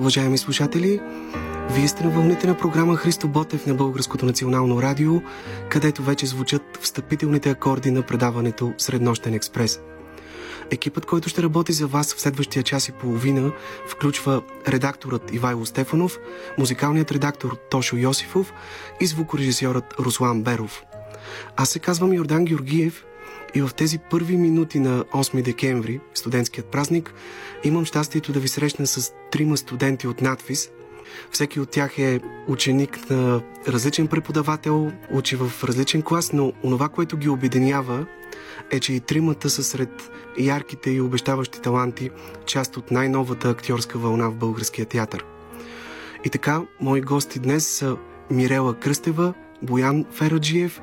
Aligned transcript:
Уважаеми 0.00 0.38
слушатели! 0.38 1.00
Вие 1.70 1.88
сте 1.88 2.04
на 2.04 2.10
вълните 2.10 2.46
на 2.46 2.56
програма 2.56 2.96
Христо 2.96 3.28
Ботев 3.28 3.66
на 3.66 3.74
Българското 3.74 4.26
национално 4.26 4.82
радио, 4.82 5.22
където 5.68 6.02
вече 6.02 6.26
звучат 6.26 6.78
встъпителните 6.80 7.50
акорди 7.50 7.90
на 7.90 8.02
предаването 8.02 8.72
Среднощен 8.78 9.34
експрес. 9.34 9.80
Екипът, 10.70 11.06
който 11.06 11.28
ще 11.28 11.42
работи 11.42 11.72
за 11.72 11.86
вас 11.86 12.14
в 12.14 12.20
следващия 12.20 12.62
час 12.62 12.88
и 12.88 12.92
половина, 12.92 13.52
включва 13.88 14.42
редакторът 14.68 15.32
Ивайло 15.32 15.66
Стефанов, 15.66 16.18
музикалният 16.58 17.12
редактор 17.12 17.56
Тошо 17.70 17.96
Йосифов 17.96 18.52
и 19.00 19.06
звукорежисьорът 19.06 19.94
Руслан 19.98 20.42
Беров. 20.42 20.82
Аз 21.56 21.68
се 21.68 21.78
казвам 21.78 22.12
Йордан 22.12 22.44
Георгиев 22.44 23.04
и 23.54 23.62
в 23.62 23.70
тези 23.76 23.98
първи 23.98 24.36
минути 24.36 24.80
на 24.80 25.04
8 25.04 25.42
декември, 25.42 26.00
студентският 26.14 26.66
празник, 26.66 27.14
имам 27.64 27.84
щастието 27.84 28.32
да 28.32 28.40
ви 28.40 28.48
срещна 28.48 28.86
с 28.86 29.12
трима 29.30 29.56
студенти 29.56 30.06
от 30.06 30.22
надвис. 30.22 30.70
Всеки 31.30 31.60
от 31.60 31.70
тях 31.70 31.98
е 31.98 32.20
ученик 32.48 33.10
на 33.10 33.42
различен 33.68 34.06
преподавател, 34.06 34.92
учи 35.12 35.36
в 35.36 35.64
различен 35.64 36.02
клас, 36.02 36.32
но 36.32 36.52
онова, 36.64 36.88
което 36.88 37.16
ги 37.16 37.28
обединява, 37.28 38.06
е, 38.70 38.80
че 38.80 38.92
и 38.92 39.00
тримата 39.00 39.50
са 39.50 39.64
сред 39.64 40.10
ярките 40.38 40.90
и 40.90 41.00
обещаващи 41.00 41.60
таланти, 41.60 42.10
част 42.46 42.76
от 42.76 42.90
най-новата 42.90 43.50
актьорска 43.50 43.98
вълна 43.98 44.28
в 44.30 44.34
българския 44.34 44.86
театър. 44.86 45.24
И 46.24 46.30
така, 46.30 46.62
мои 46.80 47.00
гости 47.00 47.38
днес 47.38 47.66
са 47.66 47.96
Мирела 48.30 48.74
Кръстева, 48.74 49.34
Боян 49.62 50.04
Фераджиев 50.12 50.80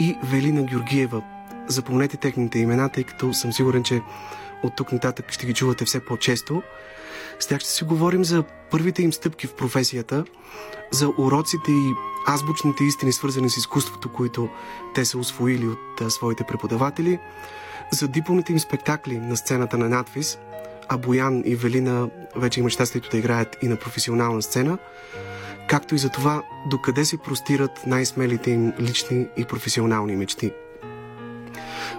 и 0.00 0.16
Велина 0.24 0.62
Георгиева. 0.62 1.22
Запомнете 1.68 2.16
техните 2.16 2.58
имена, 2.58 2.88
тъй 2.88 3.04
като 3.04 3.32
съм 3.32 3.52
сигурен, 3.52 3.82
че 3.82 4.02
от 4.62 4.76
тук 4.76 4.92
нататък 4.92 5.32
ще 5.32 5.46
ги 5.46 5.54
чувате 5.54 5.84
все 5.84 6.00
по-често. 6.00 6.62
С 7.40 7.46
тях 7.46 7.60
ще 7.60 7.70
си 7.70 7.84
говорим 7.84 8.24
за 8.24 8.44
първите 8.70 9.02
им 9.02 9.12
стъпки 9.12 9.46
в 9.46 9.54
професията, 9.54 10.24
за 10.90 11.08
уроците 11.18 11.70
и 11.70 11.92
азбучните 12.28 12.84
истини, 12.84 13.12
свързани 13.12 13.50
с 13.50 13.56
изкуството, 13.56 14.12
които 14.12 14.48
те 14.94 15.04
са 15.04 15.18
освоили 15.18 15.66
от 15.66 16.00
а, 16.00 16.10
своите 16.10 16.44
преподаватели, 16.44 17.18
за 17.92 18.08
дипломните 18.08 18.52
им 18.52 18.58
спектакли 18.58 19.18
на 19.18 19.36
сцената 19.36 19.78
на 19.78 19.88
надвис, 19.88 20.38
а 20.88 20.96
Боян 20.96 21.42
и 21.46 21.56
Велина 21.56 22.08
вече 22.36 22.60
имат 22.60 22.72
щастието 22.72 23.10
да 23.10 23.18
играят 23.18 23.56
и 23.62 23.68
на 23.68 23.76
професионална 23.76 24.42
сцена, 24.42 24.78
както 25.68 25.94
и 25.94 25.98
за 25.98 26.08
това 26.08 26.42
докъде 26.66 27.04
се 27.04 27.18
простират 27.18 27.86
най-смелите 27.86 28.50
им 28.50 28.72
лични 28.80 29.26
и 29.36 29.44
професионални 29.44 30.16
мечти. 30.16 30.52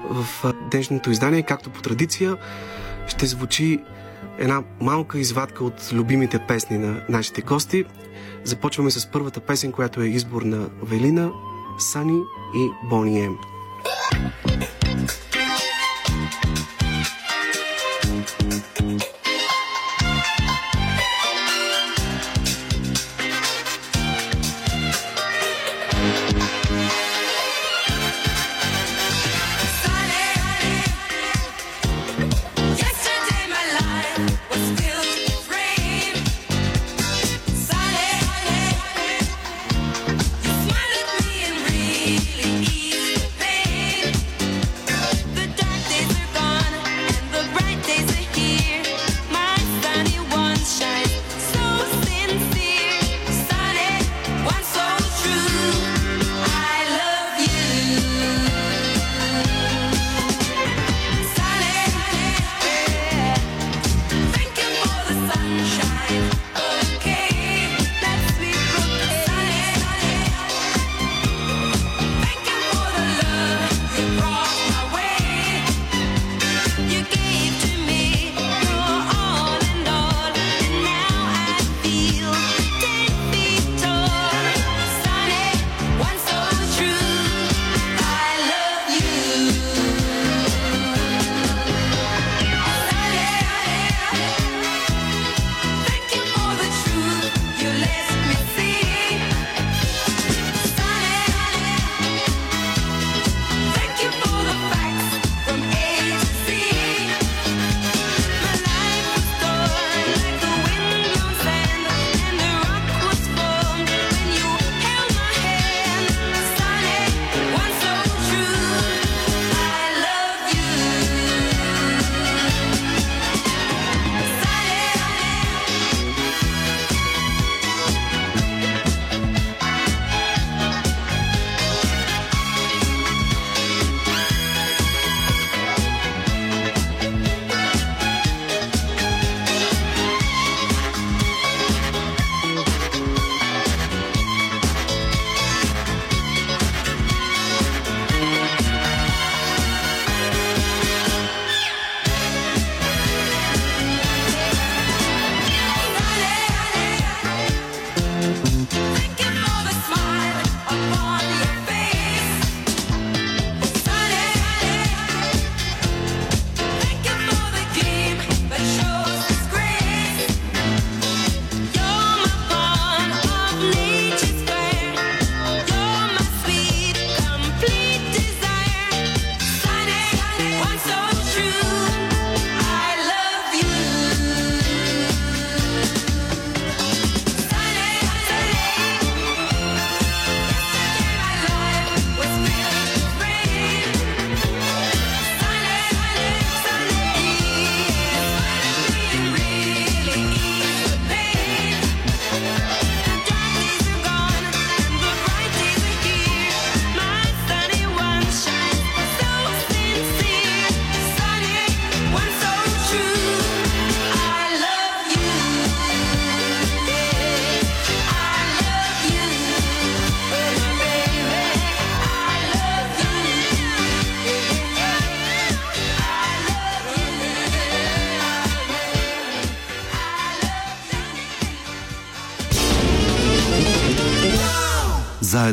В 0.09 0.53
днешното 0.71 1.11
издание, 1.11 1.41
както 1.41 1.69
по 1.69 1.81
традиция, 1.81 2.37
ще 3.07 3.25
звучи 3.25 3.79
една 4.37 4.63
малка 4.81 5.19
извадка 5.19 5.63
от 5.63 5.93
любимите 5.93 6.39
песни 6.39 6.77
на 6.77 7.01
нашите 7.09 7.41
гости. 7.41 7.85
Започваме 8.43 8.91
с 8.91 9.11
първата 9.11 9.39
песен, 9.39 9.71
която 9.71 10.01
е 10.01 10.07
избор 10.07 10.41
на 10.41 10.69
Велина, 10.83 11.31
Сани 11.79 12.21
и 12.55 12.87
Бони 12.89 13.21
Ем. 13.21 13.37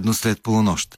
Заедно 0.00 0.14
след 0.14 0.42
полунощ. 0.42 0.94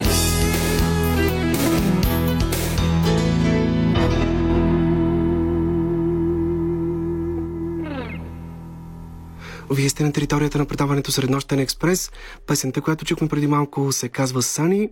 Вие 9.71 9.89
сте 9.89 10.05
на 10.05 10.13
територията 10.13 10.59
на 10.59 10.67
предаването 10.67 11.13
Среднощен 11.13 11.59
експрес. 11.59 12.11
Песента, 12.47 12.81
която 12.81 13.05
чухме 13.05 13.29
преди 13.29 13.47
малко, 13.47 13.93
се 13.93 14.09
казва 14.09 14.43
Сани. 14.43 14.91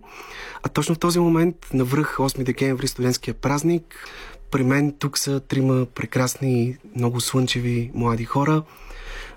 А 0.63 0.69
точно 0.69 0.95
в 0.95 0.99
този 0.99 1.19
момент, 1.19 1.55
навръх 1.73 2.17
8 2.17 2.43
декември, 2.43 2.87
студентския 2.87 3.33
празник, 3.33 4.07
при 4.51 4.63
мен 4.63 4.95
тук 4.99 5.17
са 5.17 5.39
трима 5.39 5.85
прекрасни, 5.85 6.77
много 6.95 7.21
слънчеви 7.21 7.91
млади 7.93 8.25
хора. 8.25 8.63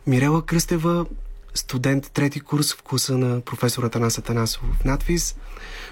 Мирела 0.06 0.42
Кръстева, 0.42 1.06
студент 1.54 2.10
трети 2.12 2.40
курс 2.40 2.74
в 2.74 2.82
класа 2.82 3.18
на 3.18 3.40
професор 3.40 3.84
Атанас 3.84 4.18
Атанасов 4.18 4.62
в 4.80 4.84
надвис. 4.84 5.36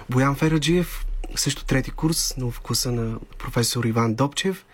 Боян 0.09 0.35
Фераджиев, 0.35 1.05
също 1.35 1.65
трети 1.65 1.91
курс, 1.91 2.33
но 2.37 2.51
в 2.51 2.59
класа 2.59 2.91
на 2.91 3.19
професор 3.39 3.83
Иван 3.83 4.13
Добчев. 4.13 4.65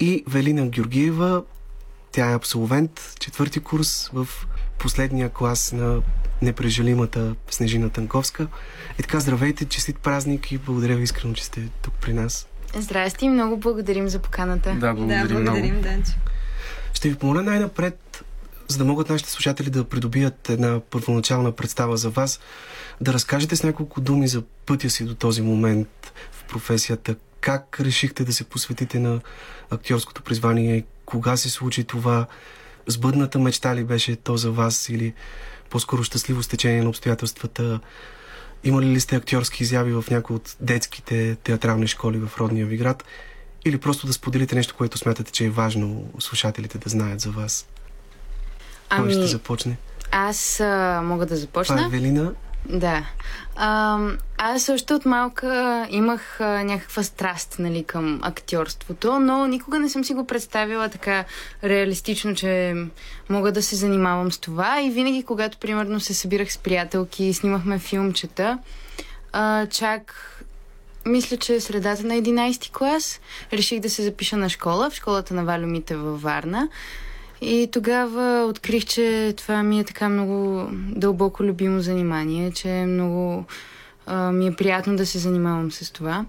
И 0.00 0.24
Велина 0.26 0.66
Георгиева, 0.66 1.42
тя 2.12 2.30
е 2.30 2.34
абсолвент, 2.34 3.14
четвърти 3.20 3.60
курс 3.60 4.10
в 4.12 4.28
последния 4.78 5.28
клас 5.28 5.72
на 5.72 6.02
непрежалимата 6.42 7.34
Снежина 7.50 7.90
Танковска. 7.90 8.46
И 8.98 9.02
така, 9.02 9.20
здравейте, 9.20 9.64
честит 9.64 9.98
празник 9.98 10.52
и 10.52 10.58
благодаря 10.58 10.96
ви 10.96 11.02
искрено, 11.02 11.34
че 11.34 11.44
сте 11.44 11.68
тук 11.82 11.94
при 11.94 12.12
нас. 12.12 12.46
Здрасти, 12.76 13.28
много 13.28 13.56
благодарим 13.56 14.08
за 14.08 14.18
поканата. 14.18 14.74
Да, 14.74 14.94
благодарим, 14.94 15.28
да, 15.28 15.34
благодарим, 15.34 15.74
много. 15.74 15.82
Данчо. 15.82 16.12
Ще 16.92 17.08
ви 17.08 17.14
помоля 17.14 17.42
най-напред, 17.42 18.24
за 18.68 18.78
да 18.78 18.84
могат 18.84 19.08
нашите 19.08 19.30
слушатели 19.30 19.70
да 19.70 19.84
придобият 19.84 20.50
една 20.50 20.80
първоначална 20.80 21.52
представа 21.52 21.96
за 21.96 22.10
вас, 22.10 22.40
да 23.00 23.12
разкажете 23.12 23.56
с 23.56 23.62
няколко 23.62 24.00
думи 24.00 24.28
за 24.28 24.42
пътя 24.66 24.90
си 24.90 25.04
до 25.04 25.14
този 25.14 25.42
момент 25.42 26.12
в 26.32 26.44
професията. 26.44 27.16
Как 27.40 27.80
решихте 27.80 28.24
да 28.24 28.32
се 28.32 28.44
посветите 28.44 28.98
на 28.98 29.20
актьорското 29.70 30.22
призвание? 30.22 30.84
Кога 31.04 31.36
се 31.36 31.50
случи 31.50 31.84
това? 31.84 32.26
Сбъдната 32.86 33.38
мечта 33.38 33.76
ли 33.76 33.84
беше 33.84 34.16
то 34.16 34.36
за 34.36 34.50
вас 34.50 34.88
или 34.88 35.14
по-скоро 35.70 36.04
щастливо 36.04 36.42
стечение 36.42 36.82
на 36.82 36.88
обстоятелствата? 36.88 37.80
Имали 38.64 38.86
ли 38.86 39.00
сте 39.00 39.16
актьорски 39.16 39.62
изяви 39.62 39.92
в 39.92 40.04
някои 40.10 40.36
от 40.36 40.56
детските 40.60 41.36
театрални 41.42 41.86
школи 41.86 42.18
в 42.18 42.38
родния 42.38 42.66
ви 42.66 42.76
град? 42.76 43.04
Или 43.64 43.78
просто 43.78 44.06
да 44.06 44.12
споделите 44.12 44.54
нещо, 44.54 44.74
което 44.78 44.98
смятате, 44.98 45.32
че 45.32 45.44
е 45.44 45.50
важно 45.50 46.12
слушателите 46.18 46.78
да 46.78 46.90
знаят 46.90 47.20
за 47.20 47.30
вас? 47.30 47.66
Кой 48.88 48.98
Ами, 48.98 49.12
ще 49.12 49.26
започне? 49.26 49.76
аз 50.12 50.60
а, 50.60 51.00
мога 51.04 51.26
да 51.26 51.26
Това 51.26 51.36
е 51.36 51.40
започна. 51.40 51.84
Евелина. 51.84 52.32
Да. 52.68 53.04
А, 53.56 53.98
аз 54.38 54.68
още 54.68 54.94
от 54.94 55.04
малка 55.04 55.86
имах 55.90 56.40
а, 56.40 56.64
някаква 56.64 57.02
страст 57.02 57.56
нали, 57.58 57.84
към 57.84 58.20
актьорството, 58.22 59.20
но 59.20 59.46
никога 59.46 59.78
не 59.78 59.88
съм 59.88 60.04
си 60.04 60.14
го 60.14 60.26
представила 60.26 60.88
така 60.88 61.24
реалистично, 61.64 62.34
че 62.34 62.74
мога 63.28 63.52
да 63.52 63.62
се 63.62 63.76
занимавам 63.76 64.32
с 64.32 64.38
това. 64.38 64.82
И 64.82 64.90
винаги, 64.90 65.22
когато, 65.22 65.58
примерно, 65.58 66.00
се 66.00 66.14
събирах 66.14 66.52
с 66.52 66.58
приятелки 66.58 67.24
и 67.24 67.34
снимахме 67.34 67.78
филмчета, 67.78 68.58
а, 69.32 69.66
чак 69.66 70.14
мисля, 71.06 71.36
че 71.36 71.54
е 71.54 71.60
средата 71.60 72.06
на 72.06 72.14
11 72.14 72.70
клас, 72.70 73.20
реших 73.52 73.80
да 73.80 73.90
се 73.90 74.02
запиша 74.02 74.36
на 74.36 74.48
школа, 74.48 74.90
в 74.90 74.94
школата 74.94 75.34
на 75.34 75.44
Валю 75.44 75.66
Мите 75.66 75.96
във 75.96 76.22
Варна. 76.22 76.68
И 77.40 77.68
тогава 77.72 78.46
открих, 78.48 78.84
че 78.84 79.34
това 79.36 79.62
ми 79.62 79.80
е 79.80 79.84
така 79.84 80.08
много 80.08 80.68
дълбоко 80.72 81.44
любимо 81.44 81.80
занимание, 81.80 82.50
че 82.50 82.68
много 82.68 83.44
а, 84.06 84.32
ми 84.32 84.46
е 84.46 84.54
приятно 84.54 84.96
да 84.96 85.06
се 85.06 85.18
занимавам 85.18 85.72
с 85.72 85.92
това. 85.92 86.26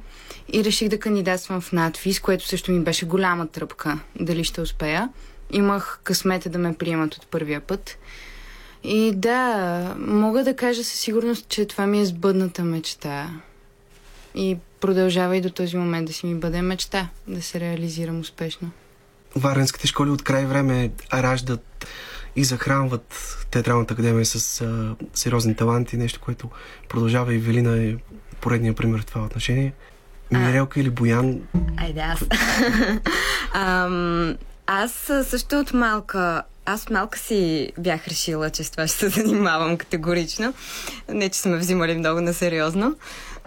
И 0.54 0.64
реших 0.64 0.90
да 0.90 1.00
кандидатствам 1.00 1.62
в 1.62 1.72
надвис, 1.72 2.20
което 2.20 2.48
също 2.48 2.72
ми 2.72 2.80
беше 2.80 3.06
голяма 3.06 3.48
тръпка, 3.48 4.00
дали 4.20 4.44
ще 4.44 4.62
успея. 4.62 5.10
Имах 5.52 6.00
късмета 6.04 6.50
да 6.50 6.60
ме 6.60 6.74
приемат 6.74 7.16
от 7.16 7.28
първия 7.28 7.62
път. 7.62 7.98
И 8.84 9.12
да, 9.16 9.96
мога 9.98 10.44
да 10.44 10.56
кажа 10.56 10.84
със 10.84 11.00
сигурност, 11.00 11.50
че 11.50 11.66
това 11.66 11.88
ми 11.88 12.02
е 12.02 12.06
сбъдната 12.06 12.64
мечта. 12.64 13.30
И 14.36 14.58
продължава 14.80 15.38
и 15.38 15.42
до 15.42 15.50
този 15.50 15.78
момент 15.78 16.08
да 16.08 16.14
си 16.14 16.26
ми 16.26 16.36
бъде 16.36 16.62
мечта, 16.62 17.10
да 17.28 17.42
се 17.42 17.60
реализирам 17.60 18.20
успешно. 18.20 18.72
Варенските 19.36 19.88
школи 19.88 20.10
от 20.10 20.24
край 20.24 20.46
време 20.46 20.92
раждат 21.14 21.88
и 22.36 22.44
захранват 22.44 23.38
театралната 23.52 23.94
академия 23.94 24.26
с 24.26 24.62
а, 24.62 24.96
сериозни 25.14 25.56
таланти, 25.56 25.98
нещо, 25.98 26.20
което 26.20 26.50
продължава 26.90 27.34
и 27.34 27.38
Велина 27.38 27.78
е 27.78 27.96
поредния 28.42 28.74
пример 28.74 29.02
в 29.02 29.06
това 29.06 29.26
отношение. 29.26 29.74
Мирелка 30.32 30.80
или 30.80 30.90
Боян, 30.90 31.40
Айде 31.78 32.00
аз. 32.00 32.20
Ам, 33.54 34.38
аз 34.68 35.10
а, 35.10 35.24
също 35.24 35.60
от 35.60 35.74
малка 35.74 36.44
аз 36.72 36.90
малка 36.90 37.20
си 37.20 37.72
бях 37.80 38.08
решила, 38.08 38.50
че 38.50 38.64
с 38.64 38.72
това 38.72 38.88
ще 38.88 38.98
се 38.98 39.10
занимавам 39.10 39.78
категорично. 39.78 40.54
Не, 41.10 41.30
че 41.30 41.40
сме 41.40 41.58
взимали 41.58 41.98
много 41.98 42.22
на 42.22 42.34
сериозно, 42.34 42.96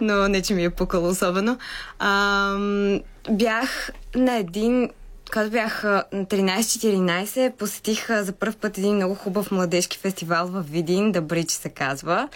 но 0.01 0.27
не, 0.27 0.41
че 0.41 0.53
ми 0.53 0.63
е 0.63 0.69
пукало 0.69 1.07
особено. 1.07 1.57
Ам, 1.99 2.99
бях 3.29 3.89
на 4.15 4.35
един 4.35 4.89
когато 5.33 5.51
бях 5.51 5.83
на 5.83 6.05
13-14, 6.13 7.51
посетих 7.51 8.07
за 8.21 8.31
първ 8.31 8.53
път 8.61 8.77
един 8.77 8.95
много 8.95 9.15
хубав 9.15 9.51
младежки 9.51 9.97
фестивал 9.97 10.47
в 10.47 10.61
Видин, 10.61 11.11
да 11.11 11.21
Брич 11.21 11.51
се 11.51 11.69
казва. 11.69 12.29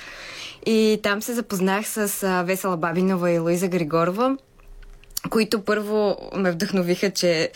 И 0.66 1.00
там 1.04 1.22
се 1.22 1.34
запознах 1.34 1.88
с 1.88 2.44
Весела 2.46 2.77
Бабинова 2.77 3.32
и 3.32 3.39
Луиза 3.39 3.68
Григорова, 3.68 4.38
които 5.30 5.62
първо 5.62 6.18
ме 6.36 6.51
вдъхновиха, 6.51 7.12
че 7.12 7.51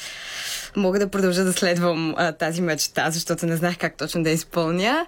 мога 0.76 1.00
да 1.00 1.08
продължа 1.08 1.44
да 1.44 1.54
следвам 1.54 2.14
а, 2.18 2.32
тази 2.32 2.62
мечта, 2.62 3.12
защото 3.12 3.46
не 3.46 3.56
знаех 3.56 3.78
как 3.78 3.98
точно 3.98 4.24
да 4.24 4.30
изпълня. 4.30 5.06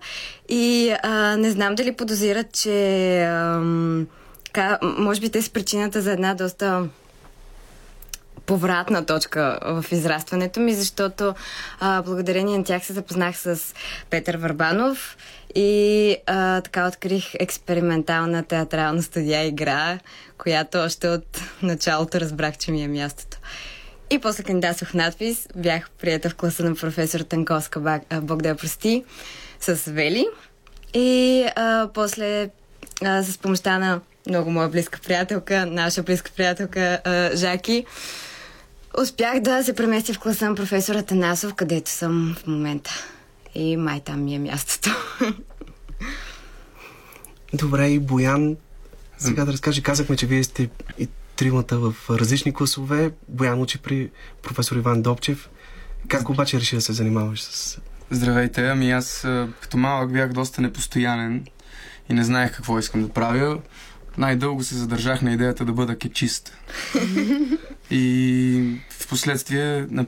И 0.49 0.95
а, 1.03 1.37
не 1.37 1.51
знам 1.51 1.75
дали 1.75 1.95
подозират, 1.95 2.51
че 2.51 3.19
ам, 3.23 4.07
ка, 4.53 4.79
може 4.81 5.21
би 5.21 5.29
те 5.29 5.41
са 5.41 5.51
причината 5.51 6.01
за 6.01 6.11
една 6.11 6.33
доста 6.33 6.89
повратна 8.45 9.05
точка 9.05 9.59
в 9.63 9.85
израстването 9.91 10.59
ми, 10.59 10.73
защото 10.73 11.35
а, 11.79 12.01
благодарение 12.01 12.57
на 12.57 12.63
тях 12.63 12.85
се 12.85 12.93
запознах 12.93 13.37
с 13.37 13.73
Петър 14.09 14.37
Върбанов 14.37 15.17
и 15.55 16.15
а, 16.25 16.61
така 16.61 16.87
открих 16.87 17.35
експериментална 17.35 18.43
театрална 18.43 19.03
студия 19.03 19.45
игра, 19.45 19.99
която 20.37 20.77
още 20.77 21.07
от 21.07 21.41
началото 21.61 22.19
разбрах, 22.19 22.57
че 22.57 22.71
ми 22.71 22.83
е 22.83 22.87
мястото. 22.87 23.37
И 24.09 24.19
после 24.19 24.43
кандидатствах 24.43 24.93
надпис, 24.93 25.47
бях 25.55 25.89
прията 25.89 26.29
в 26.29 26.35
класа 26.35 26.63
на 26.63 26.75
професор 26.75 27.19
Танковска, 27.19 28.01
Бог 28.21 28.41
да 28.41 28.49
я 28.49 28.55
прости, 28.55 29.03
с 29.59 29.91
Вели. 29.91 30.27
И 30.93 31.45
а, 31.55 31.89
после 31.93 32.49
а, 33.03 33.23
с 33.23 33.37
помощта 33.37 33.79
на 33.79 34.01
много 34.29 34.51
моя 34.51 34.69
близка 34.69 34.99
приятелка, 35.03 35.65
наша 35.65 36.03
близка 36.03 36.31
приятелка 36.35 36.99
а, 37.03 37.35
Жаки, 37.35 37.85
успях 39.01 39.39
да 39.39 39.63
се 39.63 39.73
преместя 39.73 40.13
в 40.13 40.19
класа 40.19 40.49
на 40.49 40.55
професора 40.55 41.03
Танасов, 41.03 41.53
където 41.53 41.91
съм 41.91 42.35
в 42.39 42.47
момента. 42.47 42.91
И 43.55 43.77
май 43.77 43.99
там 43.99 44.23
ми 44.23 44.35
е 44.35 44.39
мястото. 44.39 44.89
добре 47.53 47.87
и 47.87 47.99
Боян. 47.99 48.55
Сега 49.17 49.45
да 49.45 49.53
разкаже, 49.53 49.81
казахме, 49.81 50.15
че 50.15 50.25
вие 50.25 50.43
сте 50.43 50.69
и 50.99 51.07
тримата 51.35 51.77
в 51.77 51.95
различни 52.09 52.53
класове. 52.53 53.11
Боян 53.27 53.61
учи 53.61 53.77
при 53.77 54.09
професор 54.41 54.75
Иван 54.75 55.01
Добчев. 55.01 55.49
Как 56.07 56.29
обаче 56.29 56.59
реши 56.59 56.75
да 56.75 56.81
се 56.81 56.93
занимаваш 56.93 57.41
с... 57.41 57.79
Здравейте, 58.11 58.67
ами 58.67 58.91
аз 58.91 59.27
като 59.61 59.77
малък 59.77 60.13
бях 60.13 60.33
доста 60.33 60.61
непостоянен 60.61 61.45
и 62.09 62.13
не 62.13 62.23
знаех 62.23 62.55
какво 62.55 62.79
искам 62.79 63.01
да 63.01 63.09
правя. 63.09 63.61
Най-дълго 64.17 64.63
се 64.63 64.75
задържах 64.75 65.21
на 65.21 65.33
идеята 65.33 65.65
да 65.65 65.73
бъда 65.73 65.97
кечист. 65.97 66.57
и 67.91 68.79
в 68.89 69.07
последствие 69.07 69.87
на... 69.89 70.05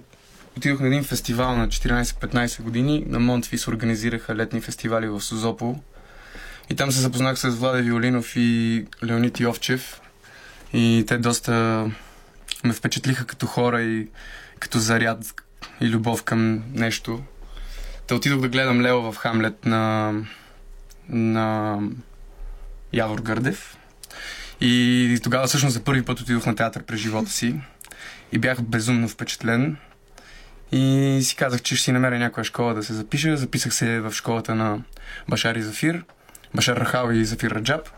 отидох 0.57 0.79
на 0.79 0.87
един 0.87 1.03
фестивал 1.03 1.57
на 1.57 1.67
14-15 1.67 2.61
години. 2.61 3.03
На 3.07 3.19
Монтвис 3.19 3.67
организираха 3.67 4.35
летни 4.35 4.61
фестивали 4.61 5.07
в 5.07 5.21
Созопол. 5.21 5.79
И 6.69 6.75
там 6.75 6.91
се 6.91 6.99
запознах 6.99 7.39
с 7.39 7.49
Владе 7.49 7.81
Виолинов 7.81 8.35
и 8.35 8.85
Леонид 9.05 9.39
Йовчев. 9.39 10.01
И 10.73 11.03
те 11.07 11.17
доста 11.17 11.85
ме 12.63 12.73
впечатлиха 12.73 13.25
като 13.25 13.45
хора 13.45 13.81
и 13.81 14.07
като 14.59 14.79
заряд 14.79 15.33
и 15.81 15.89
любов 15.89 16.23
към 16.23 16.63
нещо. 16.73 17.23
Та 18.07 18.15
отидох 18.15 18.41
да 18.41 18.49
гледам 18.49 18.81
Лео 18.81 19.11
в 19.11 19.15
Хамлет 19.15 19.65
на, 19.65 20.13
на 21.09 21.79
Явор 22.93 23.21
Гърдев. 23.21 23.77
И 24.67 25.19
тогава 25.23 25.47
всъщност 25.47 25.73
за 25.73 25.83
първи 25.83 26.05
път 26.05 26.19
отидох 26.19 26.45
на 26.45 26.55
театър 26.55 26.83
през 26.83 26.99
живота 26.99 27.31
си. 27.31 27.55
И 28.31 28.37
бях 28.37 28.61
безумно 28.61 29.07
впечатлен. 29.07 29.77
И 30.71 31.19
си 31.23 31.35
казах, 31.35 31.61
че 31.61 31.75
ще 31.75 31.83
си 31.83 31.91
намеря 31.91 32.19
някоя 32.19 32.43
школа 32.43 32.73
да 32.73 32.83
се 32.83 32.93
запиша. 32.93 33.37
Записах 33.37 33.73
се 33.73 33.99
в 33.99 34.11
школата 34.11 34.55
на 34.55 34.79
Башар 35.29 35.55
и 35.55 35.61
Зафир. 35.61 36.03
Башар 36.55 36.77
Рахал 36.77 37.11
и 37.11 37.25
Зафир 37.25 37.51
Раджаб. 37.51 37.89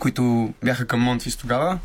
които 0.00 0.54
бяха 0.64 0.86
към 0.86 1.00
Монтвис 1.00 1.36
тогава. 1.36 1.78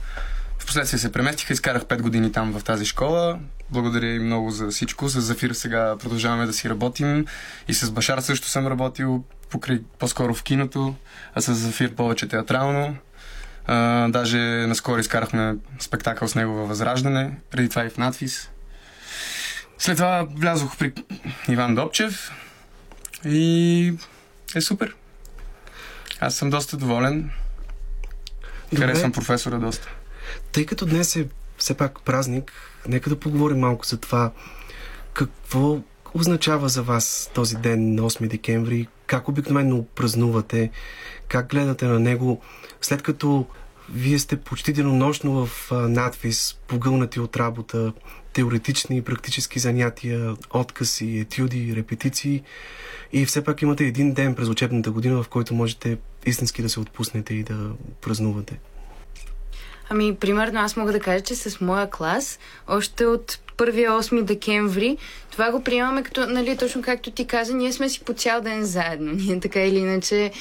Впоследствие 0.60 1.00
се 1.00 1.12
преместиха, 1.12 1.54
изкарах 1.54 1.86
5 1.86 2.02
години 2.02 2.32
там 2.32 2.60
в 2.60 2.64
тази 2.64 2.86
школа. 2.86 3.40
Благодаря 3.70 4.08
им 4.08 4.26
много 4.26 4.52
за 4.52 4.68
всичко. 4.68 5.10
С 5.10 5.22
Зафир 5.22 5.52
сега 5.52 5.98
продължаваме 5.98 6.46
да 6.46 6.54
си 6.54 6.70
работим. 6.70 7.26
И 7.68 7.74
с 7.74 7.92
Башар 7.92 8.20
също 8.20 8.48
съм 8.48 8.68
работил, 8.68 9.24
покрай, 9.50 9.82
по-скоро 10.00 10.34
в 10.34 10.44
киното, 10.44 10.96
а 11.36 11.42
с 11.42 11.54
Зафир 11.54 11.96
повече 11.96 12.28
театрално. 12.28 12.98
А, 13.66 14.08
даже 14.08 14.38
наскоро 14.68 15.00
изкарахме 15.00 15.56
спектакъл 15.80 16.28
с 16.28 16.36
него 16.36 16.54
във 16.54 16.68
Възраждане, 16.68 17.38
преди 17.52 17.70
това 17.70 17.86
и 17.86 17.90
в 17.90 17.98
надфис. 17.98 18.50
След 19.78 19.98
това 19.98 20.28
влязох 20.36 20.78
при 20.78 20.94
Иван 21.50 21.76
Добчев 21.76 22.32
и 23.26 23.94
е 24.56 24.62
супер. 24.62 24.96
Аз 26.20 26.36
съм 26.36 26.50
доста 26.50 26.78
доволен. 26.78 27.32
Добре. 28.72 28.86
Харесвам 28.86 29.12
професора 29.12 29.58
доста. 29.58 29.90
Тъй 30.52 30.66
като 30.66 30.86
днес 30.86 31.16
е 31.16 31.28
все 31.58 31.74
пак 31.74 32.02
празник, 32.02 32.52
нека 32.88 33.10
да 33.10 33.20
поговорим 33.20 33.60
малко 33.60 33.86
за 33.86 33.98
това. 33.98 34.32
Какво 35.14 35.80
означава 36.14 36.70
за 36.70 36.84
вас 36.84 37.32
този 37.34 37.56
ден 37.56 37.96
на 37.96 38.02
8 38.02 38.28
декември? 38.28 38.88
Как 39.06 39.28
обикновено 39.28 39.86
празнувате? 39.96 40.70
Как 41.28 41.50
гледате 41.50 41.86
на 41.86 42.00
него? 42.00 42.42
След 42.82 43.02
като 43.02 43.46
вие 43.90 44.20
сте 44.20 44.38
почти 44.38 44.74
денонощно 44.74 45.46
в 45.46 45.72
надвис, 45.72 46.60
погълнати 46.68 47.20
от 47.20 47.38
работа, 47.38 47.94
теоретични 48.34 48.98
и 48.98 49.02
практически 49.02 49.60
занятия, 49.60 50.36
откъси, 50.50 51.20
етюди, 51.20 51.76
репетиции 51.76 52.44
и 53.14 53.26
все 53.26 53.44
пак 53.44 53.62
имате 53.62 53.86
един 53.86 54.14
ден 54.14 54.36
през 54.36 54.48
учебната 54.48 54.92
година, 54.92 55.24
в 55.24 55.30
който 55.30 55.54
можете 55.54 55.98
истински 56.26 56.62
да 56.62 56.70
се 56.70 56.80
отпуснете 56.80 57.34
и 57.34 57.44
да 57.44 57.72
празнувате. 58.02 58.60
Ами, 59.90 60.16
примерно, 60.16 60.60
аз 60.60 60.76
мога 60.76 60.92
да 60.92 61.00
кажа, 61.00 61.24
че 61.24 61.36
с 61.36 61.62
моя 61.62 61.90
клас, 61.90 62.40
още 62.68 63.06
от 63.06 63.40
1-8 63.58 64.22
декември, 64.22 64.98
това 65.32 65.52
го 65.52 65.64
приемаме 65.64 66.04
като, 66.04 66.28
нали, 66.28 66.58
точно 66.58 66.82
както 66.82 67.12
ти 67.12 67.28
каза, 67.28 67.54
ние 67.54 67.74
сме 67.74 67.90
си 67.90 68.00
по 68.00 68.14
цял 68.14 68.42
ден 68.42 68.64
заедно. 68.64 69.12
Ние 69.16 69.40
така 69.40 69.62
или 69.62 69.78
иначе 69.78 70.32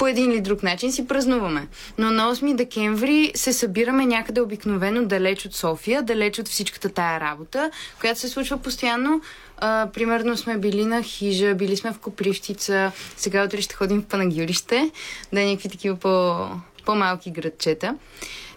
по 0.00 0.06
един 0.06 0.30
или 0.30 0.40
друг 0.40 0.62
начин 0.62 0.92
си 0.92 1.06
празнуваме. 1.06 1.68
Но 1.98 2.10
на 2.10 2.34
8 2.34 2.54
декември 2.54 3.32
се 3.34 3.52
събираме 3.52 4.06
някъде 4.06 4.40
обикновено 4.40 5.04
далеч 5.04 5.46
от 5.46 5.54
София, 5.54 6.02
далеч 6.02 6.38
от 6.38 6.48
всичката 6.48 6.88
тая 6.88 7.20
работа, 7.20 7.70
която 8.00 8.20
се 8.20 8.28
случва 8.28 8.58
постоянно. 8.58 9.20
А, 9.56 9.88
примерно 9.94 10.36
сме 10.36 10.58
били 10.58 10.84
на 10.84 11.02
хижа, 11.02 11.54
били 11.54 11.76
сме 11.76 11.92
в 11.92 11.98
Копривщица, 11.98 12.92
сега 13.16 13.44
утре 13.44 13.60
ще 13.60 13.74
ходим 13.74 14.02
в 14.02 14.06
Панагюрище, 14.06 14.90
да 15.32 15.40
е 15.40 15.46
някакви 15.46 15.68
такива 15.68 15.96
по, 15.96 16.46
по-малки 16.84 17.30
градчета. 17.30 17.96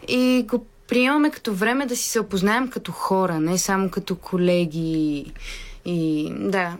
И 0.07 0.45
го 0.47 0.65
приемаме 0.87 1.31
като 1.31 1.53
време 1.53 1.85
да 1.85 1.95
си 1.95 2.09
се 2.09 2.19
опознаем 2.19 2.69
като 2.69 2.91
хора, 2.91 3.39
не 3.39 3.57
само 3.57 3.89
като 3.89 4.15
колеги 4.15 5.33
и 5.85 6.31
да, 6.39 6.77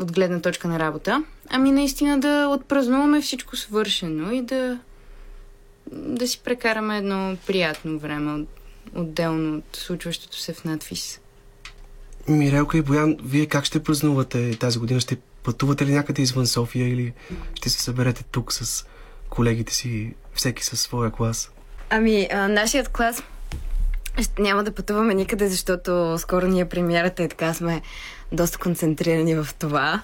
от 0.00 0.12
гледна 0.12 0.40
точка 0.40 0.68
на 0.68 0.78
работа. 0.78 1.24
Ами 1.48 1.70
наистина 1.70 2.20
да 2.20 2.48
отпразнуваме 2.48 3.20
всичко 3.20 3.56
свършено 3.56 4.32
и 4.32 4.42
да, 4.42 4.78
да 5.92 6.28
си 6.28 6.40
прекараме 6.44 6.98
едно 6.98 7.36
приятно 7.46 7.98
време, 7.98 8.32
от- 8.32 8.48
отделно 8.94 9.58
от 9.58 9.76
случващото 9.76 10.38
се 10.38 10.52
в 10.52 10.64
надвис. 10.64 11.20
Мирелка 12.28 12.78
и 12.78 12.82
Боян, 12.82 13.16
вие 13.24 13.46
как 13.46 13.64
ще 13.64 13.82
празнувате 13.82 14.58
тази 14.58 14.78
година? 14.78 15.00
Ще 15.00 15.16
пътувате 15.42 15.86
ли 15.86 15.92
някъде 15.92 16.22
извън 16.22 16.46
София 16.46 16.88
или 16.88 17.12
ще 17.54 17.70
се 17.70 17.82
съберете 17.82 18.24
тук 18.30 18.52
с 18.52 18.86
колегите 19.28 19.74
си, 19.74 20.14
всеки 20.34 20.64
със 20.64 20.80
своя 20.80 21.10
клас? 21.10 21.50
Ами, 21.90 22.28
а, 22.32 22.48
нашият 22.48 22.88
клас 22.88 23.22
няма 24.38 24.64
да 24.64 24.72
пътуваме 24.72 25.14
никъде, 25.14 25.48
защото 25.48 26.18
скоро 26.18 26.46
ни 26.46 26.60
е 26.60 26.64
премиерата 26.64 27.22
и 27.22 27.28
така 27.28 27.54
сме 27.54 27.82
доста 28.32 28.58
концентрирани 28.58 29.34
в 29.34 29.48
това. 29.58 30.02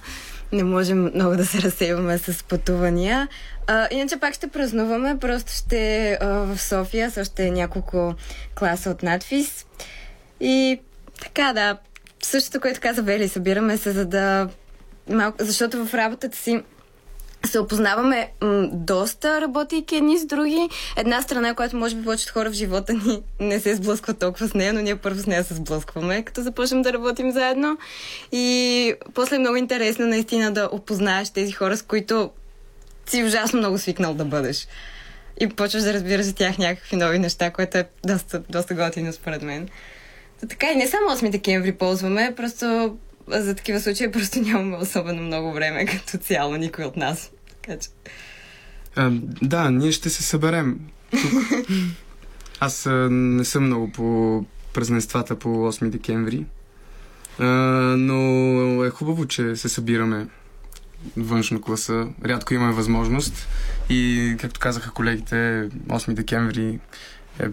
Не 0.52 0.64
можем 0.64 1.10
много 1.14 1.36
да 1.36 1.46
се 1.46 1.62
разсейваме 1.62 2.18
с 2.18 2.44
пътувания. 2.44 3.28
А, 3.66 3.88
иначе 3.90 4.16
пак 4.20 4.34
ще 4.34 4.46
празнуваме, 4.46 5.18
просто 5.18 5.52
ще 5.52 6.12
а, 6.20 6.26
в 6.26 6.58
София 6.62 7.10
с 7.10 7.20
още 7.20 7.50
няколко 7.50 8.14
класа 8.54 8.90
от 8.90 9.02
надфис. 9.02 9.66
И 10.40 10.80
така, 11.22 11.52
да, 11.52 11.78
същото, 12.22 12.60
което 12.60 12.80
каза 12.80 13.02
Вели, 13.02 13.28
събираме 13.28 13.76
се, 13.76 13.92
за 13.92 14.06
да 14.06 14.48
малко, 15.10 15.36
защото 15.40 15.86
в 15.86 15.94
работата 15.94 16.36
си 16.36 16.62
се 17.46 17.58
опознаваме 17.58 18.30
м- 18.40 18.68
доста, 18.72 19.40
работейки 19.40 19.96
едни 19.96 20.18
с 20.18 20.26
други. 20.26 20.68
Една 20.96 21.22
страна, 21.22 21.54
която 21.54 21.76
може 21.76 21.96
би 21.96 22.04
повечето 22.04 22.32
хора 22.32 22.50
в 22.50 22.52
живота 22.52 22.92
ни 22.92 23.22
не 23.40 23.60
се 23.60 23.74
сблъскват 23.74 24.18
толкова 24.18 24.48
с 24.48 24.54
нея, 24.54 24.72
но 24.72 24.80
ние 24.80 24.96
първо 24.96 25.20
с 25.20 25.26
нея 25.26 25.44
се 25.44 25.54
сблъскваме, 25.54 26.22
като 26.22 26.42
започнем 26.42 26.82
да 26.82 26.92
работим 26.92 27.30
заедно. 27.30 27.78
И 28.32 28.94
после 29.14 29.36
е 29.36 29.38
много 29.38 29.56
интересно 29.56 30.06
наистина 30.06 30.52
да 30.52 30.68
опознаеш 30.72 31.30
тези 31.30 31.52
хора, 31.52 31.76
с 31.76 31.82
които 31.82 32.30
си 33.06 33.24
ужасно 33.24 33.58
много 33.58 33.78
свикнал 33.78 34.14
да 34.14 34.24
бъдеш. 34.24 34.68
И 35.40 35.48
почваш 35.48 35.82
да 35.82 35.94
разбираш 35.94 36.26
за 36.26 36.34
тях 36.34 36.58
някакви 36.58 36.96
нови 36.96 37.18
неща, 37.18 37.50
което 37.50 37.78
е 37.78 37.88
доста, 38.06 38.42
доста 38.50 38.74
готино 38.74 39.12
според 39.12 39.42
мен. 39.42 39.68
Та 40.40 40.46
така 40.46 40.70
и 40.72 40.76
не 40.76 40.88
само 40.88 41.10
8 41.10 41.30
декември 41.30 41.72
ползваме, 41.72 42.32
просто 42.36 42.96
за 43.28 43.54
такива 43.54 43.80
случаи 43.80 44.12
просто 44.12 44.40
нямаме 44.40 44.76
особено 44.76 45.22
много 45.22 45.52
време 45.52 45.86
като 45.86 46.18
цяло, 46.18 46.56
никой 46.56 46.84
от 46.84 46.96
нас. 46.96 47.30
Така 47.62 47.78
че... 47.78 47.88
А, 48.96 49.10
да, 49.42 49.70
ние 49.70 49.92
ще 49.92 50.10
се 50.10 50.22
съберем 50.22 50.80
тук. 51.10 51.32
Аз 52.60 52.86
а, 52.86 53.08
не 53.10 53.44
съм 53.44 53.66
много 53.66 53.92
по 53.92 54.44
празненствата 54.72 55.38
по 55.38 55.48
8 55.48 55.88
декември, 55.88 56.44
а, 57.38 57.46
но 57.98 58.84
е 58.84 58.90
хубаво, 58.90 59.26
че 59.26 59.56
се 59.56 59.68
събираме 59.68 60.26
външно 61.16 61.60
класа. 61.60 62.08
Рядко 62.24 62.54
имаме 62.54 62.72
възможност 62.72 63.48
и, 63.90 64.34
както 64.40 64.60
казаха 64.60 64.90
колегите, 64.90 65.34
8 65.88 66.12
декември 66.12 66.78
е 67.38 67.44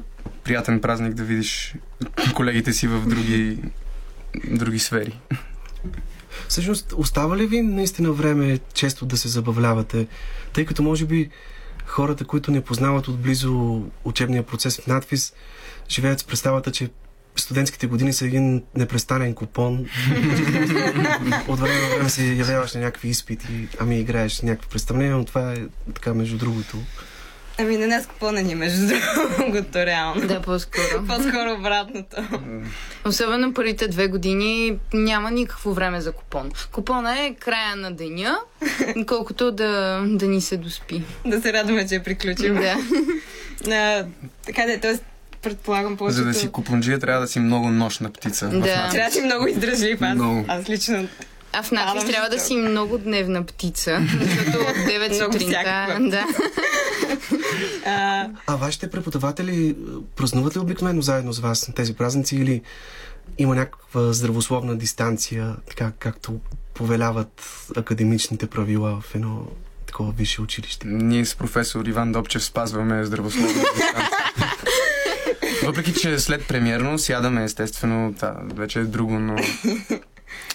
приятен 0.44 0.82
празник 0.82 1.14
да 1.14 1.24
видиш 1.24 1.76
колегите 2.36 2.74
си 2.74 2.88
в 2.88 3.08
други, 3.08 3.58
други 4.46 4.80
сфери. 4.80 5.20
Всъщност, 6.48 6.94
остава 6.98 7.38
ли 7.38 7.48
ви 7.48 7.62
наистина 7.62 8.12
време 8.12 8.60
често 8.74 9.06
да 9.06 9.18
се 9.18 9.28
забавлявате? 9.28 10.08
Тъй 10.54 10.66
като 10.66 10.84
може 10.84 11.06
би 11.06 11.30
хората, 11.86 12.26
които 12.26 12.52
не 12.52 12.62
познават 12.62 13.08
отблизо 13.08 13.84
учебния 14.04 14.44
процес 14.44 14.80
в 14.80 14.88
надвис, 14.88 15.34
живеят 15.90 16.20
с 16.20 16.24
представата, 16.24 16.72
че 16.72 16.90
студентските 17.36 17.88
години 17.88 18.14
са 18.14 18.26
един 18.26 18.64
непрестанен 18.76 19.34
купон. 19.34 19.74
От 21.48 21.60
време 21.60 21.82
на 21.82 21.90
време 21.96 22.10
се 22.10 22.34
явяваш 22.34 22.74
на 22.74 22.82
някакви 22.82 23.10
изпити, 23.10 23.68
ами 23.80 24.00
играеш 24.00 24.42
някакви 24.42 24.70
представления, 24.70 25.18
но 25.18 25.26
това 25.26 25.54
е 25.54 25.58
така 25.94 26.14
между 26.14 26.38
другото. 26.38 26.78
Ами 27.60 27.78
на 27.78 27.88
нас 27.88 28.08
купона 28.08 28.42
ни, 28.42 28.52
е, 28.52 28.56
между 28.56 28.88
другото, 29.38 29.78
реално. 29.78 30.28
Да, 30.28 30.42
по-скоро. 30.42 31.06
По-скоро 31.08 31.56
обратното. 31.60 32.18
Особено 33.06 33.54
първите 33.54 33.88
две 33.88 34.08
години 34.08 34.80
няма 34.94 35.32
никакво 35.32 35.74
време 35.74 36.02
за 36.02 36.12
купон. 36.12 36.52
Купона 36.72 37.20
е 37.20 37.34
края 37.34 37.76
на 37.76 37.92
деня, 37.92 38.40
колкото 39.08 39.52
да, 39.52 40.02
да 40.06 40.28
ни 40.28 40.42
се 40.42 40.58
доспи. 40.58 41.04
да 41.26 41.42
се 41.42 41.54
радваме, 41.54 41.88
че 41.88 41.96
е 41.96 42.04
приключил. 42.04 42.56
Да. 42.56 42.78
А, 43.72 44.06
така 44.46 44.66
да 44.66 44.74
е, 44.74 44.80
т.е. 44.80 44.98
предполагам 45.42 45.98
повечето... 45.98 46.24
За 46.24 46.28
да 46.28 46.34
си 46.34 46.52
купонджия 46.52 47.00
трябва 47.00 47.22
да 47.22 47.28
си 47.28 47.40
много 47.40 47.70
нощна 47.70 48.10
птица. 48.12 48.50
Да. 48.50 48.90
Трябва 48.92 49.10
да 49.10 49.12
си 49.12 49.22
много 49.22 49.48
издръжлив. 49.48 50.02
Аз, 50.02 50.20
аз 50.48 50.70
лично... 50.70 51.08
А 51.54 51.64
в 51.64 51.72
надпис 51.72 51.94
Падам 51.94 52.08
трябва 52.08 52.30
да 52.30 52.40
си 52.40 52.56
много 52.56 52.98
дневна 52.98 53.44
птица, 53.44 54.02
защото 54.22 54.60
от 54.60 54.76
9 54.78 55.16
Много 55.16 55.34
сутринта... 55.34 55.98
Да. 56.10 56.26
А, 57.86 58.28
А 58.48 58.56
вашите 58.56 58.90
преподаватели 58.90 59.70
е, 59.70 59.76
празнуват 60.16 60.56
ли 60.56 60.60
обикновено 60.60 61.02
заедно 61.02 61.34
с 61.34 61.40
вас 61.40 61.68
на 61.68 61.74
тези 61.74 61.96
празници 61.96 62.36
или 62.36 62.62
има 63.38 63.56
някаква 63.56 64.14
здравословна 64.14 64.78
дистанция, 64.78 65.56
така 65.70 65.92
както 66.00 66.40
повеляват 66.74 67.46
академичните 67.76 68.48
правила 68.48 69.02
в 69.02 69.16
едно 69.16 69.48
такова 69.86 70.12
висше 70.12 70.42
училище? 70.42 70.88
Ние 70.88 71.26
с 71.26 71.36
професор 71.36 71.86
Иван 71.86 72.12
Добчев 72.12 72.44
спазваме 72.44 73.04
здравословна 73.04 73.48
дистанция. 73.54 74.10
Въпреки, 75.66 75.94
че 75.94 76.20
след 76.20 76.48
премиерно 76.48 77.00
сядаме, 77.00 77.44
естествено, 77.44 78.14
това 78.16 78.36
вече 78.56 78.80
е 78.80 78.84
друго, 78.84 79.20
но... 79.20 79.36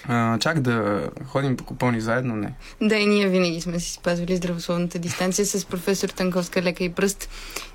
А, 0.07 0.39
чак 0.39 0.59
да 0.59 1.03
ходим 1.25 1.57
по 1.57 1.63
купони 1.65 2.01
заедно, 2.01 2.35
не. 2.35 2.53
Да, 2.81 2.95
и 2.95 3.05
ние 3.05 3.27
винаги 3.27 3.61
сме 3.61 3.79
си 3.79 3.91
спазвали 3.91 4.35
здравословната 4.35 4.99
дистанция 4.99 5.45
с 5.45 5.65
професор 5.65 6.09
Танковска 6.09 6.61
лека 6.61 6.83
и 6.83 6.91
пръст. 6.91 7.29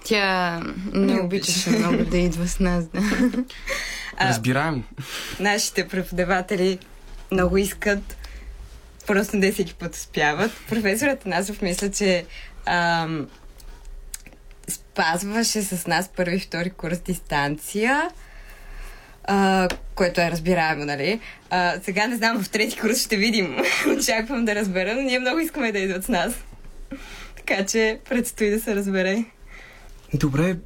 Тя 0.05 0.61
не 0.93 1.15
Не 1.15 1.21
обичаше 1.21 1.71
много 1.71 2.05
да 2.05 2.19
идва 2.19 2.49
с 2.49 2.61
нас. 2.61 2.85
Да. 2.87 3.01
А- 4.17 4.29
Разбираемо. 4.29 4.83
нашите 5.41 5.89
преподаватели 5.89 6.79
много 7.31 7.57
искат, 7.57 8.17
просто 9.07 9.37
не 9.37 9.53
всеки 9.53 9.75
път 9.75 9.95
успяват. 9.95 10.51
Професорът 10.69 11.27
Насов 11.27 11.63
мисля, 11.63 11.91
че 11.91 12.25
ам, 12.67 13.27
с- 14.69 14.81
запазваше 14.97 15.63
с 15.63 15.87
нас 15.87 16.09
първи 16.09 16.37
и 16.37 16.41
втори 16.41 16.71
курс 16.71 16.99
дистанция, 16.99 18.11
което 19.95 20.21
е 20.21 20.31
разбираемо, 20.31 20.85
нали? 20.85 21.21
А, 21.51 21.75
сега 21.83 22.07
не 22.07 22.17
знам, 22.17 22.43
в 22.43 22.51
трети 22.51 22.79
курс 22.81 23.05
ще 23.05 23.17
видим. 23.17 23.57
Очаквам 23.99 24.45
да 24.45 24.55
разбера, 24.55 24.95
но 24.95 25.03
ние 25.03 25.19
много 25.19 25.39
искаме 25.39 25.73
да 25.73 25.79
идват 25.79 26.05
с 26.05 26.09
нас. 26.09 26.35
Така 27.37 27.67
че 27.67 28.01
предстои 28.09 28.51
да 28.51 28.61
се 28.61 28.77
разбере. 28.77 29.25
Добре, 30.15 30.57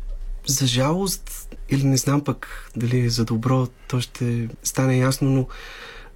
за 0.47 0.67
жалост, 0.67 1.57
или 1.71 1.85
не 1.85 1.97
знам 1.97 2.25
пък 2.25 2.71
дали 2.77 3.01
е 3.01 3.09
за 3.09 3.25
добро, 3.25 3.67
то 3.89 4.01
ще 4.01 4.49
стане 4.63 4.99
ясно, 4.99 5.31
но 5.31 5.47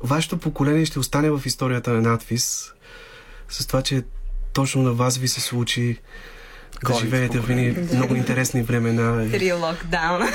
вашето 0.01 0.39
поколение 0.39 0.85
ще 0.85 0.99
остане 0.99 1.31
в 1.31 1.43
историята 1.45 1.93
на 1.93 2.01
надвис 2.01 2.73
с 3.49 3.67
това, 3.67 3.83
че 3.83 4.03
точно 4.53 4.83
на 4.83 4.93
вас 4.93 5.17
ви 5.17 5.29
се 5.29 5.41
случи 5.41 5.99
да 6.85 6.95
живеете 6.95 7.41
в 7.41 7.51
едни 7.51 7.95
много 7.95 8.15
интересни 8.15 8.63
времена. 8.63 9.27
Три 9.31 9.53
локдауна. 9.53 10.29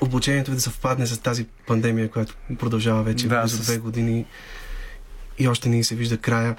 Обучението 0.00 0.50
ви 0.50 0.54
да 0.54 0.60
съвпадне 0.60 1.06
с 1.06 1.18
тази 1.18 1.46
пандемия, 1.66 2.10
която 2.10 2.34
продължава 2.58 3.02
вече 3.02 3.28
Да, 3.28 3.48
с- 3.48 3.58
две 3.58 3.78
години 3.78 4.26
и 5.38 5.48
още 5.48 5.68
не 5.68 5.84
се 5.84 5.94
вижда 5.94 6.18
края. 6.18 6.56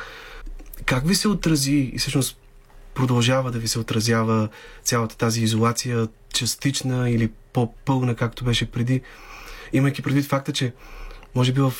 Как 0.85 1.07
ви 1.07 1.15
се 1.15 1.27
отрази 1.27 1.91
и 1.93 1.97
всъщност 1.97 2.37
продължава 2.93 3.51
да 3.51 3.59
ви 3.59 3.67
се 3.67 3.79
отразява 3.79 4.49
цялата 4.83 5.17
тази 5.17 5.43
изолация, 5.43 6.07
частична 6.33 7.09
или 7.09 7.31
по-пълна, 7.53 8.15
както 8.15 8.43
беше 8.43 8.71
преди, 8.71 9.01
имайки 9.73 10.01
предвид 10.01 10.25
факта, 10.25 10.51
че 10.51 10.73
може 11.35 11.53
би 11.53 11.61
в 11.61 11.73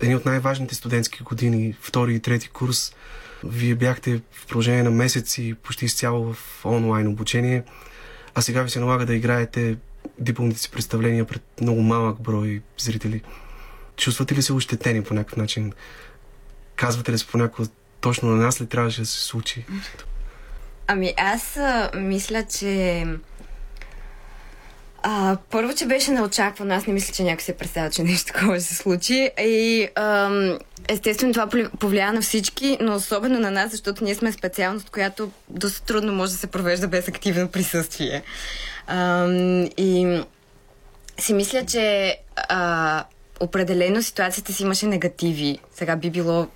едни 0.00 0.16
от 0.16 0.24
най-важните 0.26 0.74
студентски 0.74 1.22
години, 1.22 1.74
втори 1.80 2.14
и 2.14 2.20
трети 2.20 2.48
курс, 2.48 2.94
вие 3.46 3.74
бяхте 3.74 4.20
в 4.32 4.46
продължение 4.46 4.82
на 4.82 4.90
месеци 4.90 5.54
почти 5.62 5.84
изцяло 5.84 6.32
в 6.32 6.64
онлайн 6.64 7.08
обучение, 7.08 7.62
а 8.34 8.42
сега 8.42 8.62
ви 8.62 8.70
се 8.70 8.80
налага 8.80 9.06
да 9.06 9.14
играете 9.14 9.76
дипломните 10.18 10.60
си 10.60 10.70
представления 10.70 11.24
пред 11.24 11.42
много 11.60 11.82
малък 11.82 12.20
брой 12.20 12.62
зрители. 12.78 13.22
Чувствате 13.96 14.34
ли 14.34 14.42
се 14.42 14.52
ощетени 14.52 15.02
по 15.02 15.14
някакъв 15.14 15.36
начин? 15.36 15.72
Казвате 16.76 17.12
ли 17.12 17.18
се 17.18 17.26
понякога 17.26 17.68
точно 18.00 18.30
на 18.30 18.36
нас 18.36 18.60
ли 18.60 18.66
трябваше 18.66 19.00
да 19.00 19.06
се 19.06 19.24
случи? 19.24 19.64
Ами 20.86 21.14
аз 21.16 21.56
а, 21.56 21.90
мисля, 21.94 22.44
че 22.58 23.06
а, 25.02 25.36
първо, 25.50 25.74
че 25.74 25.86
беше 25.86 26.10
неочаквано. 26.10 26.74
Аз 26.74 26.86
не 26.86 26.92
мисля, 26.92 27.14
че 27.14 27.24
някой 27.24 27.42
се 27.42 27.56
представя, 27.56 27.90
че 27.90 28.02
нещо 28.02 28.32
такова 28.32 28.60
ще 28.60 28.68
се 28.68 28.74
случи. 28.74 29.30
И 29.38 29.88
ам, 29.96 30.58
естествено 30.88 31.32
това 31.32 31.48
повлия 31.78 32.12
на 32.12 32.22
всички, 32.22 32.78
но 32.80 32.94
особено 32.94 33.40
на 33.40 33.50
нас, 33.50 33.70
защото 33.70 34.04
ние 34.04 34.14
сме 34.14 34.32
специалност, 34.32 34.90
която 34.90 35.30
доста 35.48 35.82
трудно 35.82 36.12
може 36.12 36.32
да 36.32 36.38
се 36.38 36.46
провежда 36.46 36.88
без 36.88 37.08
активно 37.08 37.48
присъствие. 37.48 38.22
Ам, 38.86 39.64
и 39.64 40.20
си 41.18 41.34
мисля, 41.34 41.66
че 41.66 42.16
а, 42.48 43.04
определено 43.40 44.02
ситуацията 44.02 44.52
си 44.52 44.62
имаше 44.62 44.86
негативи. 44.86 45.58
Сега 45.74 45.96
би 45.96 46.10
било 46.10 46.46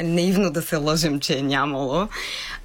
наивно 0.00 0.50
да 0.50 0.62
се 0.62 0.76
лъжем, 0.76 1.20
че 1.20 1.38
е 1.38 1.42
нямало. 1.42 2.08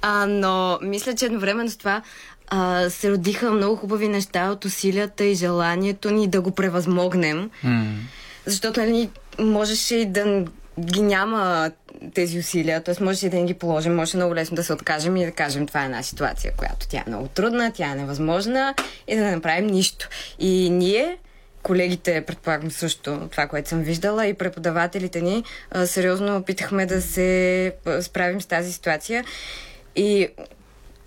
А, 0.02 0.26
но 0.26 0.78
мисля, 0.82 1.14
че 1.14 1.26
едновременно 1.26 1.70
с 1.70 1.76
това 1.76 2.02
а, 2.48 2.90
се 2.90 3.10
родиха 3.10 3.50
много 3.50 3.76
хубави 3.76 4.08
неща 4.08 4.50
от 4.50 4.64
усилията 4.64 5.24
и 5.24 5.34
желанието 5.34 6.10
ни 6.10 6.28
да 6.28 6.40
го 6.40 6.50
превъзмогнем. 6.50 7.50
М. 7.62 7.84
Защото 8.46 8.80
нали, 8.80 9.10
можеше 9.38 9.94
и 9.94 10.06
да 10.06 10.44
ги 10.80 11.02
няма 11.02 11.70
тези 12.14 12.38
усилия, 12.38 12.82
т.е. 12.82 13.04
можеше 13.04 13.26
и 13.26 13.30
да 13.30 13.36
не 13.36 13.44
ги 13.44 13.54
положим, 13.54 13.94
може 13.94 14.16
много 14.16 14.34
лесно 14.34 14.54
да 14.54 14.64
се 14.64 14.72
откажем 14.72 15.16
и 15.16 15.24
да 15.24 15.32
кажем 15.32 15.66
това 15.66 15.82
е 15.82 15.84
една 15.84 16.02
ситуация, 16.02 16.52
която 16.56 16.88
тя 16.88 16.98
е 16.98 17.10
много 17.10 17.28
трудна, 17.28 17.72
тя 17.74 17.90
е 17.90 17.94
невъзможна 17.94 18.74
и 19.08 19.16
да 19.16 19.22
не 19.22 19.34
направим 19.34 19.66
нищо. 19.66 20.08
И 20.38 20.70
ние, 20.70 21.18
колегите, 21.62 22.24
предполагам 22.26 22.70
също 22.70 23.28
това, 23.30 23.46
което 23.46 23.68
съм 23.68 23.80
виждала, 23.80 24.26
и 24.26 24.34
преподавателите 24.34 25.20
ни, 25.20 25.44
сериозно 25.84 26.36
опитахме 26.36 26.86
да 26.86 27.02
се 27.02 27.72
справим 28.00 28.40
с 28.40 28.46
тази 28.46 28.72
ситуация. 28.72 29.24
И 29.96 30.28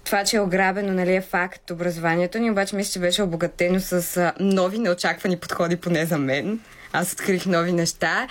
това, 0.03 0.23
че 0.23 0.37
е 0.37 0.39
ограбено, 0.39 0.93
нали, 0.93 1.15
е 1.15 1.21
факт 1.21 1.71
образованието 1.71 2.39
ни, 2.39 2.51
обаче 2.51 2.75
мисля, 2.75 2.91
че 2.91 2.99
беше 2.99 3.23
обогатено 3.23 3.79
с 3.79 4.33
нови 4.39 4.79
неочаквани 4.79 5.37
подходи, 5.37 5.75
поне 5.75 6.05
за 6.05 6.17
мен. 6.17 6.59
Аз 6.95 7.13
открих 7.13 7.45
нови 7.45 7.71
неща 7.71 8.27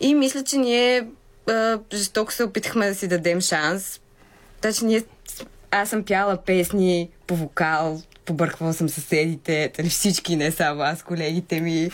и 0.00 0.14
мисля, 0.14 0.44
че 0.44 0.56
ние 0.56 1.06
а, 1.48 1.78
жестоко 1.94 2.32
се 2.32 2.44
опитахме 2.44 2.88
да 2.88 2.94
си 2.94 3.08
дадем 3.08 3.40
шанс. 3.40 4.00
Така 4.60 4.74
че 4.74 4.84
ние, 4.84 5.02
аз 5.70 5.88
съм 5.88 6.04
пяла 6.04 6.36
песни 6.36 7.08
по 7.26 7.36
вокал, 7.36 8.02
побърквала 8.24 8.72
съм 8.72 8.88
съседите, 8.88 9.72
нали, 9.78 9.88
всички, 9.88 10.36
не 10.36 10.50
само 10.50 10.82
аз, 10.82 11.02
колегите 11.02 11.60
ми. 11.60 11.90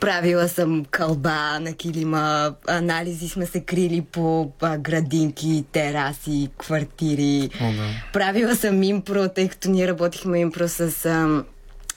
Правила 0.00 0.48
съм 0.48 0.84
кълба 0.90 1.58
на 1.60 1.72
килима, 1.72 2.54
анализи 2.66 3.28
сме 3.28 3.46
се 3.46 3.60
крили 3.60 4.00
по 4.00 4.50
а, 4.60 4.78
градинки, 4.78 5.64
тераси, 5.72 6.48
квартири. 6.58 7.50
О, 7.60 7.72
да. 7.72 7.88
Правила 8.12 8.56
съм 8.56 8.82
импро, 8.82 9.28
тъй 9.28 9.48
като 9.48 9.70
ние 9.70 9.88
работихме 9.88 10.38
импро 10.38 10.68
с 10.68 11.06
ам, 11.06 11.44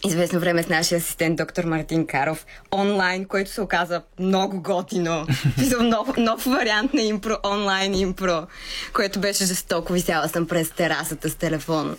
известно 0.06 0.40
време 0.40 0.64
с 0.64 0.70
нашия 0.70 0.98
асистент 0.98 1.38
доктор 1.38 1.64
Мартин 1.64 2.08
Каров 2.08 2.46
онлайн, 2.72 3.26
който 3.26 3.52
се 3.52 3.62
оказа 3.62 4.02
много 4.20 4.62
готино. 4.62 5.28
Нов, 5.82 6.18
нов 6.18 6.46
вариант 6.46 6.94
на 6.94 7.02
импро, 7.02 7.38
онлайн 7.46 7.96
импро, 7.96 8.48
което 8.94 9.20
беше 9.20 9.46
жестоко. 9.46 9.94
Висяла 9.94 10.30
съм 10.30 10.48
през 10.48 10.72
терасата 10.72 11.30
с 11.30 11.36
телефон. 11.36 11.98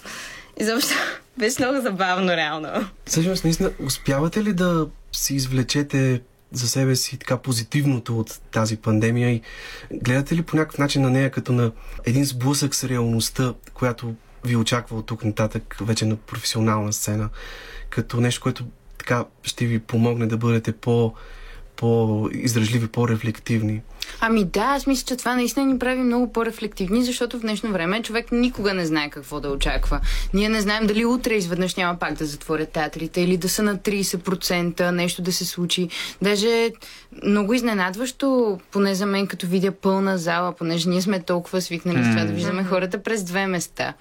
И 0.60 0.64
защо 0.64 0.94
беше 1.38 1.62
много 1.62 1.80
забавно, 1.80 2.32
реално. 2.32 2.68
Всъщност, 3.06 3.44
наистина, 3.44 3.70
успявате 3.84 4.44
ли 4.44 4.52
да 4.52 4.86
си 5.12 5.34
извлечете 5.34 6.20
за 6.52 6.68
себе 6.68 6.96
си 6.96 7.18
така 7.18 7.36
позитивното 7.36 8.18
от 8.18 8.40
тази 8.50 8.76
пандемия 8.76 9.30
и 9.30 9.40
гледате 9.92 10.36
ли 10.36 10.42
по 10.42 10.56
някакъв 10.56 10.78
начин 10.78 11.02
на 11.02 11.10
нея 11.10 11.30
като 11.30 11.52
на 11.52 11.72
един 12.04 12.24
сблъсък 12.24 12.74
с 12.74 12.84
реалността, 12.84 13.54
която 13.74 14.14
ви 14.44 14.56
очаква 14.56 14.98
от 14.98 15.06
тук 15.06 15.24
нататък 15.24 15.76
вече 15.80 16.06
на 16.06 16.16
професионална 16.16 16.92
сцена, 16.92 17.28
като 17.90 18.20
нещо, 18.20 18.40
което 18.42 18.64
така 18.98 19.24
ще 19.42 19.66
ви 19.66 19.78
помогне 19.78 20.26
да 20.26 20.36
бъдете 20.36 20.72
по 20.72 21.14
по-издръжливи, 21.76 22.88
по-рефлективни. 22.88 23.82
Ами 24.20 24.44
да, 24.44 24.60
аз 24.60 24.86
мисля, 24.86 25.04
че 25.06 25.16
това 25.16 25.34
наистина 25.34 25.66
ни 25.66 25.78
прави 25.78 26.00
много 26.00 26.32
по-рефлективни, 26.32 27.04
защото 27.04 27.38
в 27.38 27.40
днешно 27.40 27.72
време 27.72 28.02
човек 28.02 28.32
никога 28.32 28.74
не 28.74 28.86
знае 28.86 29.10
какво 29.10 29.40
да 29.40 29.48
очаква. 29.48 30.00
Ние 30.34 30.48
не 30.48 30.60
знаем 30.60 30.86
дали 30.86 31.04
утре 31.04 31.34
изведнъж 31.34 31.74
няма 31.74 31.98
пак 31.98 32.14
да 32.14 32.26
затворят 32.26 32.68
театрите 32.68 33.20
или 33.20 33.36
да 33.36 33.48
са 33.48 33.62
на 33.62 33.76
30%, 33.76 34.90
нещо 34.90 35.22
да 35.22 35.32
се 35.32 35.44
случи. 35.44 35.88
Даже 36.22 36.70
много 37.24 37.54
изненадващо, 37.54 38.58
поне 38.70 38.94
за 38.94 39.06
мен, 39.06 39.26
като 39.26 39.46
видя 39.46 39.72
пълна 39.72 40.18
зала, 40.18 40.52
понеже 40.52 40.88
ние 40.88 41.02
сме 41.02 41.20
толкова 41.20 41.60
свикнали 41.60 42.04
с 42.04 42.10
това 42.10 42.24
да 42.24 42.32
виждаме 42.32 42.64
хората 42.64 43.02
през 43.02 43.24
две 43.24 43.46
места. 43.46 43.94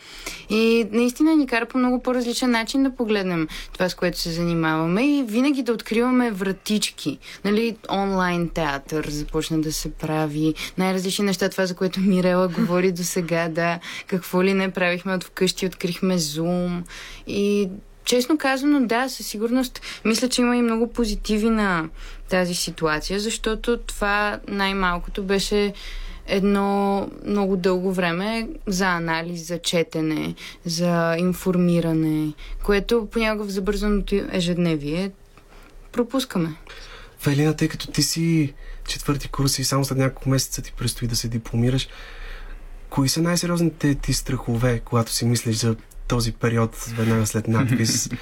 И 0.50 0.88
наистина 0.92 1.36
ни 1.36 1.48
кара 1.48 1.66
по 1.66 1.78
много 1.78 2.04
по-различен 2.04 2.52
начин 2.52 2.84
да 2.84 2.96
погледнем 2.96 3.48
това, 3.74 3.90
с 3.90 3.96
което 3.96 4.20
се 4.20 4.32
занимаваме 4.32 5.18
и 5.18 5.24
винаги 5.24 5.64
да 5.64 5.74
откриваме 5.74 6.32
вратички. 6.32 7.18
Нали, 7.46 7.78
онлайн 7.92 8.50
театър 8.50 9.10
започна 9.10 9.62
да 9.62 9.74
се 9.74 9.90
прави, 10.00 10.54
най-различни 10.78 11.26
неща, 11.26 11.50
това, 11.50 11.66
за 11.66 11.76
което 11.76 12.00
Мирела 12.00 12.48
говори 12.48 12.92
до 12.92 13.04
сега, 13.04 13.50
да, 13.50 13.80
какво 14.08 14.44
ли 14.44 14.54
не 14.54 14.72
правихме 14.72 15.14
от 15.14 15.24
вкъщи, 15.24 15.66
открихме 15.66 16.20
Zoom 16.20 16.82
и 17.28 17.70
Честно 18.06 18.38
казано, 18.38 18.88
да, 18.88 19.10
със 19.10 19.28
сигурност. 19.28 19.82
Мисля, 20.06 20.30
че 20.30 20.42
има 20.42 20.58
и 20.58 20.62
много 20.62 20.94
позитиви 20.94 21.50
на 21.50 21.90
тази 22.30 22.56
ситуация, 22.56 23.20
защото 23.20 23.78
това 23.78 24.40
най-малкото 24.48 25.24
беше 25.24 25.74
едно 26.28 27.10
много 27.26 27.58
дълго 27.58 27.94
време 27.94 28.50
за 28.68 28.86
анализ, 28.86 29.48
за 29.48 29.58
четене, 29.60 30.36
за 30.66 31.16
информиране, 31.20 32.34
което 32.64 33.08
понякога 33.12 33.46
в 33.46 33.50
забързаното 33.50 34.16
ежедневие 34.32 35.12
пропускаме. 35.92 36.50
Велина, 37.26 37.54
тъй 37.54 37.68
като 37.68 37.88
ти 37.88 38.04
си 38.04 38.54
четвърти 38.90 39.28
курс 39.28 39.60
и 39.60 39.64
само 39.64 39.86
след 39.86 39.98
няколко 39.98 40.30
месеца 40.30 40.62
ти 40.62 40.74
предстои 40.74 41.08
да 41.08 41.16
се 41.16 41.28
дипломираш, 41.28 41.88
кои 42.90 43.10
са 43.10 43.22
най-сериозните 43.22 43.96
ти 43.96 44.14
страхове, 44.14 44.80
когато 44.80 45.12
си 45.12 45.26
мислиш 45.26 45.56
за 45.56 45.76
този 46.08 46.32
период 46.32 46.76
веднага 46.76 47.28
след 47.28 47.48
надпис? 47.48 48.10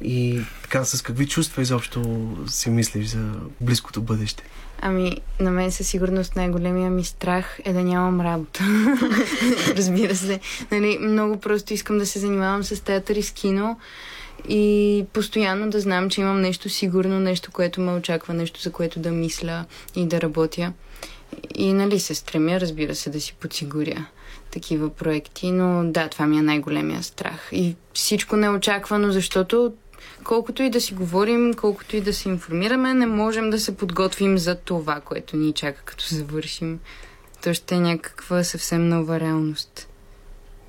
И 0.00 0.40
така, 0.62 0.84
с 0.84 1.02
какви 1.02 1.28
чувства 1.28 1.62
изобщо 1.62 2.30
си 2.46 2.70
мислиш 2.70 3.06
за 3.06 3.32
близкото 3.60 4.02
бъдеще? 4.02 4.42
Ами, 4.80 5.20
на 5.40 5.50
мен 5.50 5.72
със 5.72 5.88
сигурност 5.88 6.36
най-големия 6.36 6.90
ми 6.90 7.04
страх 7.04 7.60
е 7.64 7.72
да 7.72 7.82
нямам 7.82 8.20
работа. 8.20 8.64
Разбира 9.76 10.16
се. 10.16 10.40
Нали, 10.70 10.98
много 10.98 11.40
просто 11.40 11.74
искам 11.74 11.98
да 11.98 12.06
се 12.06 12.18
занимавам 12.18 12.64
с 12.64 12.80
театър 12.84 13.16
и 13.16 13.22
с 13.22 13.30
кино 13.30 13.78
и 14.48 15.04
постоянно 15.12 15.70
да 15.70 15.80
знам, 15.80 16.10
че 16.10 16.20
имам 16.20 16.40
нещо 16.40 16.68
сигурно, 16.68 17.20
нещо, 17.20 17.52
което 17.52 17.80
ме 17.80 17.92
очаква, 17.92 18.34
нещо, 18.34 18.60
за 18.60 18.72
което 18.72 19.00
да 19.00 19.10
мисля 19.10 19.64
и 19.96 20.06
да 20.06 20.20
работя. 20.20 20.72
И 21.54 21.72
нали 21.72 22.00
се 22.00 22.14
стремя, 22.14 22.60
разбира 22.60 22.94
се, 22.94 23.10
да 23.10 23.20
си 23.20 23.34
подсигуря 23.40 24.06
такива 24.50 24.90
проекти, 24.90 25.50
но 25.50 25.90
да, 25.90 26.08
това 26.08 26.26
ми 26.26 26.38
е 26.38 26.42
най-големия 26.42 27.02
страх. 27.02 27.48
И 27.52 27.76
всичко 27.94 28.36
неочаквано, 28.36 29.12
защото 29.12 29.72
колкото 30.24 30.62
и 30.62 30.70
да 30.70 30.80
си 30.80 30.94
говорим, 30.94 31.54
колкото 31.54 31.96
и 31.96 32.00
да 32.00 32.12
се 32.12 32.28
информираме, 32.28 32.94
не 32.94 33.06
можем 33.06 33.50
да 33.50 33.60
се 33.60 33.76
подготвим 33.76 34.38
за 34.38 34.54
това, 34.54 35.00
което 35.00 35.36
ни 35.36 35.52
чака 35.52 35.82
като 35.84 36.04
завършим. 36.08 36.78
То 37.42 37.54
ще 37.54 37.74
е 37.74 37.80
някаква 37.80 38.44
съвсем 38.44 38.88
нова 38.88 39.20
реалност. 39.20 39.88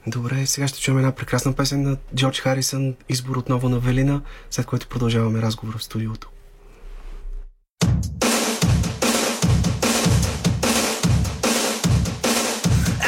Добре, 0.10 0.46
сега 0.46 0.68
ще 0.68 0.80
чуем 0.80 0.98
една 0.98 1.12
прекрасна 1.12 1.54
песен 1.54 1.82
на 1.82 1.98
Джордж 2.16 2.40
Харисън, 2.40 2.96
избор 3.10 3.36
отново 3.36 3.70
на 3.70 3.80
Велина, 3.80 4.22
след 4.50 4.66
което 4.66 4.88
продължаваме 4.88 5.42
разговора 5.42 5.78
в 5.78 5.84
студиото. 5.84 6.30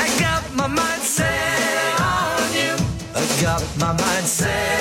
I 0.03 0.07
got 0.25 0.43
my 0.59 0.67
mind 0.79 1.03
set 1.17 1.95
on 2.15 2.47
you. 2.59 2.73
I 3.21 3.23
got 3.45 3.63
my 3.81 3.91
mind 4.03 4.27
set 4.39 4.78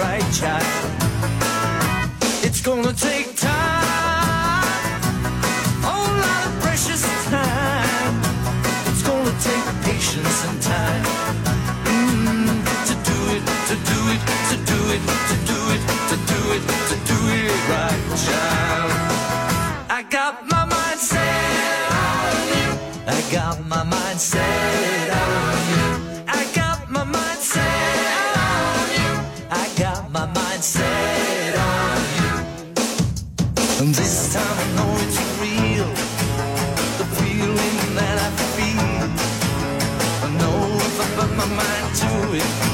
right, 0.00 0.24
child. 0.32 0.64
It's 2.42 2.60
gonna 2.60 2.92
take 2.92 3.36
time. 3.36 5.00
Whole 5.84 6.14
lot 6.24 6.42
of 6.48 6.54
precious 6.64 7.02
time. 7.28 8.14
It's 8.88 9.02
gonna 9.02 9.34
take 9.48 9.66
patience 9.88 10.38
and 10.48 10.58
time 10.62 11.04
mm, 11.84 12.58
to 12.88 12.94
do 13.10 13.18
it, 13.34 13.42
to 13.70 13.76
do 13.92 14.00
it, 14.14 14.22
to 14.50 14.56
do 14.70 14.80
it, 14.94 15.02
to 15.30 15.36
do 15.50 15.60
it, 15.74 15.82
to 16.10 16.16
do 16.32 16.40
it, 16.56 16.62
to 16.90 16.96
do 17.10 17.18
it 17.38 17.52
right, 17.72 18.02
child. 18.24 18.90
I 19.98 20.00
got 20.08 20.34
my 20.48 20.64
mind 20.64 21.00
set 21.10 21.80
on 22.00 22.40
you. 22.56 22.70
I 23.06 23.20
got 23.32 23.56
my 23.66 23.82
mind 23.84 24.20
set 24.20 24.99
This 33.92 34.32
time 34.32 34.44
I 34.46 34.66
know 34.76 34.94
it's 35.02 35.18
real. 35.40 35.88
The 36.98 37.06
feeling 37.18 37.94
that 37.96 38.18
I 38.22 38.30
feel. 38.54 39.02
I 40.22 40.30
know 40.38 40.76
if 40.78 41.00
I 41.00 41.06
put 41.18 41.30
my 41.36 41.46
mind 41.46 41.96
to 41.96 42.36
it, 42.38 42.69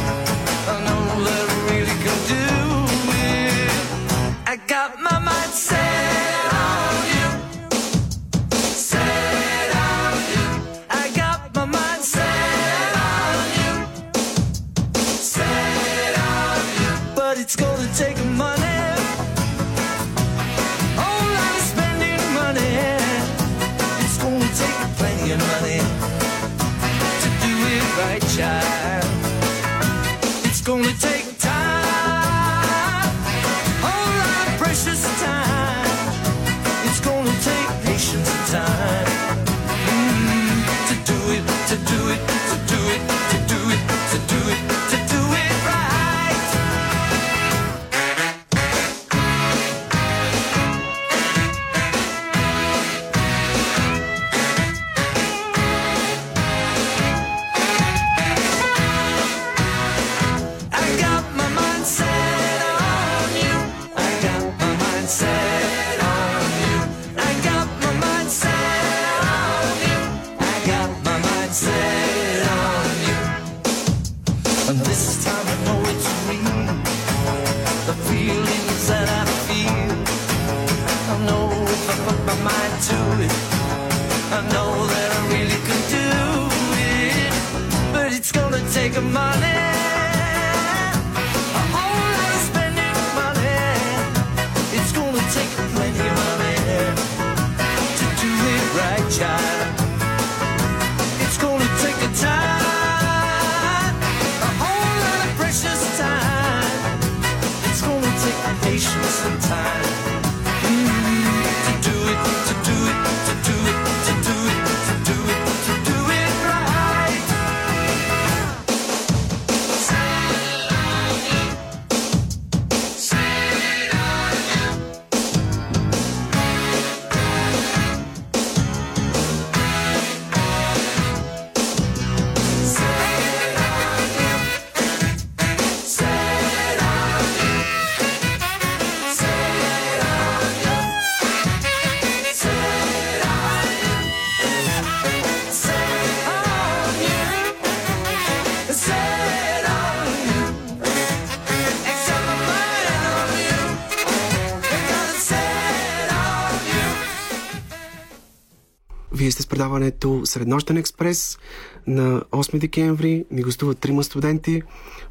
предаването 159.57 160.23
Среднощен 160.25 160.77
експрес. 160.77 161.38
На 161.87 162.21
8 162.21 162.59
декември 162.59 163.25
ни 163.31 163.42
гостуват 163.42 163.79
трима 163.79 164.05
студенти 164.05 164.62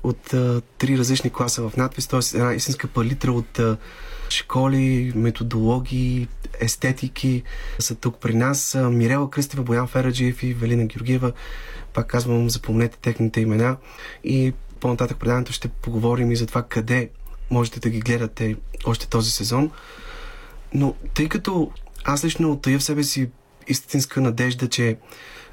от 0.04 0.34
а, 0.34 0.62
три 0.78 0.98
различни 0.98 1.30
класа 1.30 1.70
в 1.70 1.78
надпис, 1.78 2.08
т.е. 2.08 2.38
една 2.38 2.54
истинска 2.54 2.88
палитра 2.88 3.32
от 3.32 3.60
а, 3.60 3.78
школи, 4.30 5.12
методологии, 5.16 6.28
естетики 6.60 7.44
са 7.80 7.96
тук 7.96 8.18
при 8.20 8.34
нас. 8.34 8.78
Мирела 8.92 9.30
Кръстева, 9.30 9.64
Боян 9.64 9.88
Фераджиев 9.88 10.44
и 10.44 10.54
Велина 10.54 10.86
Георгиева. 10.86 11.32
Пак 11.94 12.08
казвам, 12.08 12.50
запомнете 12.50 12.98
техните 12.98 13.42
имена. 13.42 13.78
И 14.24 14.54
по-нататък 14.80 15.18
предаването 15.20 15.52
ще 15.52 15.68
поговорим 15.68 16.32
и 16.32 16.36
за 16.36 16.46
това 16.46 16.64
къде 16.64 17.10
можете 17.52 17.80
да 17.80 17.90
ги 17.90 18.00
гледате 18.00 18.56
още 18.86 19.08
този 19.08 19.32
сезон. 19.32 19.72
Но 20.74 20.96
тъй 21.14 21.30
като 21.30 21.72
аз 22.04 22.26
лично 22.26 22.60
тая 22.60 22.80
в 22.80 22.84
себе 22.84 23.04
си 23.04 23.30
истинска 23.68 24.22
надежда, 24.22 24.70
че 24.70 24.98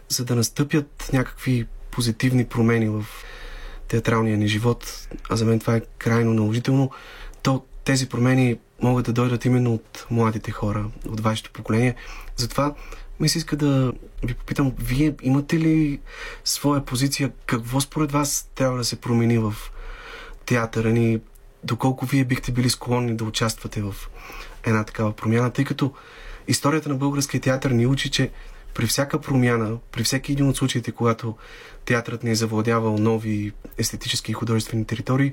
за 0.09 0.25
да 0.25 0.37
настъпят 0.37 1.11
някакви 1.13 1.67
позитивни 1.91 2.45
промени 2.45 2.89
в 2.89 3.05
театралния 3.89 4.37
ни 4.37 4.49
живот, 4.49 5.09
а 5.31 5.37
за 5.37 5.45
мен 5.45 5.61
това 5.61 5.77
е 5.77 5.83
крайно 5.99 6.35
наложително, 6.35 6.91
то 7.43 7.65
тези 7.85 8.09
промени 8.09 8.59
могат 8.83 9.07
да 9.07 9.13
дойдат 9.13 9.45
именно 9.45 9.75
от 9.75 10.07
младите 10.11 10.51
хора, 10.51 10.87
от 11.09 11.21
вашето 11.21 11.51
поколение. 11.51 11.95
Затова 12.37 12.75
ми 13.21 13.29
се 13.29 13.39
иска 13.39 13.57
да 13.57 13.93
ви 14.25 14.35
попитам, 14.35 14.73
вие 14.79 15.15
имате 15.23 15.59
ли 15.59 16.01
своя 16.45 16.85
позиция? 16.85 17.33
Какво 17.47 17.81
според 17.81 18.13
вас 18.13 18.51
трябва 18.55 18.79
да 18.79 18.85
се 18.85 19.01
промени 19.01 19.39
в 19.39 19.55
театъра 20.47 20.91
ни? 20.91 21.21
Доколко 21.65 22.07
вие 22.07 22.25
бихте 22.25 22.53
били 22.53 22.71
склонни 22.71 23.17
да 23.17 23.25
участвате 23.25 23.83
в 23.83 23.95
една 24.65 24.85
такава 24.85 25.13
промяна? 25.13 25.51
Тъй 25.51 25.65
като 25.65 25.93
историята 26.49 26.89
на 26.89 26.95
българския 26.95 27.41
театър 27.41 27.71
ни 27.71 27.87
учи, 27.87 28.11
че 28.11 28.31
при 28.75 28.87
всяка 28.87 29.21
промяна, 29.21 29.79
при 29.93 30.05
всеки 30.05 30.33
един 30.33 30.49
от 30.49 30.57
случаите, 30.57 30.93
когато 30.93 31.37
театърът 31.85 32.23
ни 32.23 32.31
е 32.31 32.35
завладявал 32.35 32.99
нови 32.99 33.53
естетически 33.79 34.31
и 34.31 34.35
художествени 34.35 34.85
територии, 34.85 35.33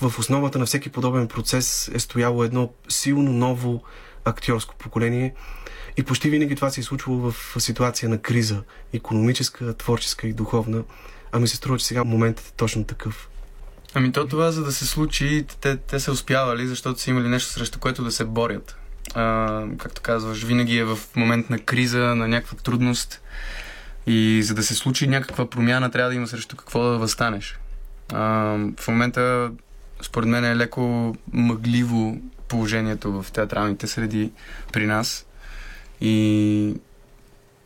в 0.00 0.18
основата 0.18 0.58
на 0.58 0.66
всеки 0.66 0.90
подобен 0.90 1.28
процес 1.28 1.90
е 1.94 1.98
стояло 1.98 2.44
едно 2.44 2.72
силно 2.88 3.32
ново 3.32 3.82
актьорско 4.24 4.74
поколение 4.78 5.34
и 5.96 6.02
почти 6.02 6.30
винаги 6.30 6.56
това 6.56 6.70
се 6.70 6.80
е 6.80 6.84
случвало 6.84 7.30
в 7.30 7.56
ситуация 7.58 8.08
на 8.08 8.18
криза, 8.18 8.62
економическа, 8.92 9.74
творческа 9.74 10.28
и 10.28 10.32
духовна. 10.32 10.84
А 11.32 11.38
ми 11.38 11.48
се 11.48 11.56
струва, 11.56 11.78
че 11.78 11.86
сега 11.86 12.04
моментът 12.04 12.46
е 12.46 12.52
точно 12.56 12.84
такъв. 12.84 13.28
Ами 13.94 14.12
то 14.12 14.26
това, 14.26 14.50
за 14.50 14.64
да 14.64 14.72
се 14.72 14.86
случи, 14.86 15.44
те, 15.60 15.76
те 15.76 16.00
са 16.00 16.12
успявали, 16.12 16.66
защото 16.66 17.00
са 17.00 17.10
имали 17.10 17.28
нещо 17.28 17.50
срещу 17.50 17.78
което 17.78 18.04
да 18.04 18.10
се 18.10 18.24
борят. 18.24 18.76
А, 19.14 19.64
както 19.78 20.02
казваш, 20.02 20.44
винаги 20.44 20.78
е 20.78 20.84
в 20.84 20.98
момент 21.16 21.50
на 21.50 21.58
криза, 21.58 21.98
на 21.98 22.28
някаква 22.28 22.58
трудност. 22.58 23.22
И 24.06 24.42
за 24.42 24.54
да 24.54 24.62
се 24.62 24.74
случи 24.74 25.06
някаква 25.06 25.50
промяна, 25.50 25.90
трябва 25.90 26.10
да 26.10 26.16
има 26.16 26.26
срещу 26.26 26.56
какво 26.56 26.82
да 26.82 26.98
възстанеш. 26.98 27.58
А, 28.12 28.22
в 28.80 28.88
момента, 28.88 29.50
според 30.02 30.28
мен, 30.28 30.44
е 30.44 30.56
леко 30.56 31.16
мъгливо 31.32 32.20
положението 32.48 33.22
в 33.22 33.32
театралните 33.32 33.86
среди 33.86 34.32
при 34.72 34.86
нас. 34.86 35.26
И 36.00 36.74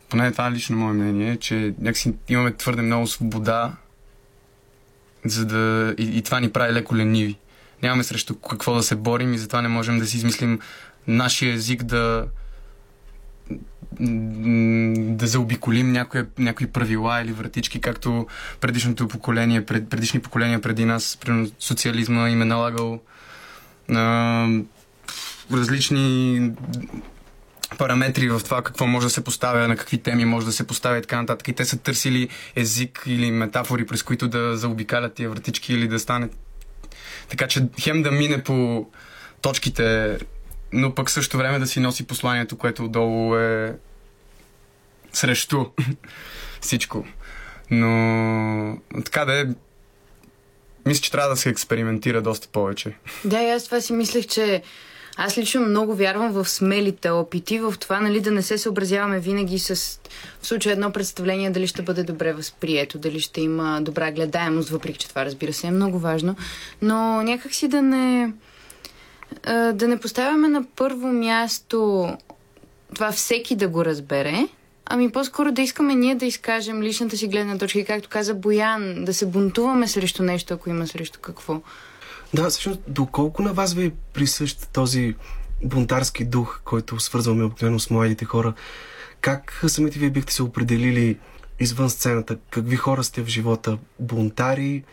поне 0.09 0.31
това 0.31 0.47
е 0.47 0.51
лично 0.51 0.77
мое 0.77 0.93
мнение, 0.93 1.37
че 1.37 1.73
някакси 1.79 2.13
имаме 2.29 2.53
твърде 2.53 2.81
много 2.81 3.07
свобода 3.07 3.73
за 5.25 5.45
да... 5.45 5.95
И, 5.97 6.17
и 6.17 6.21
това 6.21 6.39
ни 6.39 6.51
прави 6.51 6.73
леко 6.73 6.95
лениви. 6.95 7.37
Нямаме 7.83 8.03
срещу 8.03 8.35
какво 8.35 8.73
да 8.73 8.83
се 8.83 8.95
борим 8.95 9.33
и 9.33 9.37
затова 9.37 9.61
не 9.61 9.67
можем 9.67 9.99
да 9.99 10.05
си 10.05 10.17
измислим 10.17 10.59
нашия 11.07 11.53
език 11.53 11.83
да 11.83 12.27
да 13.99 15.27
заобиколим 15.27 15.91
някои, 15.91 16.21
някои 16.37 16.67
правила 16.67 17.21
или 17.21 17.31
вратички, 17.31 17.81
както 17.81 18.27
предишното 18.61 19.07
поколение, 19.07 19.65
пред, 19.65 19.89
предишни 19.89 20.19
поколения 20.19 20.61
преди 20.61 20.85
нас, 20.85 21.17
примерно 21.21 21.51
социализма 21.59 22.29
им 22.29 22.41
е 22.41 22.45
налагал 22.45 23.01
а, 23.89 24.47
различни 25.53 26.51
параметри 27.77 28.29
в 28.29 28.41
това 28.43 28.61
какво 28.61 28.87
може 28.87 29.05
да 29.05 29.09
се 29.09 29.23
поставя, 29.23 29.67
на 29.67 29.75
какви 29.75 29.97
теми 29.97 30.25
може 30.25 30.45
да 30.45 30.51
се 30.51 30.67
поставя 30.67 30.97
и 30.97 31.01
така 31.01 31.21
нататък. 31.21 31.47
И 31.47 31.53
те 31.53 31.65
са 31.65 31.77
търсили 31.77 32.29
език 32.55 33.03
или 33.05 33.31
метафори, 33.31 33.85
през 33.85 34.03
които 34.03 34.27
да 34.27 34.57
заобикалят 34.57 35.13
тия 35.13 35.29
вратички 35.29 35.73
или 35.73 35.87
да 35.87 35.99
стане 35.99 36.29
така, 37.29 37.47
че 37.47 37.67
хем 37.81 38.03
да 38.03 38.11
мине 38.11 38.43
по 38.43 38.87
точките, 39.41 40.17
но 40.73 40.95
пък 40.95 41.09
също 41.09 41.37
време 41.37 41.59
да 41.59 41.67
си 41.67 41.79
носи 41.79 42.07
посланието, 42.07 42.57
което 42.57 42.85
отдолу 42.85 43.35
е 43.35 43.75
срещу 45.13 45.65
всичко. 46.61 47.05
Но 47.71 48.77
така 49.05 49.25
да 49.25 49.41
е, 49.41 49.45
мисля, 50.85 51.01
че 51.01 51.11
трябва 51.11 51.29
да 51.29 51.35
се 51.35 51.49
експериментира 51.49 52.21
доста 52.21 52.47
повече. 52.47 52.93
Да, 53.25 53.41
и 53.41 53.49
аз 53.49 53.65
това 53.65 53.81
си 53.81 53.93
мислех, 53.93 54.27
че 54.27 54.63
аз 55.17 55.37
лично 55.37 55.61
много 55.61 55.95
вярвам 55.95 56.31
в 56.31 56.49
смелите 56.49 57.09
опити, 57.09 57.59
в 57.59 57.73
това 57.79 57.99
нали, 57.99 58.21
да 58.21 58.31
не 58.31 58.41
се 58.41 58.57
съобразяваме 58.57 59.19
винаги 59.19 59.59
с 59.59 59.99
в 60.41 60.47
случая 60.47 60.73
едно 60.73 60.91
представление, 60.91 61.49
дали 61.49 61.67
ще 61.67 61.81
бъде 61.81 62.03
добре 62.03 62.33
възприето, 62.33 62.97
дали 62.97 63.19
ще 63.19 63.41
има 63.41 63.81
добра 63.81 64.11
гледаемост, 64.11 64.69
въпреки 64.69 64.99
че 64.99 65.09
това 65.09 65.25
разбира 65.25 65.53
се 65.53 65.67
е 65.67 65.71
много 65.71 65.99
важно. 65.99 66.35
Но 66.81 67.21
някак 67.21 67.53
си 67.53 67.67
да 67.67 67.81
не 67.81 68.33
да 69.73 69.87
не 69.87 69.99
поставяме 69.99 70.47
на 70.47 70.65
първо 70.75 71.07
място 71.07 72.09
това 72.95 73.11
всеки 73.11 73.55
да 73.55 73.67
го 73.67 73.85
разбере, 73.85 74.47
ами 74.85 75.11
по-скоро 75.11 75.51
да 75.51 75.61
искаме 75.61 75.95
ние 75.95 76.15
да 76.15 76.25
изкажем 76.25 76.83
личната 76.83 77.17
си 77.17 77.27
гледна 77.27 77.57
точка 77.57 77.79
и 77.79 77.85
както 77.85 78.09
каза 78.09 78.33
Боян, 78.33 79.05
да 79.05 79.13
се 79.13 79.25
бунтуваме 79.25 79.87
срещу 79.87 80.23
нещо, 80.23 80.53
ако 80.53 80.69
има 80.69 80.87
срещу 80.87 81.19
какво. 81.19 81.61
Да, 82.33 82.49
всъщност, 82.49 82.79
доколко 82.87 83.41
на 83.41 83.53
вас 83.53 83.73
ви 83.73 83.85
е 83.85 83.91
присъщ 84.13 84.69
този 84.73 85.15
бунтарски 85.63 86.25
дух, 86.25 86.61
който 86.65 86.99
свързваме 86.99 87.43
обикновено 87.43 87.79
с 87.79 87.89
младите 87.89 88.25
хора? 88.25 88.53
Как 89.21 89.61
самите 89.67 89.99
вие 89.99 90.09
бихте 90.09 90.33
се 90.33 90.43
определили 90.43 91.17
извън 91.59 91.89
сцената? 91.89 92.37
Какви 92.49 92.75
хора 92.75 93.03
сте 93.03 93.21
в 93.21 93.27
живота? 93.27 93.77
Бунтари 93.99 94.83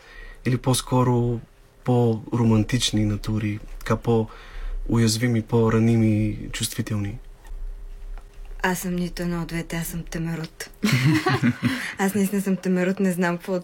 или 0.45 0.57
по-скоро 0.57 1.39
по-романтични 1.83 3.05
натури? 3.05 3.59
Така 3.79 3.95
по-уязвими, 3.95 5.41
по-раними, 5.41 6.37
чувствителни? 6.51 7.17
Аз 8.63 8.79
съм 8.79 8.95
нито 8.95 9.21
едно 9.21 9.41
от 9.41 9.47
двете, 9.47 9.75
аз 9.75 9.87
съм 9.87 10.03
темерот. 10.03 10.69
аз 11.97 12.13
наистина 12.15 12.41
съм 12.41 12.55
темерот, 12.55 12.99
не 12.99 13.11
знам 13.11 13.37
какво, 13.37 13.59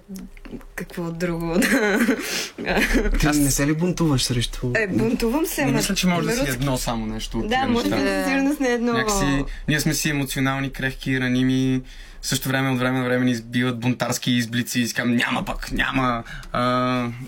какво 0.76 1.12
друго 1.12 1.54
да... 1.54 2.00
Ти 3.20 3.28
Аз- 3.28 3.38
не 3.38 3.52
се 3.52 3.68
ли 3.68 3.74
бунтуваш 3.74 4.24
срещу... 4.24 4.72
е, 4.76 4.88
бунтувам 4.88 5.46
се, 5.46 5.62
Не 5.62 5.68
ама 5.68 5.78
мисля, 5.78 5.96
че 5.96 6.08
може 6.08 6.28
да 6.28 6.34
си 6.36 6.50
едно 6.50 6.78
само 6.78 7.06
нещо. 7.06 7.44
Да, 7.48 7.66
може 7.68 7.90
неща. 7.90 8.04
би 8.04 8.10
със 8.10 8.26
сигурност 8.28 8.60
не 8.60 8.70
е 8.70 8.74
едно. 8.74 8.94
Някакси, 8.94 9.44
ние 9.68 9.80
сме 9.80 9.94
си 9.94 10.10
емоционални, 10.10 10.72
крехки, 10.72 11.20
раними. 11.20 11.82
В 12.26 12.28
същото 12.28 12.50
време 12.50 12.70
от 12.70 12.80
време 12.80 13.00
на 13.00 13.06
време 13.06 13.26
ни 13.26 13.32
избиват 13.32 13.80
бунтарски 13.80 14.32
изблици 14.32 14.82
и 14.82 14.94
казвам, 14.94 15.16
няма 15.16 15.46
пък, 15.46 15.72
няма. 15.72 16.24
А, 16.52 16.62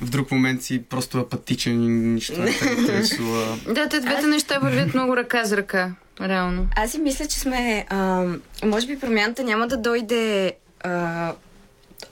в 0.01 0.09
друг 0.09 0.31
момент 0.31 0.63
си 0.63 0.83
просто 0.89 1.17
апатичен 1.19 1.83
и 1.83 1.87
нищо 1.87 2.41
не 2.41 2.51
те 2.51 2.65
интересува. 2.79 3.57
Да, 3.67 3.89
те 3.89 3.99
двете 3.99 4.27
неща 4.27 4.59
вървят 4.59 4.93
много 4.93 5.17
ръка 5.17 5.45
за 5.45 5.57
ръка. 5.57 5.91
Реално. 6.21 6.67
Аз 6.75 6.91
си 6.91 6.99
мисля, 6.99 7.25
че 7.25 7.39
сме... 7.39 7.85
А, 7.89 8.25
може 8.63 8.87
би 8.87 8.99
промяната 8.99 9.43
няма 9.43 9.67
да 9.67 9.77
дойде 9.77 10.53
а, 10.81 11.33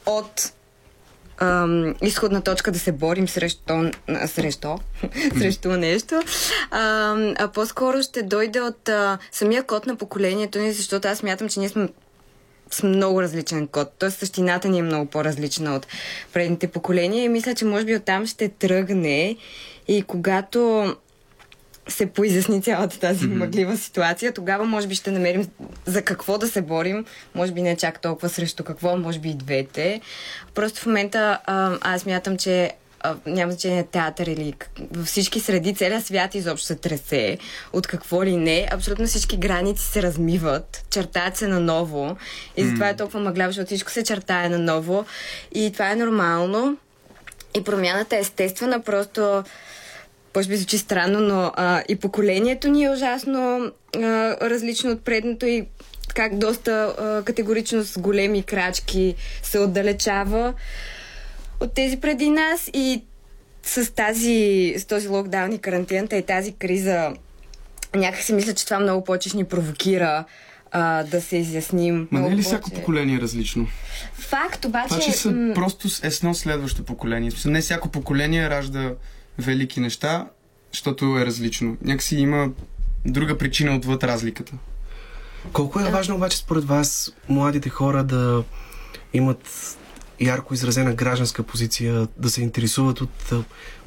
от 0.06 0.54
а, 1.38 1.68
изходна 2.02 2.42
точка 2.42 2.72
да 2.72 2.80
се 2.80 2.92
борим 2.92 3.28
срещу, 3.28 3.92
срещу, 4.26 4.78
срещу 5.38 5.70
нещо, 5.70 6.22
а, 6.72 7.16
а 7.40 7.48
по-скоро 7.48 8.04
ще 8.04 8.24
дойде 8.24 8.62
от 8.62 8.90
а, 8.90 9.18
самия 9.32 9.64
код 9.64 9.86
на 9.86 9.96
поколението 9.96 10.60
ни, 10.60 10.74
защото 10.74 11.08
аз 11.08 11.24
мятам, 11.24 11.50
че 11.50 11.60
ние 11.60 11.70
сме 11.70 11.88
с 12.72 12.84
много 12.84 13.22
различен 13.22 13.68
код. 13.68 13.92
Тоест 14.00 14.20
същината 14.20 14.70
ни 14.70 14.80
е 14.80 14.84
много 14.84 15.06
по-различна 15.06 15.76
от 15.76 15.88
предните 16.34 16.68
поколения 16.68 17.24
и 17.24 17.30
мисля, 17.30 17.56
че 17.56 17.66
може 17.66 17.86
би 17.86 17.96
оттам 17.96 18.26
ще 18.26 18.50
тръгне 18.50 19.38
и 19.88 20.02
когато 20.02 20.96
се 21.88 22.06
поизясни 22.06 22.62
цялата 22.62 23.00
тази 23.00 23.26
mm-hmm. 23.26 23.36
мъглива 23.36 23.78
ситуация, 23.78 24.34
тогава 24.34 24.66
може 24.66 24.88
би 24.88 24.96
ще 24.96 25.12
намерим 25.12 25.48
за 25.86 26.02
какво 26.02 26.38
да 26.38 26.48
се 26.48 26.62
борим. 26.62 27.06
Може 27.36 27.52
би 27.52 27.62
не 27.62 27.76
чак 27.76 28.02
толкова 28.02 28.30
срещу 28.30 28.64
какво, 28.64 28.98
може 28.98 29.20
би 29.20 29.30
и 29.30 29.34
двете. 29.36 30.02
Просто 30.54 30.82
в 30.82 30.86
момента 30.86 31.40
а, 31.46 31.78
аз 31.82 32.06
мятам, 32.06 32.38
че 32.38 32.72
а, 33.06 33.16
няма 33.26 33.52
значение 33.52 33.84
театър 33.84 34.28
или 34.28 34.54
във 34.92 35.08
всички 35.08 35.40
среди, 35.40 35.76
целият 35.76 36.06
свят 36.06 36.36
изобщо 36.36 36.68
се 36.68 36.76
тресе 36.76 37.38
от 37.74 37.88
какво 37.88 38.24
ли 38.24 38.38
не. 38.38 38.68
Абсолютно 38.72 39.06
всички 39.06 39.38
граници 39.38 39.86
се 39.86 40.02
размиват, 40.02 40.86
чертаят 40.90 41.38
се 41.38 41.48
наново 41.48 42.18
и 42.58 42.64
затова 42.64 42.90
е 42.90 42.96
толкова 42.96 43.20
мъгляво, 43.20 43.52
защото 43.52 43.68
всичко 43.68 43.92
се 43.92 44.04
чертае 44.04 44.50
наново 44.50 45.06
и 45.56 45.72
това 45.74 45.92
е 45.92 45.96
нормално. 45.96 46.78
И 47.58 47.64
промяната 47.64 48.16
е 48.16 48.20
естествена, 48.20 48.82
просто 48.82 49.44
може 50.36 50.50
би 50.50 50.58
звучи 50.58 50.78
странно, 50.78 51.20
но 51.20 51.52
а, 51.56 51.84
и 51.90 51.96
поколението 51.96 52.68
ни 52.68 52.84
е 52.84 52.90
ужасно 52.90 53.72
а, 53.96 54.02
различно 54.50 54.92
от 54.92 55.06
предното 55.06 55.46
и 55.46 55.68
как 56.16 56.38
доста 56.38 56.72
а, 56.72 57.24
категорично 57.24 57.84
с 57.84 58.00
големи 58.00 58.44
крачки 58.44 59.16
се 59.44 59.60
отдалечава 59.60 60.54
от 61.60 61.74
тези 61.74 62.00
преди 62.00 62.30
нас 62.30 62.70
и 62.74 63.04
с 63.64 63.94
тази, 63.94 64.74
с 64.78 64.86
този 64.86 65.08
локдаун 65.08 65.52
и 65.52 65.60
карантината 65.60 66.16
и 66.16 66.26
тази 66.26 66.52
криза 66.52 67.14
някак 67.96 68.22
си 68.22 68.34
мисля, 68.34 68.54
че 68.54 68.66
това 68.66 68.80
много 68.80 69.04
повече 69.04 69.38
ни 69.38 69.44
провокира 69.44 70.26
а, 70.72 71.04
да 71.04 71.22
се 71.22 71.38
изясним. 71.38 72.08
Ма 72.12 72.20
не 72.20 72.28
е 72.28 72.36
ли 72.36 72.42
всяко 72.42 72.64
повече. 72.64 72.82
поколение 72.82 73.16
е 73.16 73.22
различно? 73.22 73.68
Факт, 74.14 74.66
обаче... 74.66 74.88
Това, 74.88 75.00
че 75.02 75.12
са 75.12 75.32
м, 75.32 75.54
просто 75.54 75.90
с 75.90 76.04
едно 76.04 76.34
следващо 76.34 76.84
поколение. 76.84 77.32
Не 77.46 77.62
всяко 77.62 77.90
поколение 77.90 78.50
ражда 78.50 78.94
велики 79.40 79.80
неща, 79.80 80.28
защото 80.72 81.18
е 81.18 81.26
различно. 81.26 81.78
Някакси 81.82 82.16
има 82.16 82.50
друга 83.06 83.38
причина 83.38 83.76
отвъд 83.76 84.04
разликата. 84.04 84.54
Колко 85.54 85.80
е 85.80 85.84
важно 85.84 86.16
обаче 86.16 86.38
според 86.38 86.64
вас 86.64 87.14
младите 87.30 87.70
хора 87.70 88.04
да 88.04 88.44
имат 89.14 89.78
ярко 90.20 90.54
изразена 90.54 90.94
гражданска 90.94 91.44
позиция, 91.44 92.08
да 92.18 92.30
се 92.30 92.42
интересуват 92.42 93.02
от 93.02 93.34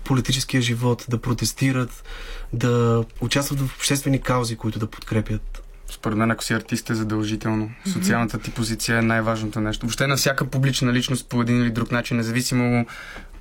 политическия 0.04 0.62
живот, 0.62 1.06
да 1.08 1.18
протестират, 1.18 2.04
да 2.52 3.04
участват 3.20 3.60
в 3.60 3.76
обществени 3.76 4.20
каузи, 4.20 4.56
които 4.56 4.78
да 4.78 4.86
подкрепят? 4.86 5.62
според 5.90 6.18
мен, 6.18 6.30
ако 6.30 6.44
си 6.44 6.52
артист 6.52 6.90
е 6.90 6.94
задължително. 6.94 7.70
Социалната 7.92 8.38
ти 8.38 8.50
позиция 8.50 8.98
е 8.98 9.02
най-важното 9.02 9.60
нещо. 9.60 9.86
Въобще 9.86 10.06
на 10.06 10.16
всяка 10.16 10.44
публична 10.44 10.92
личност 10.92 11.28
по 11.28 11.42
един 11.42 11.62
или 11.62 11.70
друг 11.70 11.92
начин, 11.92 12.16
независимо 12.16 12.86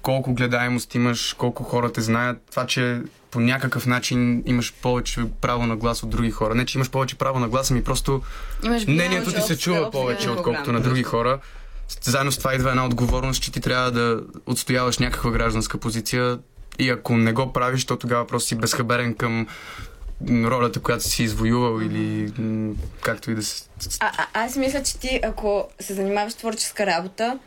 колко 0.02 0.34
гледаемост 0.34 0.96
имаш, 0.96 1.36
колко 1.38 1.64
хора 1.64 1.92
те 1.92 2.02
знаят, 2.02 2.38
това, 2.52 2.66
че 2.66 3.02
по 3.32 3.40
някакъв 3.40 3.86
начин 3.86 4.44
имаш 4.46 4.74
повече 4.82 5.22
право 5.42 5.66
на 5.66 5.76
глас 5.76 6.04
от 6.04 6.10
други 6.10 6.32
хора. 6.32 6.56
Не, 6.56 6.66
че 6.66 6.78
имаш 6.78 6.90
повече 6.90 7.16
право 7.16 7.40
на 7.40 7.50
глас, 7.50 7.72
ами 7.72 7.84
просто 7.84 8.22
Имаш 8.64 8.88
мнението 8.88 9.32
ти 9.32 9.42
се 9.42 9.58
чува 9.58 9.92
повече, 9.92 10.30
отколкото 10.30 10.72
на 10.72 10.82
други 10.82 11.04
хора. 11.04 11.40
Заедно 12.02 12.32
с 12.32 12.38
това 12.38 12.56
идва 12.56 12.70
една 12.70 12.86
отговорност, 12.86 13.44
че 13.44 13.52
ти 13.52 13.62
трябва 13.62 13.92
да 13.92 14.22
отстояваш 14.46 14.98
някаква 14.98 15.32
гражданска 15.32 15.78
позиция. 15.78 16.40
И 16.80 16.90
ако 16.90 17.18
не 17.18 17.34
го 17.34 17.54
правиш, 17.54 17.86
то 17.86 17.98
тогава 17.98 18.28
просто 18.28 18.48
си 18.48 18.56
безхаберен 18.56 19.16
към 19.16 19.48
ролята, 20.30 20.80
която 20.80 21.04
си 21.04 21.24
извоювал 21.24 21.82
или 21.82 22.32
както 23.02 23.32
и 23.32 23.36
да 23.36 23.44
се... 23.44 23.64
А, 24.00 24.12
а, 24.18 24.46
аз 24.46 24.56
мисля, 24.56 24.84
че 24.84 24.98
ти, 24.98 25.20
ако 25.24 25.68
се 25.80 25.94
занимаваш 25.94 26.34
с 26.34 26.36
творческа 26.36 26.86
работа, 26.86 27.40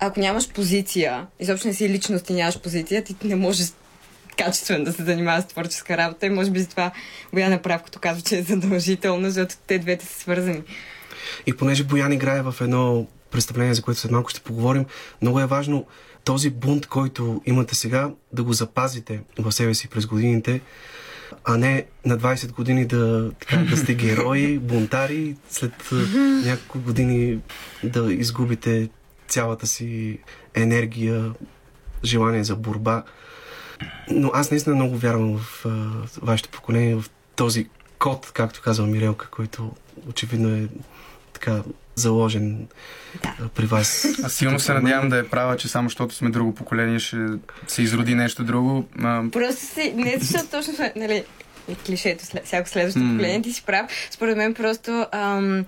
ако 0.00 0.20
нямаш 0.20 0.48
позиция, 0.48 1.26
изобщо 1.40 1.68
не 1.68 1.74
си 1.74 1.88
личност 1.88 2.30
и 2.30 2.32
нямаш 2.32 2.60
позиция, 2.60 3.04
ти 3.04 3.16
не 3.24 3.36
можеш 3.36 3.72
качествено 4.36 4.84
да 4.84 4.92
се 4.92 5.04
занимаваш 5.04 5.44
с 5.44 5.46
творческа 5.46 5.96
работа. 5.96 6.26
И 6.26 6.30
може 6.30 6.50
би 6.50 6.60
затова 6.60 6.90
Бояна 7.32 7.62
прав, 7.62 7.82
като 7.82 7.98
казва, 7.98 8.22
че 8.22 8.38
е 8.38 8.42
задължително, 8.42 9.30
защото 9.30 9.54
те 9.66 9.78
двете 9.78 10.06
са 10.06 10.20
свързани. 10.20 10.62
И 11.46 11.56
понеже 11.56 11.84
Боян 11.84 12.12
играе 12.12 12.42
в 12.42 12.54
едно 12.60 13.06
представление, 13.34 13.74
за 13.74 13.82
което 13.82 14.00
след 14.00 14.12
малко 14.12 14.30
ще 14.30 14.40
поговорим, 14.40 14.86
много 15.22 15.40
е 15.40 15.46
важно 15.46 15.86
този 16.24 16.50
бунт, 16.50 16.86
който 16.86 17.42
имате 17.46 17.74
сега, 17.74 18.10
да 18.32 18.42
го 18.42 18.52
запазите 18.52 19.20
в 19.38 19.52
себе 19.52 19.74
си 19.74 19.88
през 19.88 20.06
годините, 20.06 20.60
а 21.44 21.56
не 21.56 21.86
на 22.04 22.18
20 22.18 22.52
години 22.52 22.86
да, 22.86 23.32
така, 23.40 23.56
да 23.56 23.76
сте 23.76 23.94
герои, 23.94 24.58
бунтари, 24.68 25.36
след 25.48 25.72
няколко 26.44 26.78
години 26.78 27.38
да 27.84 28.12
изгубите 28.12 28.88
цялата 29.28 29.66
си 29.66 30.18
енергия, 30.54 31.32
желание 32.04 32.44
за 32.44 32.56
борба. 32.56 33.02
Но 34.10 34.30
аз 34.34 34.50
наистина 34.50 34.74
много 34.74 34.96
вярвам 34.96 35.38
в 35.38 35.66
а, 35.66 35.68
вашето 36.22 36.50
поколение, 36.50 36.94
в 36.94 37.04
този 37.36 37.68
код, 37.98 38.30
както 38.34 38.62
казва 38.62 38.86
Мирелка, 38.86 39.28
който 39.30 39.72
очевидно 40.08 40.56
е 40.56 40.68
така 41.32 41.62
заложен 41.94 42.66
Да. 43.22 43.34
а, 43.40 43.48
при 43.48 43.66
вас. 43.66 44.06
Аз 44.24 44.32
силно 44.32 44.60
се 44.60 44.72
надявам 44.74 45.08
да 45.08 45.18
е 45.18 45.24
права, 45.24 45.56
че 45.56 45.68
само 45.68 45.88
защото 45.88 46.14
сме 46.14 46.30
друго 46.30 46.54
поколение 46.54 46.98
ще 46.98 47.26
се 47.66 47.82
изроди 47.82 48.14
нещо 48.14 48.44
друго. 48.44 48.88
А, 49.02 49.22
Просто 49.32 49.66
си, 49.66 49.92
не 49.96 50.18
защото 50.20 50.46
точно 50.46 50.74
нали, 50.96 51.24
е 51.68 51.74
клишето, 51.86 52.24
всяко 52.44 52.68
следващо 52.68 53.00
М. 53.00 53.10
поколение, 53.10 53.42
ти 53.42 53.52
си 53.52 53.62
прав. 53.66 53.86
Според 54.10 54.36
мен 54.36 54.54
просто 54.54 55.06
ам, 55.12 55.64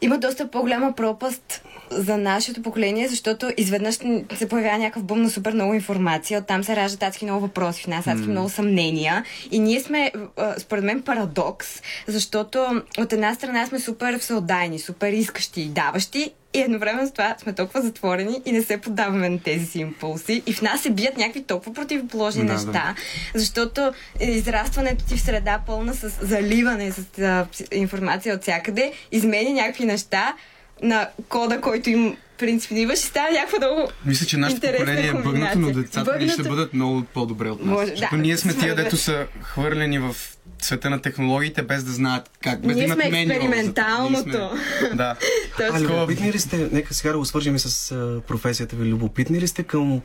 има 0.00 0.18
доста 0.18 0.50
по-голяма 0.50 0.92
пропаст 0.92 1.62
за 1.90 2.16
нашето 2.16 2.62
поколение, 2.62 3.08
защото 3.08 3.52
изведнъж 3.56 3.94
се 4.34 4.48
появява 4.48 4.78
някакъв 4.78 5.04
бум 5.04 5.22
на 5.22 5.30
супер 5.30 5.52
много 5.52 5.74
информация, 5.74 6.40
оттам 6.40 6.64
се 6.64 6.76
раждат 6.76 7.02
адски 7.02 7.24
много 7.24 7.40
въпроси 7.40 7.82
в 7.82 7.86
нас, 7.86 8.06
адски 8.06 8.28
много 8.28 8.48
съмнения. 8.48 9.24
И 9.50 9.58
ние 9.58 9.80
сме, 9.80 10.12
според 10.58 10.84
мен, 10.84 11.02
парадокс, 11.02 11.82
защото 12.06 12.82
от 12.98 13.12
една 13.12 13.34
страна 13.34 13.66
сме 13.66 13.78
супер 13.78 14.18
всеотдайни, 14.18 14.78
супер 14.78 15.12
искащи 15.12 15.60
и 15.60 15.68
даващи 15.68 16.32
и 16.54 16.60
едновременно 16.60 17.08
с 17.08 17.12
това 17.12 17.36
сме 17.38 17.52
толкова 17.52 17.82
затворени 17.82 18.42
и 18.44 18.52
не 18.52 18.62
се 18.62 18.78
поддаваме 18.78 19.28
на 19.28 19.40
тези 19.40 19.66
си 19.66 19.78
импулси. 19.78 20.42
И 20.46 20.52
в 20.52 20.62
нас 20.62 20.80
се 20.80 20.90
бият 20.90 21.16
някакви 21.16 21.42
толкова 21.42 21.74
противоположни 21.74 22.46
Да, 22.46 22.52
неща, 22.52 22.94
защото 23.34 23.92
израстването 24.20 25.04
ти 25.04 25.16
в 25.16 25.20
среда 25.20 25.60
пълна 25.66 25.94
с 25.94 26.08
заливане 26.22 26.92
с 26.92 27.18
а, 27.18 27.46
информация 27.72 28.34
от 28.34 28.42
всякъде, 28.42 28.92
изменя 29.12 29.50
някакви 29.50 29.84
неща 29.84 30.34
на 30.82 31.08
кода, 31.28 31.60
който 31.60 31.90
им 31.90 32.16
принципно 32.38 32.76
имаш 32.76 32.98
и 32.98 33.02
става 33.02 33.28
някаква 33.32 33.58
много 33.58 33.90
Мисля, 34.06 34.26
че 34.26 34.36
нашето 34.36 34.60
поколение 34.62 35.08
е 35.08 35.12
бъгнато, 35.14 35.58
но 35.58 35.70
децата 35.70 36.18
ни 36.18 36.28
ще 36.28 36.36
Бъгнато. 36.36 36.50
бъдат 36.50 36.74
много 36.74 37.02
по-добре 37.04 37.50
от 37.50 37.60
нас. 37.60 37.68
Може, 37.68 37.86
Защото 37.86 38.10
да, 38.10 38.22
ние 38.22 38.36
сме 38.36 38.54
тия, 38.54 38.74
дето 38.74 38.96
са 38.96 39.26
хвърлени 39.42 39.98
в 39.98 40.16
света 40.58 40.90
на 40.90 41.02
технологиите, 41.02 41.62
без 41.62 41.84
да 41.84 41.92
знаят 41.92 42.30
как. 42.42 42.60
Без 42.60 42.66
Ние 42.66 42.74
да 42.76 42.82
имат 42.84 42.98
сме 42.98 43.20
експерименталното. 43.22 44.50
Сме- 44.78 44.90
Да. 44.94 45.16
А 45.72 45.80
любопитни 45.80 46.32
ли 46.32 46.38
сте, 46.38 46.68
нека 46.72 46.94
сега 46.94 47.12
да 47.12 47.18
го 47.18 47.24
свържим 47.24 47.56
и 47.56 47.58
с 47.58 47.92
а, 47.92 48.20
професията 48.20 48.76
ви, 48.76 48.84
любопитни 48.84 49.40
ли 49.40 49.48
сте 49.48 49.62
към 49.62 50.00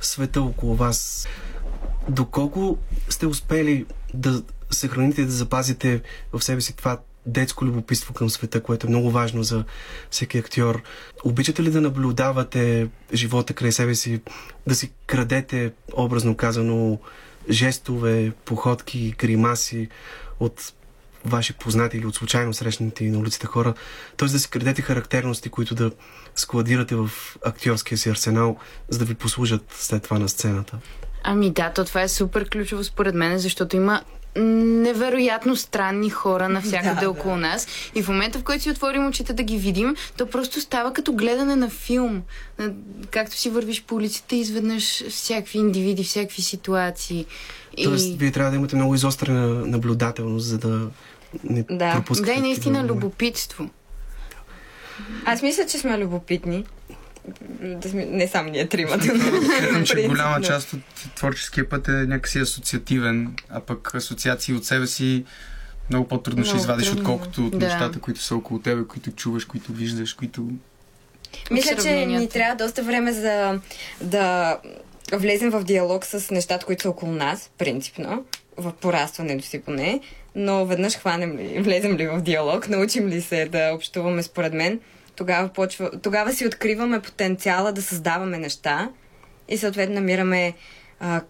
света 0.00 0.42
около 0.42 0.74
вас? 0.74 1.28
Доколко 2.08 2.78
сте 3.08 3.26
успели 3.26 3.86
да 4.14 4.42
съхраните 4.70 5.22
и 5.22 5.26
да 5.26 5.32
запазите 5.32 6.00
в 6.32 6.42
себе 6.42 6.60
си 6.60 6.76
това 6.76 6.98
детско 7.32 7.64
любопитство 7.64 8.14
към 8.14 8.30
света, 8.30 8.62
което 8.62 8.86
е 8.86 8.90
много 8.90 9.10
важно 9.10 9.42
за 9.42 9.64
всеки 10.10 10.38
актьор. 10.38 10.82
Обичате 11.24 11.62
ли 11.62 11.70
да 11.70 11.80
наблюдавате 11.80 12.88
живота 13.14 13.54
край 13.54 13.72
себе 13.72 13.94
си, 13.94 14.20
да 14.66 14.74
си 14.74 14.92
крадете, 15.06 15.72
образно 15.92 16.36
казано, 16.36 16.98
жестове, 17.50 18.32
походки, 18.44 19.14
гримаси 19.18 19.88
от 20.40 20.72
ваши 21.24 21.52
познати 21.52 21.96
или 21.96 22.06
от 22.06 22.14
случайно 22.14 22.54
срещнати 22.54 23.10
на 23.10 23.18
улицата 23.18 23.46
хора, 23.46 23.74
т.е. 24.16 24.28
да 24.28 24.38
си 24.38 24.50
крадете 24.50 24.82
характерности, 24.82 25.48
които 25.48 25.74
да 25.74 25.90
складирате 26.36 26.94
в 26.94 27.10
актьорския 27.44 27.98
си 27.98 28.10
арсенал, 28.10 28.56
за 28.88 28.98
да 28.98 29.04
ви 29.04 29.14
послужат 29.14 29.64
след 29.70 30.02
това 30.02 30.18
на 30.18 30.28
сцената. 30.28 30.78
Ами 31.22 31.50
да, 31.50 31.72
то 31.72 31.84
това 31.84 32.02
е 32.02 32.08
супер 32.08 32.48
ключово 32.48 32.84
според 32.84 33.14
мен, 33.14 33.38
защото 33.38 33.76
има 33.76 34.02
невероятно 34.36 35.56
странни 35.56 36.10
хора 36.10 36.48
навсякъде 36.48 36.88
Да, 36.88 36.94
да, 36.94 37.00
да. 37.00 37.10
около 37.10 37.36
нас. 37.36 37.66
И 37.94 38.02
в 38.02 38.08
момента, 38.08 38.38
в 38.38 38.44
който 38.44 38.62
си 38.62 38.70
отворим 38.70 39.06
очите 39.06 39.32
да 39.32 39.42
ги 39.42 39.56
видим, 39.56 39.96
то 40.16 40.26
просто 40.26 40.60
става 40.60 40.92
като 40.92 41.12
гледане 41.12 41.56
на 41.56 41.70
филм. 41.70 42.22
Както 43.10 43.36
си 43.36 43.50
вървиш 43.50 43.84
по 43.84 43.94
улицата 43.94 44.36
и 44.36 44.40
изведнъж 44.40 45.04
всякакви 45.08 45.58
индивиди, 45.58 46.04
всякакви 46.04 46.42
ситуации. 46.42 47.26
И... 47.76 47.84
Тоест, 47.84 48.18
вие 48.18 48.30
трябва 48.32 48.50
да 48.50 48.56
имате 48.56 48.76
много 48.76 48.94
изострена 48.94 49.46
наблюдателност, 49.66 50.46
за 50.46 50.58
да 50.58 50.88
не 51.44 51.64
Да. 51.70 51.92
пропускате. 51.92 52.32
Да, 52.32 52.38
и 52.38 52.42
наистина 52.42 52.84
любопитство. 52.84 53.70
Аз 55.24 55.42
мисля, 55.42 55.66
че 55.66 55.78
сме 55.78 55.98
любопитни. 55.98 56.64
Да 57.62 57.88
сме, 57.88 58.04
не 58.04 58.28
само 58.28 58.50
ние 58.50 58.68
тримата. 58.68 59.04
Смятам, 59.04 59.84
че 59.84 60.08
голяма 60.08 60.40
част 60.40 60.72
от 60.72 60.80
творческия 61.16 61.68
път 61.68 61.88
е 61.88 61.92
някакси 61.92 62.38
асоциативен, 62.38 63.34
а 63.50 63.60
пък 63.60 63.94
асоциации 63.94 64.54
от 64.54 64.64
себе 64.64 64.86
си 64.86 65.24
много 65.90 66.08
по-трудно 66.08 66.44
ще 66.44 66.56
извадиш, 66.56 66.86
трудно. 66.86 67.00
отколкото 67.00 67.46
от 67.46 67.58
Да. 67.58 67.66
нещата, 67.66 68.00
които 68.00 68.22
са 68.22 68.36
около 68.36 68.60
тебе, 68.60 68.84
които 68.84 69.12
чуваш, 69.12 69.44
които 69.44 69.72
виждаш, 69.72 70.14
които... 70.14 70.48
Мисля, 71.50 71.76
че 71.82 72.06
ни 72.06 72.28
трябва 72.28 72.64
доста 72.64 72.82
време 72.82 73.12
за 73.12 73.60
да 74.00 74.58
влезем 75.12 75.50
в 75.50 75.64
диалог 75.64 76.04
с 76.04 76.30
нещата, 76.30 76.66
които 76.66 76.82
са 76.82 76.90
около 76.90 77.12
нас, 77.12 77.50
принципно, 77.58 78.24
в 78.56 78.72
порастването 78.72 79.46
си 79.46 79.60
поне, 79.62 80.00
но 80.34 80.66
веднъж 80.66 80.94
хванем 80.94 81.38
ли, 81.38 81.62
влезем 81.62 81.96
ли 81.96 82.06
в 82.06 82.20
диалог, 82.20 82.68
научим 82.68 83.08
ли 83.08 83.20
се 83.20 83.44
да 83.44 83.72
общуваме 83.74 84.22
според 84.22 84.52
мен, 84.52 84.80
тогава, 85.20 85.48
почва, 85.48 85.90
тогава 86.02 86.32
си 86.32 86.46
откриваме 86.46 87.00
потенциала 87.00 87.72
да 87.72 87.82
създаваме 87.82 88.38
неща 88.38 88.90
и 89.48 89.58
съответно 89.58 89.94
намираме 89.94 90.54
а, 91.00 91.20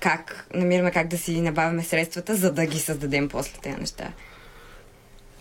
как, 0.00 0.46
намираме 0.54 0.90
как 0.90 1.08
да 1.08 1.18
си 1.18 1.40
набавяме 1.40 1.82
средствата, 1.82 2.36
за 2.36 2.52
да 2.52 2.66
ги 2.66 2.78
създадем 2.78 3.28
после 3.28 3.58
тези 3.62 3.76
неща. 3.76 4.12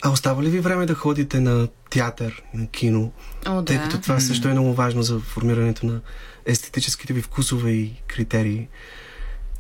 А 0.02 0.10
остава 0.10 0.44
ли 0.44 0.50
ви 0.50 0.60
време 0.60 0.86
да 0.86 0.94
ходите 0.94 1.40
на 1.40 1.68
театър, 1.90 2.44
на 2.54 2.68
кино? 2.68 3.12
О, 3.48 3.64
Тъй 3.64 3.78
да. 3.78 3.84
като 3.84 4.02
това 4.02 4.20
също 4.20 4.48
е 4.48 4.52
много 4.52 4.74
важно 4.74 5.02
за 5.02 5.20
формирането 5.20 5.86
на 5.86 6.02
естетическите 6.46 7.14
ви 7.14 7.22
вкусове 7.22 7.72
и 7.72 7.94
критерии. 8.08 8.68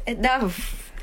Е, 0.05 0.15
да, 0.15 0.39
в 0.39 0.53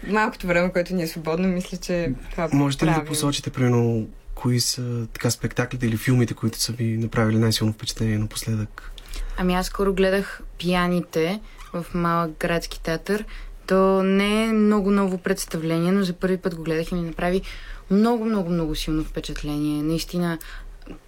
малкото 0.07 0.47
време, 0.47 0.73
което 0.73 0.95
ни 0.95 1.03
е 1.03 1.07
свободно, 1.07 1.49
мисля, 1.49 1.77
че 1.77 2.13
това 2.31 2.49
Можете 2.53 2.87
ли 2.87 2.91
да 2.91 3.05
посочите, 3.05 3.51
примерно, 3.51 4.09
кои 4.37 4.61
са 4.61 5.07
така 5.13 5.31
спектаклите 5.31 5.87
или 5.87 5.97
филмите, 5.97 6.35
които 6.35 6.59
са 6.59 6.73
ви 6.73 6.85
направили 6.97 7.39
най-силно 7.39 7.73
впечатление 7.73 8.19
напоследък? 8.19 8.93
Ами 9.37 9.55
аз 9.55 9.67
скоро 9.67 9.95
гледах 9.95 10.41
Пияните 10.59 11.41
в 11.73 11.87
малък 11.95 12.39
градски 12.39 12.81
театър. 12.81 13.25
То 13.67 14.03
не 14.03 14.45
е 14.45 14.53
много 14.53 14.91
ново 14.91 15.19
представление, 15.19 15.93
но 15.93 16.03
за 16.03 16.13
първи 16.13 16.37
път 16.37 16.55
го 16.55 16.63
гледах 16.63 16.93
и 16.93 16.95
ми 16.95 17.03
направи 17.03 17.43
много, 17.91 18.25
много, 18.25 18.51
много 18.51 18.75
силно 18.75 19.05
впечатление. 19.05 19.83
Наистина 19.83 20.39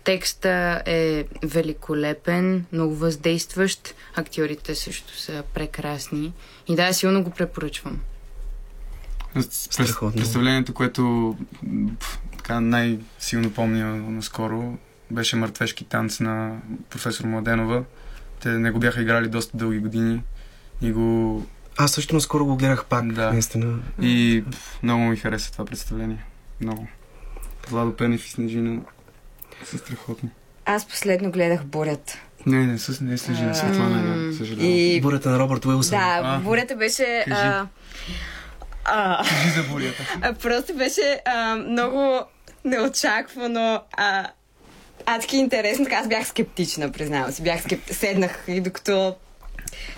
текста 0.05 0.83
е 0.87 1.25
великолепен, 1.43 2.65
много 2.73 2.95
въздействащ. 2.95 3.95
Актьорите 4.15 4.75
също 4.75 5.17
са 5.19 5.43
прекрасни. 5.55 6.33
И 6.69 6.77
да, 6.77 6.93
силно 6.93 7.25
го 7.25 7.31
препоръчвам. 7.31 8.01
Страхотно. 9.51 10.21
Представлението, 10.21 10.75
което 10.75 11.37
така 12.49 12.61
най-силно 12.61 13.51
помня 13.51 13.87
наскоро, 13.87 14.79
беше 15.11 15.37
мъртвешки 15.37 15.85
танц 15.85 16.21
на 16.21 16.57
професор 16.91 17.25
Младенова. 17.25 17.85
Те 18.41 18.49
не 18.49 18.71
го 18.71 18.79
бяха 18.79 19.03
играли 19.03 19.29
доста 19.29 19.57
дълги 19.57 19.79
години 19.79 20.23
и 20.83 20.93
го... 20.93 21.47
Аз 21.77 21.93
също 21.93 22.15
наскоро 22.15 22.45
го 22.47 22.57
гледах 22.57 22.85
пак, 22.85 23.13
Да. 23.13 23.33
наистина. 23.33 23.79
И 24.01 24.45
пф, 24.53 24.79
много 24.83 25.03
ми 25.03 25.17
хареса 25.17 25.53
това 25.53 25.65
представление. 25.65 26.25
Много. 26.61 26.89
Владо 27.69 27.97
Пенев 27.97 28.27
и 28.27 28.31
Снежина 28.31 28.81
са 29.65 29.79
страхотни. 29.79 30.29
Аз 30.65 30.89
последно 30.89 31.31
гледах 31.31 31.65
Бурят. 31.65 32.19
Не, 32.47 32.67
не, 32.67 32.79
с, 32.79 33.01
не 33.01 33.15
е 33.15 33.19
Снежина, 33.19 33.55
Светлана, 33.55 34.33
съжалявам. 34.35 34.67
И 34.67 35.01
Бурята 35.01 35.31
на 35.31 35.39
Робърт 35.39 35.65
Уилсън. 35.65 35.99
да, 35.99 36.21
А. 36.25 36.39
Бурята 36.39 36.77
беше... 36.77 37.25
Кажи. 37.29 37.41
А, 37.41 37.67
а, 38.85 39.25
Кажи 39.25 39.51
за 39.51 39.63
бурята. 39.63 40.03
а, 40.23 40.33
просто 40.43 40.75
беше 40.75 41.21
а, 41.27 41.57
много 41.57 42.21
неочаквано. 42.65 43.81
А, 43.93 44.27
адски 45.07 45.37
интересно. 45.37 45.85
Така, 45.85 45.97
аз 45.97 46.09
бях 46.09 46.29
скептична, 46.29 46.93
признавам 46.93 47.33
си. 47.33 47.43
Бях 47.43 47.63
скеп... 47.63 47.81
Седнах 47.91 48.45
и 48.49 48.61
докато 48.61 49.17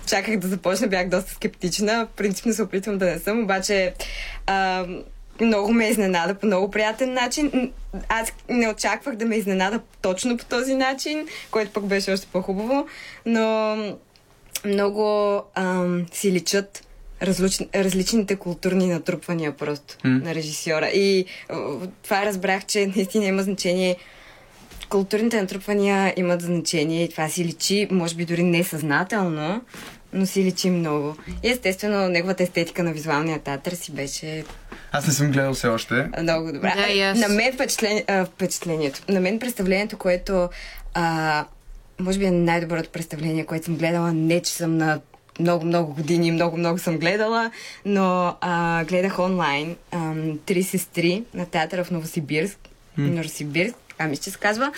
чаках 0.07 0.37
да 0.37 0.47
започна, 0.47 0.87
бях 0.87 1.09
доста 1.09 1.31
скептична. 1.31 2.07
Принципно 2.15 2.53
се 2.53 2.63
опитвам 2.63 2.97
да 2.97 3.05
не 3.05 3.19
съм, 3.19 3.43
обаче 3.43 3.93
а, 4.47 4.85
много 5.41 5.73
ме 5.73 5.87
изненада 5.87 6.35
по 6.35 6.45
много 6.45 6.71
приятен 6.71 7.13
начин. 7.13 7.71
Аз 8.09 8.33
не 8.49 8.69
очаквах 8.69 9.15
да 9.15 9.25
ме 9.25 9.35
изненада 9.35 9.79
точно 10.01 10.37
по 10.37 10.45
този 10.45 10.75
начин, 10.75 11.27
което 11.51 11.71
пък 11.71 11.85
беше 11.85 12.11
още 12.11 12.27
по-хубаво, 12.27 12.87
но 13.25 13.75
много 14.65 15.35
ам, 15.55 16.05
си 16.13 16.31
личат 16.31 16.83
различни, 17.21 17.67
различните 17.75 18.35
културни 18.35 18.87
натрупвания 18.87 19.51
просто 19.51 19.97
М. 20.03 20.09
на 20.19 20.35
режисьора. 20.35 20.87
И 20.87 21.25
това 22.03 22.25
разбрах, 22.25 22.65
че 22.65 22.87
наистина 22.87 23.25
има 23.25 23.43
значение 23.43 23.95
културните 24.89 25.41
натрупвания 25.41 26.13
имат 26.17 26.41
значение 26.41 27.03
и 27.03 27.09
това 27.09 27.29
си 27.29 27.45
личи, 27.45 27.87
може 27.91 28.15
би 28.15 28.25
дори 28.25 28.43
несъзнателно, 28.43 29.61
но 30.13 30.25
си 30.25 30.43
личи 30.43 30.69
много. 30.69 31.15
И 31.43 31.49
естествено, 31.49 32.09
неговата 32.09 32.43
естетика 32.43 32.83
на 32.83 32.93
визуалния 32.93 33.39
театър 33.39 33.71
си 33.71 33.91
беше 33.91 34.43
Аз 34.91 35.07
не 35.07 35.13
съм 35.13 35.31
гледал 35.31 35.53
все 35.53 35.67
още. 35.67 35.93
много 36.21 36.51
добра. 36.51 36.73
Да, 36.75 37.01
аз. 37.01 37.19
На 37.19 37.27
мен 37.27 37.53
впечатление, 37.53 38.05
а, 38.07 38.25
впечатлението, 38.25 39.01
на 39.09 39.19
мен 39.19 39.39
представлението, 39.39 39.97
което 39.97 40.49
а, 40.93 41.45
може 41.99 42.19
би 42.19 42.25
е 42.25 42.31
най-доброто 42.31 42.89
представление, 42.89 43.45
което 43.45 43.65
съм 43.65 43.75
гледала, 43.75 44.13
не 44.13 44.41
че 44.41 44.51
съм 44.51 44.77
на 44.77 44.99
много-много 45.39 45.93
години, 45.93 46.31
много-много 46.31 46.79
съм 46.79 46.97
гледала, 46.97 47.51
но 47.85 48.35
а, 48.41 48.83
гледах 48.83 49.19
онлайн 49.19 49.75
ам, 49.91 50.39
Три 50.39 50.63
сестри 50.63 51.23
на 51.33 51.45
театъра 51.45 51.83
в 51.83 51.91
Новосибирск. 51.91 52.57
Новосибирск, 52.97 53.75
а 53.97 54.07
мисля, 54.07 54.23
че 54.23 54.29
се 54.29 54.37
казва. 54.37 54.71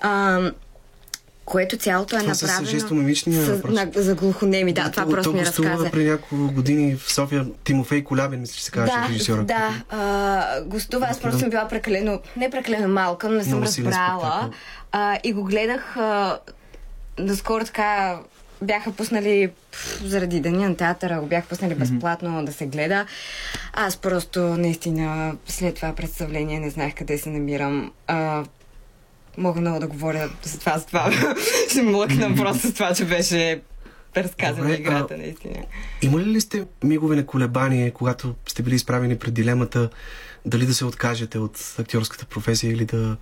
Ам, 0.00 0.52
което 1.44 1.76
цялото 1.76 2.16
е 2.16 2.20
Това 2.20 2.34
с 2.34 2.42
направено 2.42 2.66
жестомимичния 2.68 3.44
с, 3.46 3.62
на, 3.64 3.88
за 3.94 4.14
глухонеми. 4.14 4.72
Да, 4.72 4.90
това 4.90 5.04
То- 5.04 5.10
просто 5.10 5.30
то 5.30 5.36
ми 5.36 5.46
разказа. 5.46 5.90
преди 5.90 6.10
няколко 6.10 6.52
години 6.52 6.96
в 6.96 7.12
София 7.12 7.46
Тимофей 7.64 8.04
Колябин, 8.04 8.40
мисля, 8.40 8.54
че 8.54 8.64
се 8.64 8.70
казваше 8.70 8.98
Да, 8.98 9.08
режисьора. 9.08 9.42
да. 9.42 9.74
А, 9.90 10.62
гостува, 10.62 11.06
аз 11.06 11.20
просто 11.20 11.40
съм 11.40 11.50
била 11.50 11.68
прекалено, 11.68 12.20
не 12.36 12.50
прекалено 12.50 12.88
малка, 12.88 13.28
но 13.28 13.34
не 13.34 13.44
съм 13.44 13.50
Много 13.50 13.64
разбрала. 13.64 14.50
А, 14.92 15.18
и 15.24 15.32
го 15.32 15.44
гледах 15.44 15.96
а, 15.96 16.38
наскоро 17.18 17.64
така 17.64 18.18
бяха 18.62 18.92
пуснали 18.92 19.50
пф, 19.72 20.02
заради 20.04 20.40
деня 20.40 20.68
на 20.68 20.76
театъра, 20.76 21.20
го 21.20 21.26
бяха 21.26 21.48
пуснали 21.48 21.74
безплатно 21.74 22.44
да 22.44 22.52
се 22.52 22.66
гледа. 22.66 23.06
Аз 23.72 23.96
просто 23.96 24.40
наистина 24.40 25.36
след 25.46 25.74
това 25.74 25.94
представление 25.94 26.60
не 26.60 26.70
знаех 26.70 26.94
къде 26.94 27.18
се 27.18 27.30
намирам. 27.30 27.92
А, 28.06 28.44
мога 29.38 29.60
много 29.60 29.80
да 29.80 29.86
говоря 29.86 30.30
за 30.42 30.58
това, 30.58 30.78
за 30.78 30.86
това. 30.86 31.10
Ще 31.70 31.82
млъкна 31.82 32.34
просто 32.36 32.68
с 32.68 32.74
това, 32.74 32.94
че 32.94 33.04
беше 33.04 33.62
разказана 34.16 34.62
Добре, 34.62 34.80
играта, 34.80 35.14
а- 35.14 35.18
наистина. 35.18 35.56
Имали 36.02 36.24
ли 36.24 36.40
сте 36.40 36.64
мигове 36.84 37.16
на 37.16 37.26
колебание, 37.26 37.90
когато 37.90 38.34
сте 38.46 38.62
били 38.62 38.74
изправени 38.74 39.18
пред 39.18 39.34
дилемата 39.34 39.90
дали 40.46 40.66
да 40.66 40.74
се 40.74 40.84
откажете 40.84 41.38
от 41.38 41.74
актьорската 41.78 42.26
професия 42.26 42.72
или 42.72 42.84
да, 42.84 43.16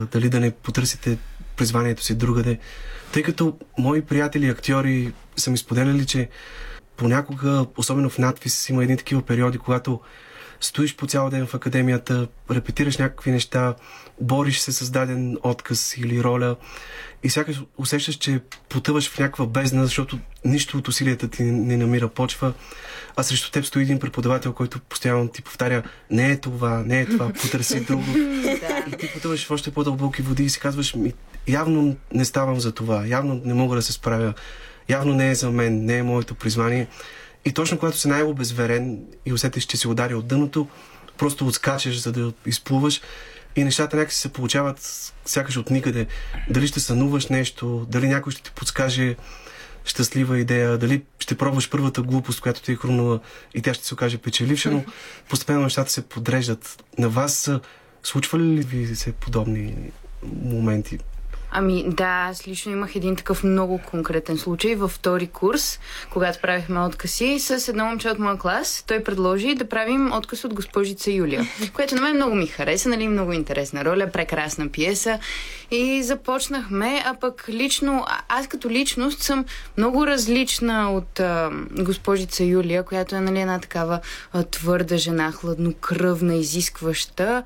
дали 0.00 0.28
да 0.28 0.40
не 0.40 0.50
потърсите 0.50 1.18
призванието 1.56 2.02
си 2.02 2.14
другаде? 2.14 2.58
Тъй 3.12 3.22
като 3.22 3.58
мои 3.78 4.02
приятели 4.02 4.48
актьори 4.48 5.12
са 5.36 5.50
ми 5.50 5.58
споделяли, 5.58 6.06
че 6.06 6.28
понякога, 6.96 7.66
особено 7.76 8.10
в 8.10 8.18
надпис, 8.18 8.68
има 8.68 8.82
едни 8.82 8.96
такива 8.96 9.22
периоди, 9.22 9.58
когато 9.58 10.00
стоиш 10.60 10.96
по 10.96 11.06
цял 11.06 11.30
ден 11.30 11.46
в 11.46 11.54
академията, 11.54 12.28
репетираш 12.50 12.98
някакви 12.98 13.30
неща, 13.30 13.74
бориш 14.20 14.58
се 14.58 14.72
с 14.72 14.90
даден 14.90 15.36
отказ 15.42 15.96
или 15.96 16.24
роля 16.24 16.56
и 17.22 17.30
сякаш 17.30 17.62
усещаш, 17.78 18.14
че 18.14 18.40
потъваш 18.68 19.10
в 19.10 19.18
някаква 19.18 19.46
бездна, 19.46 19.84
защото 19.84 20.18
нищо 20.44 20.78
от 20.78 20.88
усилията 20.88 21.28
ти 21.28 21.42
не 21.42 21.76
намира 21.76 22.08
почва, 22.08 22.52
а 23.16 23.22
срещу 23.22 23.50
теб 23.50 23.64
стои 23.64 23.82
един 23.82 23.98
преподавател, 23.98 24.52
който 24.52 24.80
постоянно 24.80 25.28
ти 25.28 25.42
повтаря 25.42 25.82
не 26.10 26.30
е 26.30 26.40
това, 26.40 26.82
не 26.86 27.00
е 27.00 27.06
това, 27.06 27.32
потърси 27.32 27.84
друго. 27.84 28.04
И 28.88 28.96
ти 28.98 29.10
потъваш 29.14 29.46
в 29.46 29.50
още 29.50 29.70
по-дълбоки 29.70 30.22
води 30.22 30.44
и 30.44 30.48
си 30.48 30.60
казваш, 30.60 30.94
ми, 30.94 31.12
явно 31.48 31.96
не 32.14 32.24
ставам 32.24 32.60
за 32.60 32.72
това, 32.72 33.06
явно 33.06 33.40
не 33.44 33.54
мога 33.54 33.76
да 33.76 33.82
се 33.82 33.92
справя, 33.92 34.34
явно 34.88 35.14
не 35.14 35.30
е 35.30 35.34
за 35.34 35.50
мен, 35.50 35.84
не 35.84 35.98
е 35.98 36.02
моето 36.02 36.34
призвание. 36.34 36.86
И 37.44 37.52
точно 37.52 37.78
когато 37.78 37.98
си 37.98 38.08
най-обезверен 38.08 38.98
и 39.26 39.32
усетиш, 39.32 39.64
че 39.64 39.76
си 39.76 39.88
удари 39.88 40.14
от 40.14 40.26
дъното, 40.26 40.68
просто 41.18 41.46
отскачаш, 41.46 42.02
за 42.02 42.12
да 42.12 42.32
изплуваш 42.46 43.00
и 43.56 43.64
нещата 43.64 43.96
някакси 43.96 44.20
се 44.20 44.32
получават 44.32 45.12
сякаш 45.24 45.56
от 45.56 45.70
никъде. 45.70 46.06
Дали 46.50 46.66
ще 46.66 46.80
сънуваш 46.80 47.26
нещо, 47.26 47.86
дали 47.90 48.08
някой 48.08 48.32
ще 48.32 48.42
ти 48.42 48.50
подскаже 48.50 49.16
щастлива 49.84 50.38
идея, 50.38 50.78
дали 50.78 51.02
ще 51.18 51.34
пробваш 51.34 51.70
първата 51.70 52.02
глупост, 52.02 52.40
която 52.40 52.62
ти 52.62 52.72
е 52.72 52.76
хрумнала 52.76 53.20
и 53.54 53.62
тя 53.62 53.74
ще 53.74 53.86
се 53.86 53.94
окаже 53.94 54.18
печеливша, 54.18 54.70
но 54.70 54.84
постепенно 55.28 55.62
нещата 55.62 55.92
се 55.92 56.08
подреждат. 56.08 56.84
На 56.98 57.08
вас 57.08 57.50
случвали 58.02 58.44
ли 58.44 58.62
ви 58.62 58.96
се 58.96 59.12
подобни 59.12 59.74
моменти? 60.42 60.98
Ами 61.54 61.84
да, 61.88 62.26
аз 62.30 62.48
лично 62.48 62.72
имах 62.72 62.96
един 62.96 63.16
такъв 63.16 63.44
много 63.44 63.80
конкретен 63.90 64.38
случай 64.38 64.74
във 64.74 64.90
втори 64.90 65.26
курс, 65.26 65.80
когато 66.10 66.38
правихме 66.38 66.80
откази 66.80 67.38
с 67.40 67.68
едно 67.68 67.84
момче 67.84 68.08
от 68.08 68.18
моя 68.18 68.38
клас. 68.38 68.84
Той 68.86 69.04
предложи 69.04 69.54
да 69.54 69.68
правим 69.68 70.12
отказ 70.12 70.44
от 70.44 70.54
госпожица 70.54 71.10
Юлия, 71.10 71.46
което 71.74 71.94
на 71.94 72.00
мен 72.00 72.16
много 72.16 72.34
ми 72.34 72.46
хареса, 72.46 72.88
нали, 72.88 73.08
много 73.08 73.32
интересна 73.32 73.84
роля, 73.84 74.10
прекрасна 74.12 74.68
пиеса. 74.68 75.18
И 75.70 76.02
започнахме, 76.02 77.02
а 77.06 77.14
пък 77.14 77.44
лично, 77.48 78.06
аз 78.28 78.46
като 78.46 78.70
личност 78.70 79.22
съм 79.22 79.44
много 79.76 80.06
различна 80.06 80.92
от 80.92 81.20
а, 81.20 81.50
госпожица 81.70 82.44
Юлия, 82.44 82.82
която 82.82 83.16
е 83.16 83.20
нали, 83.20 83.40
една 83.40 83.58
такава 83.58 84.00
а, 84.32 84.42
твърда 84.42 84.96
жена, 84.96 85.32
хладнокръвна, 85.32 86.34
изискваща. 86.34 87.42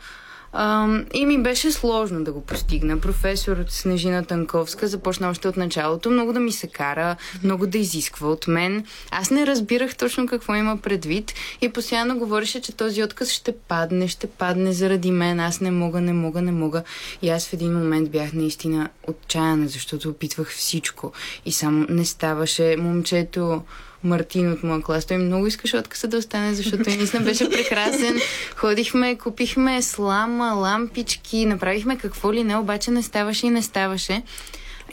И 1.15 1.27
ми 1.27 1.43
беше 1.43 1.73
сложно 1.73 2.25
да 2.25 2.33
го 2.33 2.41
постигна. 2.41 3.01
Професор 3.01 3.57
Снежина 3.69 4.25
Танковска 4.25 4.87
започна 4.89 5.31
още 5.31 5.49
от 5.49 5.57
началото 5.57 6.11
много 6.11 6.33
да 6.33 6.41
ми 6.41 6.53
се 6.53 6.67
кара, 6.67 7.17
много 7.45 7.67
да 7.67 7.79
изисква 7.79 8.29
от 8.29 8.49
мен. 8.49 8.85
Аз 9.11 9.31
не 9.31 9.47
разбирах 9.47 9.97
точно 9.97 10.27
какво 10.27 10.55
има 10.55 10.77
предвид 10.77 11.35
и 11.61 11.69
постоянно 11.69 12.19
говореше, 12.19 12.61
че 12.61 12.73
този 12.73 13.03
отказ 13.03 13.31
ще 13.31 13.53
падне, 13.53 14.09
ще 14.09 14.27
падне 14.27 14.73
заради 14.73 15.11
мен. 15.11 15.41
Аз 15.41 15.61
не 15.61 15.71
мога, 15.71 16.01
не 16.01 16.13
мога, 16.13 16.43
не 16.43 16.53
мога. 16.53 16.83
И 17.23 17.31
аз 17.31 17.47
в 17.49 17.53
един 17.53 17.79
момент 17.79 18.11
бях 18.11 18.33
наистина 18.33 18.89
отчаяна, 19.07 19.69
защото 19.69 20.09
опитвах 20.09 20.51
всичко. 20.51 21.13
И 21.47 21.53
само 21.53 21.87
не 21.89 22.05
ставаше 22.05 22.77
момчето. 22.79 23.63
Мартин 24.07 24.53
от 24.53 24.63
моя 24.63 24.83
клас. 24.83 25.05
Той 25.05 25.19
много 25.19 25.47
искаше 25.47 25.77
отказа 25.77 26.09
да 26.09 26.17
остане, 26.17 26.55
защото 26.55 26.91
наистина 26.91 27.25
беше 27.25 27.51
прекрасен. 27.51 28.21
Ходихме, 28.57 29.19
купихме 29.19 29.83
слама, 29.83 30.55
лампички, 30.55 31.47
направихме 31.47 31.99
какво 31.99 32.33
ли 32.33 32.45
не, 32.45 32.57
обаче 32.57 32.91
не 32.91 33.03
ставаше 33.03 33.47
и 33.47 33.51
не 33.51 33.63
ставаше. 33.63 34.23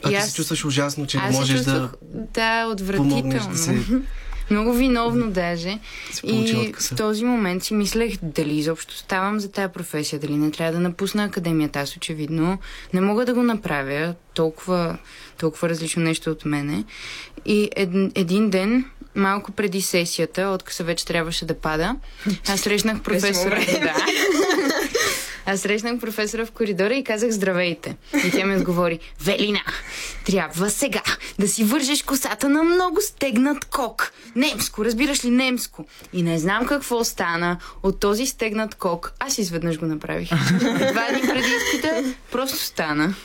А 0.03 0.11
И 0.11 0.16
ти 0.16 0.22
се 0.22 0.34
чувстваш 0.34 0.66
ужасно, 0.66 1.07
че 1.07 1.18
не 1.18 1.24
аз 1.24 1.36
можеш 1.36 1.55
чувствах, 1.55 1.91
да 2.36 2.66
да, 2.66 2.97
помогнеш 2.97 3.41
отвратително. 3.41 3.51
да 3.51 3.57
се 3.57 3.80
Много 4.54 4.74
виновно 4.74 5.32
даже. 5.32 5.80
И 6.24 6.56
откъса. 6.68 6.95
в 6.95 6.97
този 6.97 7.26
момент 7.26 7.64
си 7.64 7.74
мислех 7.74 8.18
дали 8.22 8.58
изобщо 8.58 8.97
ставам 8.97 9.39
за 9.39 9.51
тази 9.51 9.74
професия, 9.74 10.20
дали 10.20 10.36
не 10.36 10.51
трябва 10.51 10.74
да 10.74 10.80
напусна 10.80 11.24
академията. 11.24 11.80
Аз 11.80 11.97
очевидно 11.97 12.58
не 12.93 13.01
мога 13.01 13.26
да 13.26 13.34
го 13.34 13.43
направя 13.43 14.16
толкова, 14.34 14.97
толкова 15.38 15.70
различно 15.70 16.04
нещо 16.04 16.30
от 16.30 16.45
мене. 16.45 16.84
И 17.45 17.70
ед, 17.76 17.89
един 18.16 18.49
ден, 18.49 18.86
малко 19.16 19.51
преди 19.51 19.82
сесията, 19.82 20.47
отказа 20.47 20.84
вече 20.84 21.06
трябваше 21.06 21.45
да 21.45 21.54
пада, 21.54 21.95
аз 22.47 22.60
срещнах 22.62 23.01
професора. 23.01 23.60
да. 23.82 23.95
Аз 25.46 25.60
срещнах 25.60 26.00
професора 26.00 26.46
в 26.46 26.52
коридора 26.52 26.94
и 26.94 27.04
казах 27.04 27.32
здравейте. 27.32 27.96
И 28.28 28.32
тя 28.32 28.46
ми 28.46 28.56
отговори, 28.56 29.00
Велина, 29.22 29.60
трябва 30.26 30.70
сега 30.70 31.02
да 31.39 31.48
си 31.48 31.64
вържеш 31.64 32.04
косата 32.04 32.50
на 32.50 32.64
много 32.64 33.02
стегнат 33.02 33.66
кок. 33.66 34.12
Немско, 34.36 34.86
разбираш 34.86 35.26
ли 35.26 35.30
немско? 35.30 35.86
И 36.14 36.24
не 36.24 36.39
знам 36.39 36.66
какво 36.66 37.04
стана 37.04 37.58
от 37.84 38.00
този 38.00 38.26
стегнат 38.26 38.76
кок. 38.76 39.14
Аз 39.20 39.38
изведнъж 39.38 39.80
го 39.80 39.86
направих. 39.86 40.30
Два 40.91 41.08
дни 41.10 41.22
преди 41.24 41.48
изпита 41.58 42.04
просто 42.32 42.58
стана. 42.58 43.16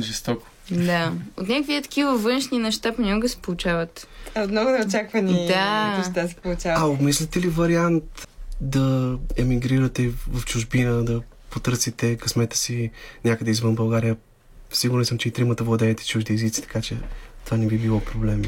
Жестоко. 0.00 0.46
Да. 0.70 1.12
От 1.36 1.48
някакви 1.48 1.82
такива 1.82 2.16
външни 2.16 2.58
неща 2.58 2.92
понякога 2.92 3.28
се 3.28 3.36
получават. 3.36 4.08
От 4.36 4.50
много 4.50 4.70
неочаквани 4.70 5.46
Да. 5.46 5.96
неща 5.98 6.28
се 6.28 6.34
А 6.38 6.42
получава. 6.42 6.86
обмислите 6.88 7.40
ли 7.40 7.48
вариант 7.48 8.04
да 8.60 9.16
емигрирате 9.36 10.10
в 10.28 10.44
чужбина, 10.44 11.04
да 11.04 11.20
потърсите 11.56 12.16
късмета 12.16 12.56
си 12.56 12.90
някъде 13.24 13.50
извън 13.50 13.74
България. 13.74 14.16
Сигурен 14.72 15.04
съм, 15.04 15.18
че 15.18 15.28
и 15.28 15.32
тримата 15.32 15.64
владеете 15.64 16.06
чужди 16.06 16.34
езици, 16.34 16.62
така 16.62 16.80
че 16.80 16.96
това 17.44 17.56
не 17.56 17.66
би 17.66 17.78
било 17.78 18.00
проблем. 18.00 18.42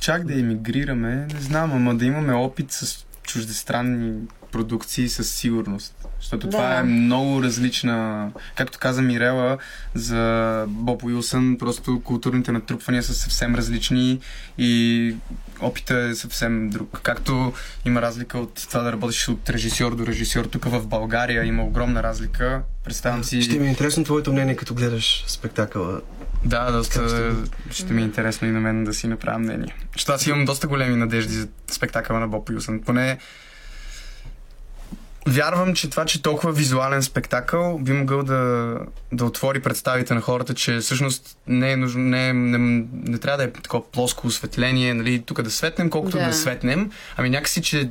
Чак 0.00 0.26
да 0.26 0.40
емигрираме, 0.40 1.26
не 1.34 1.40
знам, 1.40 1.72
ама 1.72 1.94
да 1.94 2.04
имаме 2.04 2.32
опит 2.32 2.72
с 2.72 3.06
чуждестранни 3.22 4.20
продукции 4.52 5.08
със 5.08 5.34
сигурност. 5.34 6.01
Защото 6.22 6.46
Да. 6.46 6.50
това 6.50 6.78
е 6.78 6.82
много 6.82 7.42
различна... 7.42 8.28
Както 8.56 8.78
каза 8.78 9.02
Мирела 9.02 9.58
за 9.94 10.64
Боб 10.68 11.02
Уилсън, 11.02 11.56
просто 11.58 12.00
културните 12.00 12.52
натрупвания 12.52 13.02
са 13.02 13.14
съвсем 13.14 13.54
различни 13.54 14.20
и 14.58 15.14
опита 15.60 15.98
е 15.98 16.14
съвсем 16.14 16.70
друг. 16.70 17.00
Както 17.02 17.52
има 17.84 18.02
разлика 18.02 18.38
от 18.38 18.54
това 18.54 18.80
да 18.80 18.92
работиш 18.92 19.28
от 19.28 19.50
режисьор 19.50 19.94
до 19.96 20.06
режисьор, 20.06 20.44
тук 20.44 20.64
в 20.64 20.86
България 20.86 21.44
има 21.44 21.64
огромна 21.64 22.02
разлика. 22.02 22.62
Представям 22.84 23.24
си... 23.24 23.42
Ще 23.42 23.58
ми 23.58 23.66
е 23.66 23.70
интересно 23.70 24.04
твоето 24.04 24.32
мнение, 24.32 24.56
като 24.56 24.74
гледаш 24.74 25.24
спектакъла. 25.26 26.00
Да, 26.44 26.72
доста 26.72 27.00
Как 27.00 27.72
ще 27.72 27.92
ми 27.92 28.02
е 28.02 28.04
интересно 28.04 28.48
и 28.48 28.50
на 28.50 28.60
мен 28.60 28.84
да 28.84 28.94
си 28.94 29.06
направя 29.06 29.38
мнение. 29.38 29.74
Защото 29.92 30.12
аз 30.12 30.26
имам 30.26 30.44
доста 30.44 30.66
големи 30.66 30.96
надежди 30.96 31.34
за 31.34 31.48
спектакъла 31.70 32.20
на 32.20 32.28
Боб 32.28 32.50
Юсън. 32.50 32.82
Поне 32.82 33.18
вярвам, 35.26 35.74
че 35.74 35.90
това, 35.90 36.04
че 36.04 36.22
толкова 36.22 36.52
визуален 36.52 37.02
спектакъл 37.02 37.78
би 37.78 37.92
могъл 37.92 38.22
да, 38.22 38.74
да 39.12 39.24
отвори 39.24 39.62
представите 39.62 40.14
на 40.14 40.20
хората, 40.20 40.54
че 40.54 40.76
всъщност 40.76 41.38
не 41.46 41.72
е 41.72 41.76
нужно, 41.76 42.02
не, 42.02 42.28
е- 42.28 42.32
не, 42.32 42.58
не 42.92 43.18
трябва 43.18 43.36
да 43.38 43.44
е 43.44 43.52
такова 43.52 43.90
плоско 43.90 44.26
осветление, 44.26 44.94
нали, 44.94 45.22
тук 45.26 45.42
да 45.42 45.50
светнем, 45.50 45.90
колкото 45.90 46.18
да. 46.18 46.24
Да. 46.26 46.32
светнем. 46.32 46.90
Ами 47.16 47.30
някакси, 47.30 47.62
че 47.62 47.90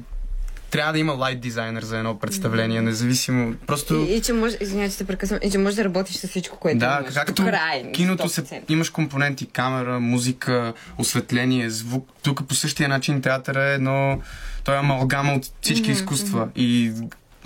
трябва 0.71 0.93
да 0.93 0.99
има 0.99 1.13
лайт 1.13 1.39
дизайнер 1.41 1.83
за 1.83 1.97
едно 1.97 2.19
представление, 2.19 2.81
независимо. 2.81 3.55
Просто... 3.67 3.95
И, 3.95 4.15
и 4.15 4.21
че 4.21 4.33
може, 4.33 4.57
извинявайте, 4.61 4.95
се 4.95 5.07
прекъсвам, 5.07 5.39
и 5.43 5.51
че 5.51 5.57
може 5.57 5.75
да 5.75 5.83
работиш 5.83 6.15
с 6.15 6.27
всичко, 6.27 6.57
което 6.57 6.79
Да, 6.79 6.97
имаш. 7.01 7.13
както 7.13 7.33
До 7.33 7.43
край, 7.43 7.91
киното 7.91 8.29
се, 8.29 8.43
100%. 8.43 8.61
имаш 8.69 8.89
компоненти, 8.89 9.45
камера, 9.45 9.99
музика, 9.99 10.73
осветление, 10.97 11.69
звук. 11.69 12.09
Тук 12.23 12.47
по 12.47 12.55
същия 12.55 12.89
начин 12.89 13.21
театъра 13.21 13.63
е 13.63 13.73
едно, 13.73 14.21
той 14.63 14.75
е 14.75 14.79
амалгама 14.79 15.33
от 15.33 15.51
всички 15.61 15.91
изкуства. 15.91 16.47
И 16.55 16.91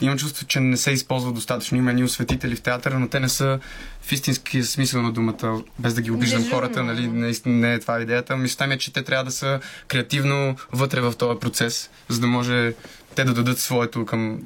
имам 0.02 0.18
чувство, 0.18 0.46
че 0.46 0.60
не 0.60 0.78
се 0.78 0.92
използва 0.92 1.32
достатъчно. 1.32 1.78
Има 1.78 1.90
едни 1.90 2.04
осветители 2.04 2.56
в 2.56 2.62
театъра, 2.62 3.00
но 3.00 3.08
те 3.08 3.20
не 3.20 3.30
са 3.30 3.60
в 4.02 4.12
истински 4.12 4.64
смисъл 4.64 5.02
на 5.02 5.12
думата, 5.12 5.62
без 5.80 5.94
да 5.94 6.02
ги 6.02 6.12
обиждам 6.12 6.42
Дежурно. 6.42 6.58
хората, 6.58 6.84
нали, 6.84 7.08
наистина 7.08 7.56
не 7.56 7.74
е 7.74 7.80
това 7.80 8.02
идеята. 8.02 8.38
Мисълта 8.38 8.68
ми 8.68 8.74
е, 8.74 8.78
че 8.78 8.94
те 8.94 9.04
трябва 9.04 9.24
да 9.24 9.32
са 9.32 9.60
креативно 9.88 10.56
вътре 10.72 11.02
в 11.02 11.14
този 11.18 11.40
процес, 11.40 11.90
за 12.10 12.20
да 12.20 12.28
може 12.28 12.74
те 13.16 13.24
да 13.24 13.34
дадат 13.34 13.60
своето 13.60 14.06
към 14.06 14.40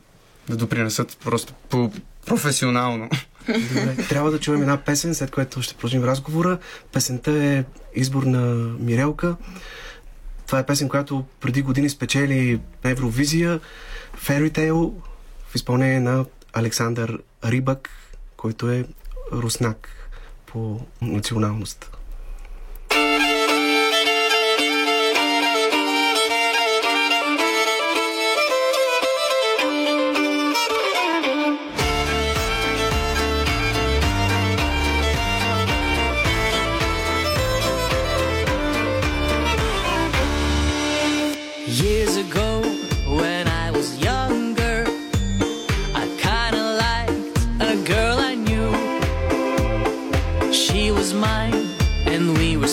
да 0.49 0.55
допринесат 0.55 1.17
просто 1.23 1.53
по 1.69 1.91
професионално. 2.25 3.09
Добре, 3.47 3.95
трябва 4.09 4.31
да 4.31 4.39
чуем 4.39 4.61
една 4.61 4.77
песен, 4.77 5.15
след 5.15 5.31
което 5.31 5.61
ще 5.61 5.73
продължим 5.73 6.03
разговора. 6.03 6.57
Песента 6.93 7.31
е 7.31 7.63
избор 7.95 8.23
на 8.23 8.39
Мирелка. 8.79 9.35
Това 10.47 10.59
е 10.59 10.65
песен, 10.65 10.89
която 10.89 11.25
преди 11.41 11.61
години 11.61 11.89
спечели 11.89 12.59
Евровизия 12.83 13.59
Fairy 14.25 14.51
Tale 14.51 14.91
в 15.49 15.55
изпълнение 15.55 15.99
на 15.99 16.25
Александър 16.53 17.19
Рибак, 17.45 17.89
който 18.37 18.71
е 18.71 18.85
руснак 19.31 19.89
по 20.45 20.79
националност. 21.01 21.91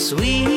sweet. 0.06 0.55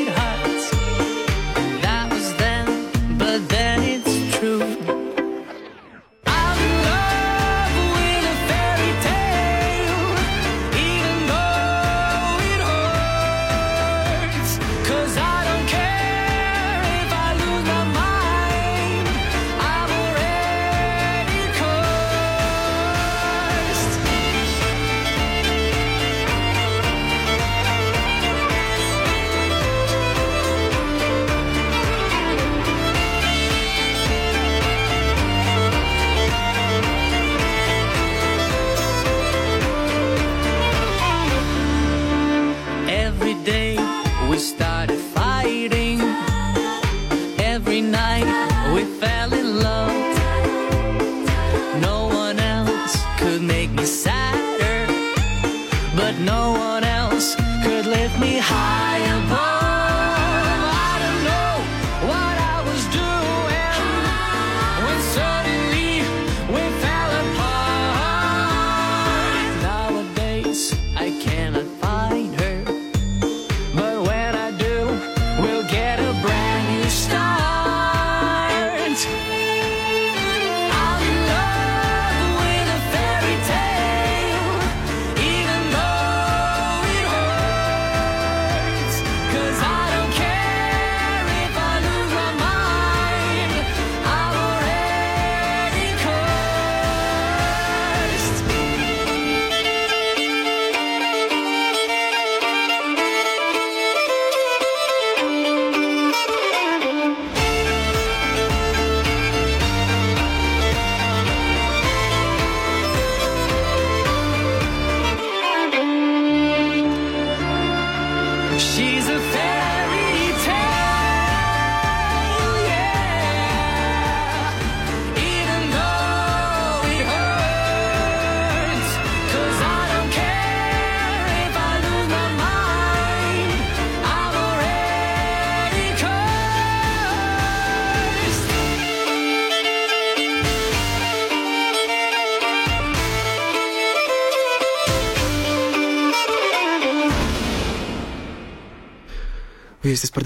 No 56.19 56.51
one 56.51 56.83
else 56.83 57.35
could 57.63 57.85
lift 57.85 58.19
me 58.19 58.37
high 58.37 58.98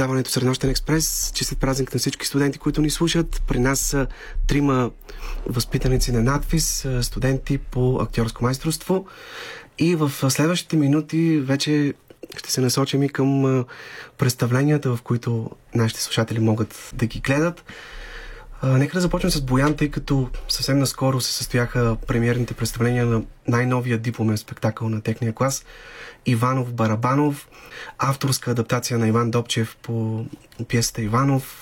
предаването 0.04 0.32
Среднощен 0.32 0.70
експрес. 0.70 1.32
Честит 1.36 1.60
празник 1.60 1.94
на 1.94 2.00
всички 2.00 2.28
студенти, 2.28 2.60
които 2.60 2.82
ни 2.82 2.90
слушат. 2.90 3.42
При 3.48 3.60
нас 3.60 3.80
са 3.80 4.08
трима 4.48 4.92
възпитаници 5.46 6.12
на 6.12 6.24
надвис, 6.24 6.86
а, 6.86 7.04
студенти 7.04 7.58
по 7.58 8.00
актьорско 8.02 8.44
майсторство. 8.44 9.06
И 9.80 9.96
в 9.96 10.12
следващите 10.30 10.78
минути 10.78 11.40
вече 11.40 11.94
ще 12.38 12.52
се 12.52 12.62
насочим 12.62 13.04
и 13.04 13.10
към 13.10 13.46
а, 13.46 13.66
представленията, 14.18 14.96
в 14.96 15.02
които 15.02 15.50
нашите 15.76 16.02
слушатели 16.02 16.40
могат 16.40 16.92
да 16.94 17.06
ги 17.06 17.20
гледат. 17.20 17.64
Нека 18.64 18.94
да 18.94 19.02
започнем 19.02 19.32
с 19.32 19.42
Боян, 19.42 19.76
тъй 19.76 19.92
като 19.92 20.30
съвсем 20.50 20.80
наскоро 20.80 21.22
се 21.22 21.34
състояха 21.34 21.98
премиерните 22.08 22.54
представления 22.54 23.06
на 23.06 23.22
най-новия 23.48 23.98
дипломен 23.98 24.38
спектакъл 24.38 24.90
на 24.90 25.02
техния 25.02 25.34
клас 25.34 25.66
Иванов 26.26 26.74
Барабанов, 26.74 27.48
авторска 27.98 28.52
адаптация 28.52 29.00
на 29.00 29.08
Иван 29.08 29.32
Добчев 29.32 29.78
по 29.82 30.26
пиесата 30.68 31.02
Иванов, 31.02 31.58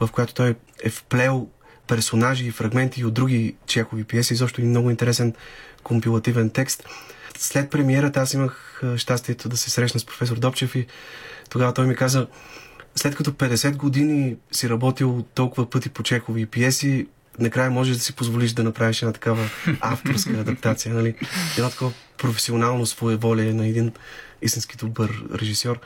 в 0.00 0.08
която 0.12 0.34
той 0.34 0.54
е 0.84 0.90
вплел 0.90 1.48
персонажи 1.86 2.46
и 2.46 2.50
фрагменти 2.50 3.04
от 3.04 3.14
други 3.14 3.56
чехови 3.66 4.04
пиеси, 4.04 4.34
защо 4.34 4.60
и 4.60 4.64
много 4.64 4.90
интересен 4.90 5.34
компилативен 5.82 6.50
текст. 6.50 6.84
След 7.38 7.70
премиерата 7.70 8.20
аз 8.20 8.34
имах 8.34 8.82
щастието 8.96 9.48
да 9.48 9.56
се 9.56 9.70
срещна 9.70 10.00
с 10.00 10.06
професор 10.06 10.38
Добчев 10.38 10.74
и 10.74 10.86
тогава 11.50 11.74
той 11.74 11.86
ми 11.86 11.94
каза, 11.94 12.26
след 12.94 13.16
като 13.16 13.30
50 13.30 13.76
години 13.76 14.36
си 14.52 14.68
работил 14.68 15.24
толкова 15.34 15.70
пъти 15.70 15.88
по 15.88 16.02
чехови 16.02 16.46
пиеси, 16.46 17.06
накрая 17.38 17.70
можеш 17.70 17.96
да 17.96 18.02
си 18.02 18.12
позволиш 18.12 18.52
да 18.52 18.64
направиш 18.64 19.02
една 19.02 19.12
такава 19.12 19.50
авторска 19.80 20.30
адаптация, 20.30 20.94
нали? 20.94 21.14
Едно 21.58 21.70
такова 21.70 21.92
професионално 22.18 22.86
своеволие 22.86 23.52
на 23.52 23.66
един 23.66 23.92
истински 24.42 24.76
добър 24.76 25.24
режисьор. 25.34 25.80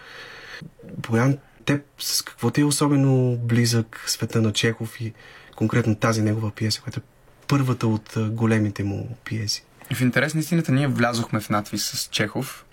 Боян, 0.96 1.38
теб 1.64 1.82
с 1.98 2.22
какво 2.22 2.50
ти 2.50 2.60
е 2.60 2.64
особено 2.64 3.36
близък 3.36 4.04
света 4.06 4.42
на 4.42 4.52
Чехов 4.52 5.00
и 5.00 5.12
конкретно 5.56 5.94
тази 5.94 6.22
негова 6.22 6.50
пиеса, 6.50 6.80
която 6.80 7.00
е 7.00 7.02
първата 7.48 7.86
от 7.86 8.14
големите 8.16 8.84
му 8.84 9.16
пиеси? 9.24 9.64
В 9.94 10.00
интерес 10.00 10.34
на 10.34 10.40
истината 10.40 10.72
ние 10.72 10.88
влязохме 10.88 11.40
в 11.40 11.50
надвис 11.50 11.84
с 11.84 12.08
Чехов. 12.08 12.64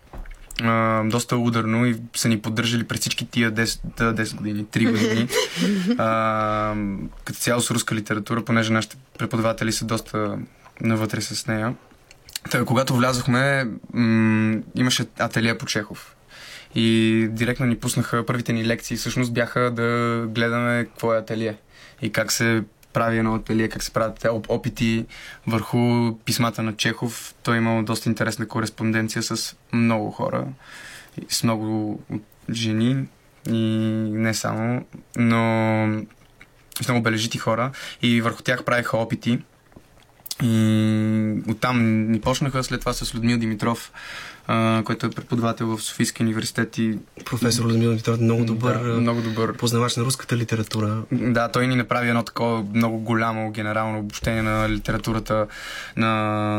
А, 0.61 1.03
доста 1.03 1.37
ударно 1.37 1.85
и 1.85 1.95
са 2.15 2.29
ни 2.29 2.41
поддържали 2.41 2.83
през 2.83 2.99
всички 2.99 3.25
тия 3.25 3.51
10, 3.51 3.79
да, 3.97 4.15
10 4.23 4.35
години, 4.35 4.65
3 4.65 4.91
години. 4.91 5.27
А, 5.97 6.75
като 7.25 7.39
цяло 7.39 7.61
с 7.61 7.71
руска 7.71 7.95
литература, 7.95 8.45
понеже 8.45 8.73
нашите 8.73 8.97
преподаватели 9.17 9.71
са 9.71 9.85
доста 9.85 10.37
навътре 10.81 11.21
с 11.21 11.47
нея. 11.47 11.75
Та, 12.51 12.65
когато 12.65 12.95
влязохме, 12.95 13.67
м- 13.93 14.57
имаше 14.75 15.05
ателие 15.19 15.57
по 15.57 15.65
Чехов. 15.65 16.15
И 16.75 17.27
директно 17.31 17.65
ни 17.65 17.75
пуснаха 17.77 18.25
първите 18.25 18.53
ни 18.53 18.65
лекции, 18.65 18.97
всъщност 18.97 19.33
бяха 19.33 19.71
да 19.71 20.19
гледаме 20.27 20.85
какво 20.85 21.13
е 21.13 21.17
ателие 21.17 21.57
и 22.01 22.11
как 22.11 22.31
се 22.31 22.63
прави 22.93 23.17
едно 23.17 23.35
ателие, 23.35 23.69
как 23.69 23.83
се 23.83 23.91
правят 23.91 24.27
опити 24.47 25.05
върху 25.47 26.13
писмата 26.25 26.63
на 26.63 26.75
Чехов. 26.75 27.35
Той 27.43 27.55
е 27.55 27.57
имал 27.57 27.83
доста 27.83 28.09
интересна 28.09 28.47
кореспонденция 28.47 29.23
с 29.23 29.55
много 29.73 30.11
хора, 30.11 30.45
с 31.29 31.43
много 31.43 32.01
жени 32.51 33.05
и 33.49 33.59
не 34.11 34.33
само, 34.33 34.85
но 35.15 36.03
с 36.81 36.87
много 36.87 37.03
бележити 37.03 37.37
хора 37.37 37.71
и 38.01 38.21
върху 38.21 38.43
тях 38.43 38.63
правиха 38.63 38.97
опити. 38.97 39.39
И 40.43 41.41
оттам 41.49 42.07
ни 42.11 42.21
почнаха, 42.21 42.63
след 42.63 42.79
това 42.79 42.93
с 42.93 43.15
Людмил 43.15 43.37
Димитров, 43.37 43.91
а, 44.47 44.81
който 44.85 45.05
е 45.05 45.09
преподавател 45.09 45.67
в 45.67 45.81
Софийския 45.81 46.23
университет 46.23 46.77
и 46.77 46.97
Професор 47.25 47.65
Людмил 47.65 47.89
Димитров, 47.89 48.19
много 48.19 48.45
добър, 48.45 48.77
да, 48.77 49.01
много 49.01 49.21
добър 49.21 49.57
познавач 49.57 49.95
на 49.95 50.03
руската 50.03 50.37
литература. 50.37 51.03
да, 51.11 51.47
той 51.47 51.67
ни 51.67 51.75
направи 51.75 52.09
едно 52.09 52.23
такова 52.23 52.65
много 52.73 52.99
голямо 52.99 53.51
генерално 53.51 53.99
обобщение 53.99 54.41
на 54.41 54.69
литературата 54.69 55.47
на 55.95 56.07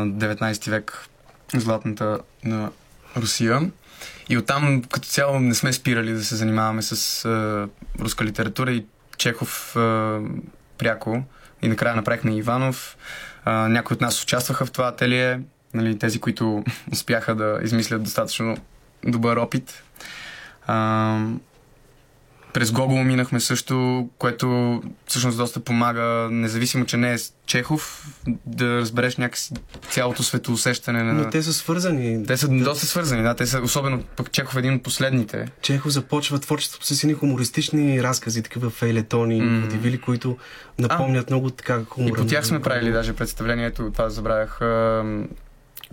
19 0.07 0.69
век, 0.69 1.07
златната 1.53 2.19
на 2.43 2.71
Русия. 3.17 3.71
И 4.29 4.37
оттам 4.37 4.83
като 4.91 5.07
цяло 5.07 5.39
не 5.39 5.55
сме 5.55 5.73
спирали 5.73 6.11
да 6.11 6.23
се 6.23 6.35
занимаваме 6.35 6.81
с 6.81 7.25
а, 7.25 7.67
руска 8.03 8.25
литература 8.25 8.71
и 8.71 8.85
Чехов 9.17 9.75
а, 9.75 10.19
пряко. 10.77 11.23
И 11.61 11.67
накрая 11.67 11.95
направихме 11.95 12.35
Иванов. 12.35 12.97
А, 13.45 13.67
някои 13.67 13.95
от 13.95 14.01
нас 14.01 14.23
участваха 14.23 14.65
в 14.65 14.71
това 14.71 14.87
ателие. 14.87 15.39
Нали, 15.75 15.99
тези, 15.99 16.19
които 16.19 16.63
успяха 16.91 17.35
да 17.35 17.59
измислят 17.63 18.03
достатъчно 18.03 18.57
добър 19.05 19.37
опит. 19.37 19.83
А, 20.67 21.17
през 22.55 22.71
Google 22.71 23.03
минахме 23.03 23.39
също, 23.39 24.07
което 24.17 24.81
всъщност 25.07 25.37
доста 25.37 25.59
помага, 25.59 26.27
независимо, 26.31 26.85
че 26.85 26.97
не 26.97 27.13
е 27.13 27.17
Чехов, 27.45 28.07
да 28.45 28.77
разбереш 28.77 29.17
някакси 29.17 29.53
цялото 29.89 30.23
светоусещане 30.23 31.03
на... 31.03 31.13
Но 31.13 31.29
те 31.29 31.43
са 31.43 31.53
свързани. 31.53 32.25
Те 32.25 32.37
са 32.37 32.47
доста 32.47 32.85
свързани, 32.85 33.23
да. 33.23 33.35
Те 33.35 33.45
са, 33.45 33.61
особено 33.61 34.03
пък 34.03 34.31
Чехов 34.31 34.55
е 34.55 34.59
един 34.59 34.73
от 34.73 34.83
последните. 34.83 35.47
Чехов 35.61 35.91
започва 35.91 36.39
творчеството 36.39 36.85
с 36.85 37.03
едни 37.03 37.13
хумористични 37.13 38.03
разкази, 38.03 38.43
такива 38.43 38.69
фейлетони, 38.69 39.41
mm. 39.41 39.61
водивили, 39.61 40.01
които 40.01 40.37
напомнят 40.79 41.29
много 41.29 41.49
така 41.49 41.83
хумора. 41.89 42.09
И 42.09 42.13
по 42.13 42.25
тях 42.25 42.47
сме 42.47 42.61
правили 42.61 42.91
даже 42.91 43.13
представлението, 43.13 43.91
това 43.91 44.09
забравях, 44.09 44.59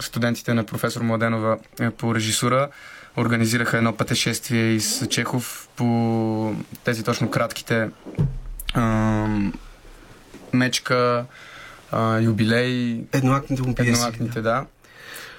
студентите 0.01 0.55
на 0.55 0.65
професор 0.65 1.03
Младенова 1.03 1.59
е, 1.81 1.91
по 1.91 2.15
режисура 2.15 2.69
организираха 3.17 3.77
едно 3.77 3.97
пътешествие 3.97 4.73
из 4.73 5.07
Чехов 5.11 5.69
по 5.77 6.57
тези 6.85 7.05
точно 7.05 7.31
кратките 7.31 7.91
ам, 8.75 9.53
мечка, 10.53 11.25
а, 11.91 12.19
юбилей, 12.19 13.05
Едноактните 13.13 13.63
му 13.63 13.75
пиеси. 13.75 13.91
едноактните, 13.91 14.41
да. 14.41 14.67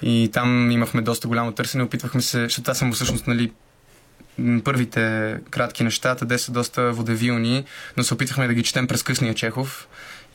И 0.02 0.30
там 0.34 0.72
имахме 0.72 1.02
доста 1.02 1.28
голямо 1.28 1.52
търсене, 1.52 1.84
опитвахме 1.84 2.22
се, 2.22 2.44
защото 2.44 2.76
са 2.76 2.86
му 2.86 2.94
всъщност, 2.94 3.28
нали, 3.28 3.52
първите 4.64 5.38
кратки 5.50 5.84
неща, 5.84 6.16
те 6.16 6.38
са 6.38 6.52
доста 6.52 6.92
водевилни, 6.92 7.66
но 7.98 8.04
се 8.04 8.14
опитвахме 8.14 8.48
да 8.48 8.54
ги 8.54 8.64
четем 8.64 8.88
през 8.88 9.04
късния 9.04 9.34
Чехов 9.34 9.88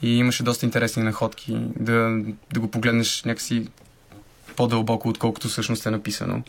и 0.02 0.18
имаше 0.18 0.42
доста 0.42 0.66
интересни 0.66 1.02
находки, 1.02 1.56
да, 1.80 2.18
да 2.52 2.60
го 2.60 2.70
погледнеш 2.70 3.24
някакси 3.24 3.68
по-дълбоко, 4.58 5.08
отколкото 5.08 5.48
всъщност 5.48 5.86
е 5.86 5.90
написано. 5.90 6.42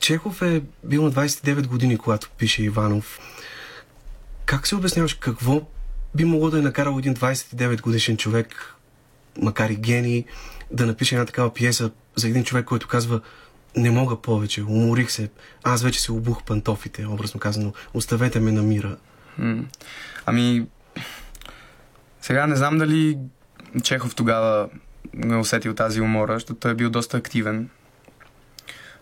Чехов 0.00 0.42
е 0.42 0.62
бил 0.84 1.02
на 1.02 1.12
29 1.12 1.66
години, 1.66 1.98
когато 1.98 2.30
пише 2.30 2.62
Иванов. 2.62 3.20
Как 4.44 4.66
се 4.66 4.76
обясняваш 4.76 5.14
какво 5.14 5.62
би 6.14 6.24
могло 6.24 6.50
да 6.50 6.58
е 6.58 6.62
накарал 6.62 6.98
един 6.98 7.14
29 7.14 7.80
годишен 7.80 8.16
човек, 8.16 8.74
макар 9.38 9.70
и 9.70 9.76
гений, 9.76 10.24
да 10.70 10.86
напише 10.86 11.14
една 11.14 11.26
такава 11.26 11.54
пиеса 11.54 11.90
за 12.16 12.28
един 12.28 12.44
човек, 12.44 12.64
който 12.64 12.88
казва 12.88 13.20
не 13.76 13.90
мога 13.90 14.16
повече, 14.16 14.62
уморих 14.62 15.10
се, 15.10 15.30
аз 15.62 15.82
вече 15.82 16.00
си 16.00 16.12
обух 16.12 16.42
пантофите, 16.42 17.06
образно 17.06 17.40
казано, 17.40 17.72
оставете 17.94 18.40
ме 18.40 18.52
на 18.52 18.62
мира. 18.62 18.96
М. 19.38 19.64
Ами, 20.26 20.66
сега 22.20 22.46
не 22.46 22.56
знам 22.56 22.78
дали 22.78 23.18
Чехов 23.82 24.14
тогава 24.14 24.68
е 25.30 25.34
усетил 25.34 25.74
тази 25.74 26.00
умора, 26.00 26.34
защото 26.34 26.54
той 26.54 26.70
е 26.70 26.74
бил 26.74 26.90
доста 26.90 27.16
активен. 27.16 27.68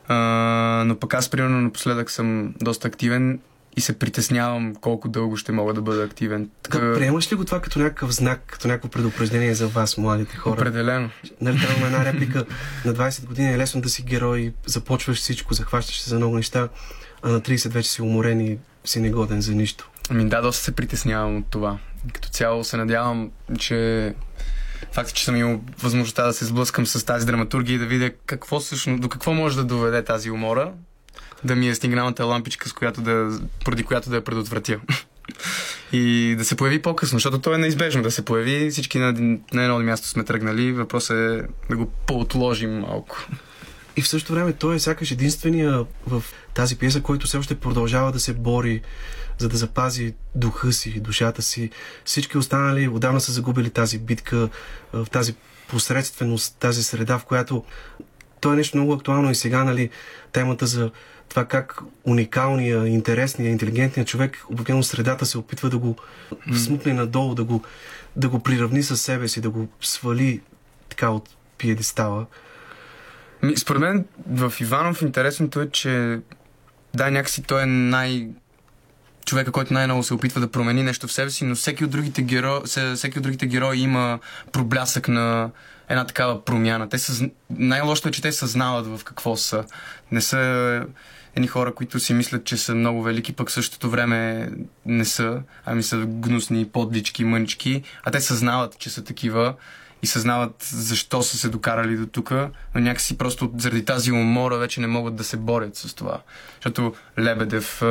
А, 0.09 0.83
но 0.87 0.97
пък 0.97 1.15
аз, 1.15 1.31
примерно, 1.31 1.61
напоследък 1.61 2.11
съм 2.11 2.55
доста 2.61 2.89
активен 2.89 3.41
и 3.77 3.81
се 3.81 3.99
притеснявам 3.99 4.75
колко 4.75 5.09
дълго 5.09 5.37
ще 5.37 5.53
мога 5.53 5.75
да 5.75 5.83
бъда 5.83 6.05
активен. 6.05 6.51
Така, 6.63 6.79
приемаш 6.79 7.33
ли 7.33 7.37
го 7.37 7.45
това 7.45 7.61
като 7.61 7.79
някакъв 7.79 8.11
знак, 8.11 8.43
като 8.47 8.69
някакво 8.69 8.89
предупреждение 8.89 9.55
за 9.55 9.69
вас, 9.69 9.99
младите 9.99 10.37
хора? 10.37 10.61
Определено. 10.61 11.11
Нали, 11.41 11.61
там 11.61 11.77
има 11.77 11.87
една 11.87 12.05
реплика. 12.05 12.45
На 12.85 12.95
20 12.95 13.27
години 13.27 13.53
е 13.53 13.59
лесно 13.59 13.81
да 13.81 13.89
си 13.89 14.03
герой, 14.03 14.53
започваш 14.67 15.19
всичко, 15.19 15.55
захващаш 15.55 16.01
се 16.01 16.11
за 16.11 16.17
много 16.17 16.37
неща, 16.37 16.69
а 17.23 17.31
на 17.31 17.41
30 17.41 17.69
вече 17.69 17.91
си 17.91 18.03
уморен 18.03 18.41
и 18.41 18.59
си 18.85 19.01
негоден 19.01 19.41
за 19.41 19.55
нищо. 19.55 19.91
Ами 20.11 20.29
да, 20.29 20.41
доста 20.41 20.65
се 20.65 20.73
притеснявам 20.73 21.37
от 21.37 21.47
това. 21.51 21.79
Като 22.13 22.29
цяло 22.29 22.65
се 22.65 22.77
надявам, 22.77 23.31
че 23.59 24.15
факт, 24.93 25.15
че 25.15 25.25
съм 25.25 25.37
имал 25.37 25.61
възможността 25.79 26.27
да 26.27 26.33
се 26.33 26.45
сблъскам 26.45 26.87
с 26.87 27.05
тази 27.05 27.27
драматургия 27.27 27.75
и 27.75 27.79
да 27.79 27.87
видя 27.87 28.11
какво 28.27 28.61
всъщност, 28.61 29.01
до 29.01 29.09
какво 29.09 29.35
може 29.35 29.57
да 29.57 29.65
доведе 29.65 30.05
тази 30.05 30.31
умора, 30.31 30.73
да 31.45 31.57
ми 31.57 31.69
е 31.69 31.75
сигналната 31.75 32.25
лампичка, 32.25 32.69
с 32.69 32.73
която 32.73 33.01
да, 33.01 33.41
поради 33.65 33.83
която 33.83 34.11
да 34.11 34.17
я 34.17 34.25
предотвратя. 34.25 34.81
И 35.93 36.35
да 36.39 36.45
се 36.45 36.57
появи 36.57 36.83
по-късно, 36.83 37.17
защото 37.17 37.39
то 37.39 37.55
е 37.55 37.59
неизбежно 37.59 38.03
да 38.03 38.11
се 38.11 38.25
появи. 38.25 38.71
Всички 38.71 38.99
на, 38.99 39.13
на 39.53 39.63
едно 39.63 39.79
място 39.79 40.09
сме 40.09 40.25
тръгнали. 40.25 40.73
Въпросът 40.73 41.17
е 41.17 41.43
да 41.71 41.77
го 41.77 41.87
поотложим 41.87 42.79
малко. 42.79 43.27
И 43.97 44.03
в 44.03 44.09
същото 44.09 44.33
време 44.33 44.53
той 44.53 44.77
е 44.77 44.79
сякаш 44.79 45.11
единствения 45.11 45.85
в 46.07 46.23
тази 46.55 46.77
пиеса, 46.77 47.01
който 47.01 47.27
все 47.27 47.37
още 47.37 47.55
продължава 47.55 48.13
да 48.13 48.21
се 48.21 48.35
бори, 48.35 48.83
за 49.39 49.49
да 49.49 49.57
запази 49.57 50.15
духа 50.35 50.73
си, 50.73 51.01
душата 51.01 51.43
си. 51.43 51.71
Всички 52.05 52.39
останали 52.39 52.89
отдавна 52.89 53.21
са 53.21 53.33
загубили 53.33 53.71
тази 53.71 53.99
битка, 53.99 54.49
в 54.93 55.07
тази 55.11 55.35
посредственост, 55.69 56.57
тази 56.59 56.83
среда, 56.83 57.19
в 57.19 57.25
която 57.25 57.65
то 58.41 58.53
е 58.53 58.57
нещо 58.57 58.77
много 58.77 58.93
актуално 58.93 59.31
и 59.31 59.35
сега, 59.35 59.65
нали, 59.65 59.91
темата 60.33 60.67
за 60.67 60.91
това 61.29 61.45
как 61.45 61.81
уникалния, 62.05 62.89
интересния, 62.89 63.51
интелигентният 63.51 64.09
човек, 64.09 64.45
обикновено 64.51 64.83
средата 64.83 65.27
се 65.27 65.39
опитва 65.39 65.71
да 65.71 65.79
го 65.79 65.97
смукне 66.57 66.93
надолу, 66.93 67.35
да 67.35 67.45
го, 67.45 67.63
да 68.17 68.29
го 68.29 68.41
приравни 68.43 68.83
със 68.83 69.01
себе 69.03 69.29
си, 69.29 69.41
да 69.41 69.51
го 69.51 69.69
свали 69.81 70.41
така 70.89 71.11
от 71.11 71.29
пиедестала. 71.59 72.27
Според 73.57 73.81
мен 73.81 74.05
в 74.27 74.53
Иванов 74.61 75.03
интересното 75.03 75.61
е, 75.61 75.71
че 75.71 76.21
да, 76.95 77.11
някакси 77.11 77.43
той 77.43 77.63
е 77.63 77.67
най... 77.67 78.29
човека, 79.29 79.53
който 79.53 79.75
най-много 79.75 80.03
се 80.03 80.15
опитва 80.15 80.41
да 80.41 80.51
промени 80.51 80.83
нещо 80.83 81.09
в 81.09 81.13
себе 81.13 81.31
си, 81.31 81.45
но 81.45 81.55
всеки 81.55 81.85
от 81.85 81.91
другите 81.91 82.23
герои, 82.23 82.61
всеки 82.95 83.19
от 83.19 83.23
другите 83.23 83.47
герои 83.47 83.79
има 83.79 84.19
проблясък 84.53 85.09
на 85.09 85.51
една 85.89 86.05
такава 86.05 86.45
промяна. 86.45 86.89
Те 86.89 86.99
съз... 86.99 87.23
Най-лошото 87.51 88.09
е, 88.09 88.13
че 88.13 88.23
те 88.23 88.33
съзнават 88.33 88.87
в 88.87 89.05
какво 89.05 89.37
са. 89.37 89.65
Не 90.13 90.21
са 90.21 90.85
едни 91.37 91.49
хора, 91.49 91.75
които 91.75 92.01
си 92.01 92.15
мислят, 92.15 92.45
че 92.45 92.57
са 92.57 92.75
много 92.75 93.03
велики, 93.03 93.33
пък 93.33 93.49
в 93.49 93.53
същото 93.53 93.91
време 93.91 94.51
не 94.87 95.05
са, 95.05 95.43
ами 95.67 95.83
са 95.83 95.97
гнусни, 96.07 96.69
подлички, 96.69 97.25
мънички, 97.25 97.83
а 98.05 98.11
те 98.11 98.21
съзнават, 98.21 98.79
че 98.79 98.91
са 98.91 99.05
такива 99.05 99.55
и 100.03 100.07
съзнават 100.07 100.69
защо 100.71 101.23
са 101.23 101.39
се 101.39 101.49
докарали 101.49 101.97
до 101.97 102.07
тук, 102.07 102.31
но 102.75 102.81
някакси 102.81 103.19
просто 103.19 103.53
заради 103.57 103.85
тази 103.85 104.13
умора 104.13 104.57
вече 104.57 104.81
не 104.81 104.87
могат 104.87 105.17
да 105.17 105.25
се 105.25 105.37
борят 105.37 105.77
с 105.77 105.95
това. 105.95 106.21
Защото 106.55 106.95
Лебедев 107.19 107.83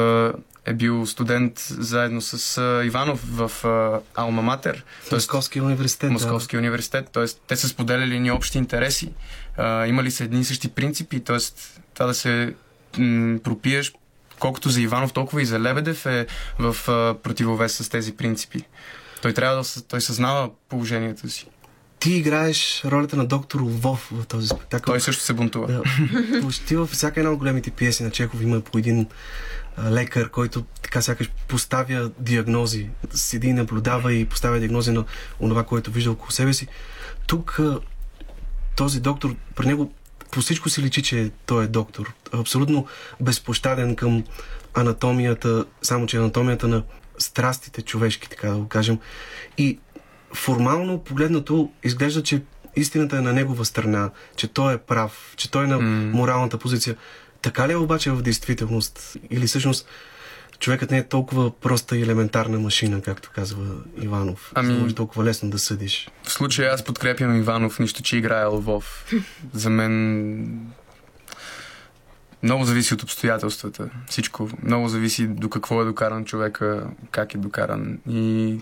е, 0.67 0.73
бил 0.73 1.05
студент 1.05 1.59
заедно 1.69 2.21
с 2.21 2.57
е, 2.57 2.85
Иванов 2.85 3.19
в 3.23 3.51
е, 3.65 4.05
Алма 4.15 4.41
Матер. 4.41 4.83
В 5.03 5.11
Московския 5.11 5.63
университет. 5.63 6.11
Московския 6.11 6.59
университет. 6.59 7.09
Тоест, 7.11 7.41
те 7.47 7.55
са 7.55 7.67
споделяли 7.67 8.19
ни 8.19 8.31
общи 8.31 8.57
интереси. 8.57 9.11
А, 9.57 9.87
имали 9.87 10.11
са 10.11 10.23
едни 10.23 10.39
и 10.39 10.43
същи 10.43 10.69
принципи. 10.69 11.19
Тоест, 11.19 11.81
това 11.93 12.05
да 12.05 12.13
се 12.13 12.53
м- 12.97 13.39
пропиеш 13.43 13.93
колкото 14.39 14.69
за 14.69 14.81
Иванов, 14.81 15.13
толкова 15.13 15.41
и 15.41 15.45
за 15.45 15.59
Лебедев 15.59 16.05
е 16.05 16.27
в 16.59 16.89
а, 16.89 17.15
противовес 17.23 17.73
с 17.73 17.89
тези 17.89 18.13
принципи. 18.13 18.61
Той 19.21 19.33
трябва 19.33 19.55
да 19.55 19.81
той 19.81 20.01
съзнава 20.01 20.49
положението 20.69 21.29
си. 21.29 21.45
Да. 21.45 21.51
Ти 21.99 22.13
играеш 22.13 22.81
ролята 22.85 23.15
на 23.15 23.25
доктор 23.25 23.61
Лвов 23.61 24.09
в 24.11 24.25
този 24.25 24.47
спектакъл. 24.47 24.93
Той 24.93 25.01
също 25.01 25.23
се 25.23 25.33
бунтува. 25.33 25.67
Да. 25.67 25.83
Почти 26.41 26.75
във 26.75 26.89
всяка 26.89 27.19
една 27.19 27.31
от 27.31 27.37
големите 27.37 27.71
пиеси 27.71 28.03
на 28.03 28.11
Чехов 28.11 28.41
има 28.41 28.61
по 28.61 28.77
един 28.77 28.99
а, 28.99 29.07
лекар, 29.83 30.29
който 30.29 30.65
така 30.81 31.01
сякаш 31.01 31.29
поставя 31.47 32.11
диагнози, 32.19 32.89
седи 33.11 33.47
и 33.47 33.53
наблюдава 33.53 34.13
и 34.13 34.25
поставя 34.25 34.59
диагнози 34.59 34.91
на 34.91 35.05
онова, 35.39 35.63
което 35.63 35.91
вижда 35.91 36.11
около 36.11 36.31
себе 36.31 36.53
си. 36.53 36.67
Тук 37.27 37.59
този 38.75 38.99
доктор, 38.99 39.35
при 39.55 39.67
него 39.67 39.93
по 40.31 40.41
всичко 40.41 40.69
си 40.69 40.81
личи, 40.81 41.03
че 41.03 41.31
той 41.45 41.63
е 41.63 41.67
доктор. 41.67 42.13
Абсолютно 42.31 42.87
безпощаден 43.21 43.95
към 43.95 44.23
анатомията, 44.73 45.65
само 45.81 46.05
че 46.05 46.17
анатомията 46.17 46.67
на 46.67 46.83
страстите 47.17 47.81
човешки, 47.81 48.29
така 48.29 48.49
да 48.49 48.57
го 48.57 48.67
кажем. 48.67 48.99
И 49.57 49.79
формално 50.33 51.03
погледнато 51.03 51.71
изглежда, 51.83 52.23
че 52.23 52.41
истината 52.75 53.17
е 53.17 53.21
на 53.21 53.33
негова 53.33 53.65
страна, 53.65 54.09
че 54.35 54.47
той 54.47 54.73
е 54.73 54.77
прав, 54.77 55.33
че 55.37 55.51
той 55.51 55.63
е 55.63 55.67
на 55.67 55.79
моралната 56.17 56.57
позиция. 56.57 56.95
Така 57.41 57.67
ли 57.67 57.71
е 57.71 57.77
обаче 57.77 58.11
в 58.11 58.21
действителност? 58.21 59.17
Или 59.29 59.47
всъщност 59.47 59.87
човекът 60.59 60.91
не 60.91 60.97
е 60.97 61.07
толкова 61.07 61.59
проста 61.59 61.97
и 61.97 62.01
елементарна 62.01 62.59
машина, 62.59 63.01
както 63.01 63.31
казва 63.35 63.65
Иванов? 64.01 64.51
Ами- 64.55 64.79
може 64.79 64.95
толкова 64.95 65.23
лесно 65.23 65.49
да 65.49 65.59
съдиш. 65.59 66.09
В 66.23 66.31
случая 66.31 66.73
аз 66.73 66.83
подкрепям 66.83 67.37
Иванов, 67.37 67.79
нищо, 67.79 68.03
че 68.03 68.17
играе 68.17 68.45
Лвов. 68.45 69.05
За 69.53 69.69
мен 69.69 70.67
много 72.43 72.63
зависи 72.63 72.93
от 72.93 73.03
обстоятелствата. 73.03 73.89
Всичко. 74.09 74.49
Много 74.63 74.87
зависи 74.87 75.27
до 75.27 75.49
какво 75.49 75.81
е 75.81 75.85
докаран 75.85 76.25
човека, 76.25 76.87
как 77.11 77.33
е 77.33 77.37
докаран. 77.37 77.99
И 78.09 78.59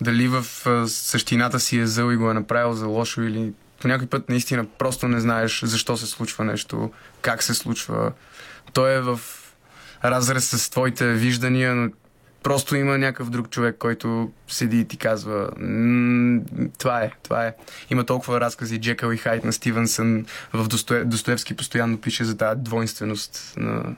дали 0.00 0.28
в 0.28 0.44
същината 0.88 1.60
си 1.60 1.78
е 1.78 1.86
зъл 1.86 2.10
и 2.10 2.16
го 2.16 2.30
е 2.30 2.34
направил 2.34 2.72
за 2.72 2.86
лошо 2.86 3.22
или 3.22 3.52
по 3.80 3.88
някой 3.88 4.06
път 4.06 4.28
наистина 4.28 4.66
просто 4.78 5.08
не 5.08 5.20
знаеш 5.20 5.62
защо 5.64 5.96
се 5.96 6.06
случва 6.06 6.44
нещо, 6.44 6.90
как 7.22 7.42
се 7.42 7.54
случва. 7.54 8.12
Той 8.72 8.94
е 8.94 9.00
в 9.00 9.20
разрез 10.04 10.48
с 10.48 10.70
твоите 10.70 11.12
виждания, 11.14 11.74
но 11.74 11.90
просто 12.42 12.76
има 12.76 12.98
някакъв 12.98 13.30
друг 13.30 13.50
човек, 13.50 13.76
който 13.78 14.30
седи 14.48 14.80
и 14.80 14.84
ти 14.84 14.96
казва 14.96 15.50
«М, 15.58 16.40
това 16.78 17.02
е, 17.02 17.10
това 17.22 17.46
е. 17.46 17.54
Има 17.90 18.06
толкова 18.06 18.40
разкази 18.40 18.80
Джекъл 18.80 19.12
и 19.12 19.16
Хайт 19.16 19.44
на 19.44 19.52
Стивенсън 19.52 20.26
в 20.52 20.68
Достое... 20.68 21.04
Достоевски 21.04 21.54
постоянно 21.54 22.00
пише 22.00 22.24
за 22.24 22.36
тази 22.36 22.60
двойственост 22.60 23.54
на 23.56 23.96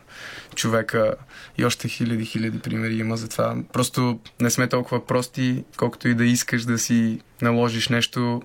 човека 0.55 1.15
и 1.59 1.65
още 1.65 1.89
хиляди, 1.89 2.25
хиляди 2.25 2.59
примери 2.59 2.95
има 2.95 3.17
за 3.17 3.29
това. 3.29 3.57
Просто 3.73 4.21
не 4.41 4.51
сме 4.51 4.69
толкова 4.69 5.07
прости, 5.07 5.65
колкото 5.77 6.09
и 6.09 6.15
да 6.15 6.25
искаш 6.25 6.65
да 6.65 6.79
си 6.79 7.21
наложиш 7.43 7.89
нещо 7.89 8.43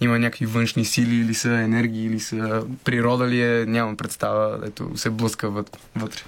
има 0.00 0.18
някакви 0.18 0.46
външни 0.46 0.84
сили 0.84 1.14
или 1.14 1.34
са 1.34 1.50
енергии, 1.52 2.04
или 2.04 2.20
са 2.20 2.64
природа 2.84 3.28
ли 3.28 3.42
е, 3.42 3.66
нямам 3.66 3.96
представа, 3.96 4.58
ето 4.64 4.90
се 4.94 5.10
блъска 5.10 5.48
вът- 5.48 5.78
вътре. 5.96 6.20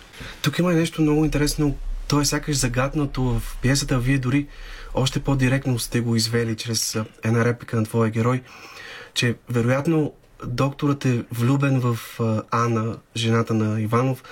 Тук 0.43 0.59
има 0.59 0.73
нещо 0.73 1.03
много 1.03 1.25
интересно. 1.25 1.77
То 2.09 2.21
е 2.21 2.25
сякаш 2.25 2.57
загаднато 2.57 3.23
в 3.23 3.57
пиесата. 3.63 3.99
Вие 3.99 4.19
дори 4.19 4.47
още 4.95 5.21
по-директно 5.21 5.79
сте 5.79 6.01
го 6.01 6.17
извели 6.17 6.57
чрез 6.57 6.99
една 7.23 7.45
реплика 7.45 7.77
на 7.77 7.85
твоя 7.85 8.11
герой, 8.11 8.43
че 9.15 9.35
вероятно 9.51 10.13
докторът 10.47 11.05
е 11.05 11.25
влюбен 11.33 11.81
в 11.81 11.99
Ана, 12.51 12.97
жената 13.17 13.55
на 13.55 13.81
Иванов, 13.81 14.23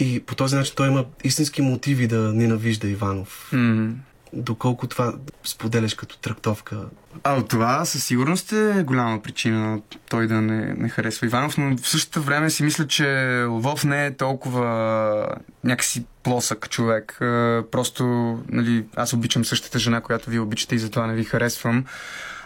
и 0.00 0.20
по 0.20 0.34
този 0.34 0.56
начин 0.56 0.74
той 0.76 0.88
има 0.88 1.04
истински 1.24 1.62
мотиви 1.62 2.06
да 2.06 2.32
ненавижда 2.32 2.88
Иванов. 2.88 3.48
М. 3.52 3.92
Доколко 4.36 4.86
това 4.86 5.14
споделяш 5.44 5.94
като 5.94 6.18
трактовка. 6.18 6.84
А 7.24 7.42
това 7.42 7.84
със 7.84 8.04
сигурност 8.04 8.52
е 8.52 8.82
голяма 8.86 9.22
причина 9.22 9.80
той 10.08 10.26
да 10.26 10.40
не, 10.40 10.74
не 10.74 10.88
харесва 10.88 11.26
Иванов, 11.26 11.58
но 11.58 11.76
в 11.76 11.88
същото 11.88 12.22
време 12.22 12.50
си 12.50 12.62
мисля, 12.62 12.86
че 12.86 13.44
Лвов 13.48 13.84
не 13.84 14.06
е 14.06 14.16
толкова 14.16 15.28
някакси 15.64 16.04
плосък 16.22 16.70
човек. 16.70 17.18
Е, 17.20 17.62
Просто, 17.70 18.04
нали, 18.48 18.84
аз 18.96 19.12
обичам 19.12 19.44
същата 19.44 19.78
жена, 19.78 20.00
която 20.00 20.30
вие 20.30 20.40
обичате 20.40 20.74
и 20.74 20.78
затова 20.78 21.06
не 21.06 21.14
ви 21.14 21.24
харесвам. 21.24 21.84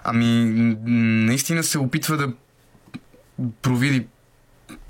Ами, 0.04 0.44
наистина 0.86 1.62
се 1.62 1.78
опитва 1.78 2.16
да 2.16 2.32
провиди 3.62 4.06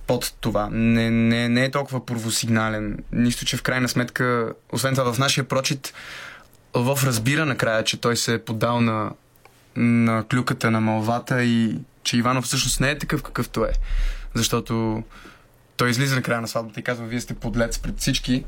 под 0.06 0.34
това. 0.40 0.68
Не, 0.72 1.10
не, 1.10 1.48
не 1.48 1.64
е 1.64 1.70
толкова 1.70 2.06
първосигнален. 2.06 2.98
Нищо, 3.12 3.44
че 3.44 3.56
в 3.56 3.62
крайна 3.62 3.88
сметка, 3.88 4.52
освен 4.72 4.94
това 4.94 5.12
в 5.12 5.18
нашия 5.18 5.44
прочит, 5.44 5.94
Лвов 6.76 7.04
разбира 7.04 7.46
накрая, 7.46 7.84
че 7.84 8.00
той 8.00 8.16
се 8.16 8.34
е 8.34 8.44
подал 8.44 8.80
на, 8.80 9.10
на 9.76 10.24
клюката 10.30 10.70
на 10.70 10.80
малвата 10.80 11.44
и 11.44 11.78
че 12.02 12.16
Иванов 12.16 12.44
всъщност 12.44 12.80
не 12.80 12.90
е 12.90 12.98
такъв 12.98 13.22
какъвто 13.22 13.64
е. 13.64 13.72
Защото 14.34 15.02
той 15.76 15.90
излиза 15.90 16.16
на 16.16 16.22
края 16.22 16.40
на 16.40 16.48
сватбата 16.48 16.80
и 16.80 16.82
казва, 16.82 17.06
вие 17.06 17.20
сте 17.20 17.34
подлец 17.34 17.78
пред 17.78 17.98
всички, 17.98 18.44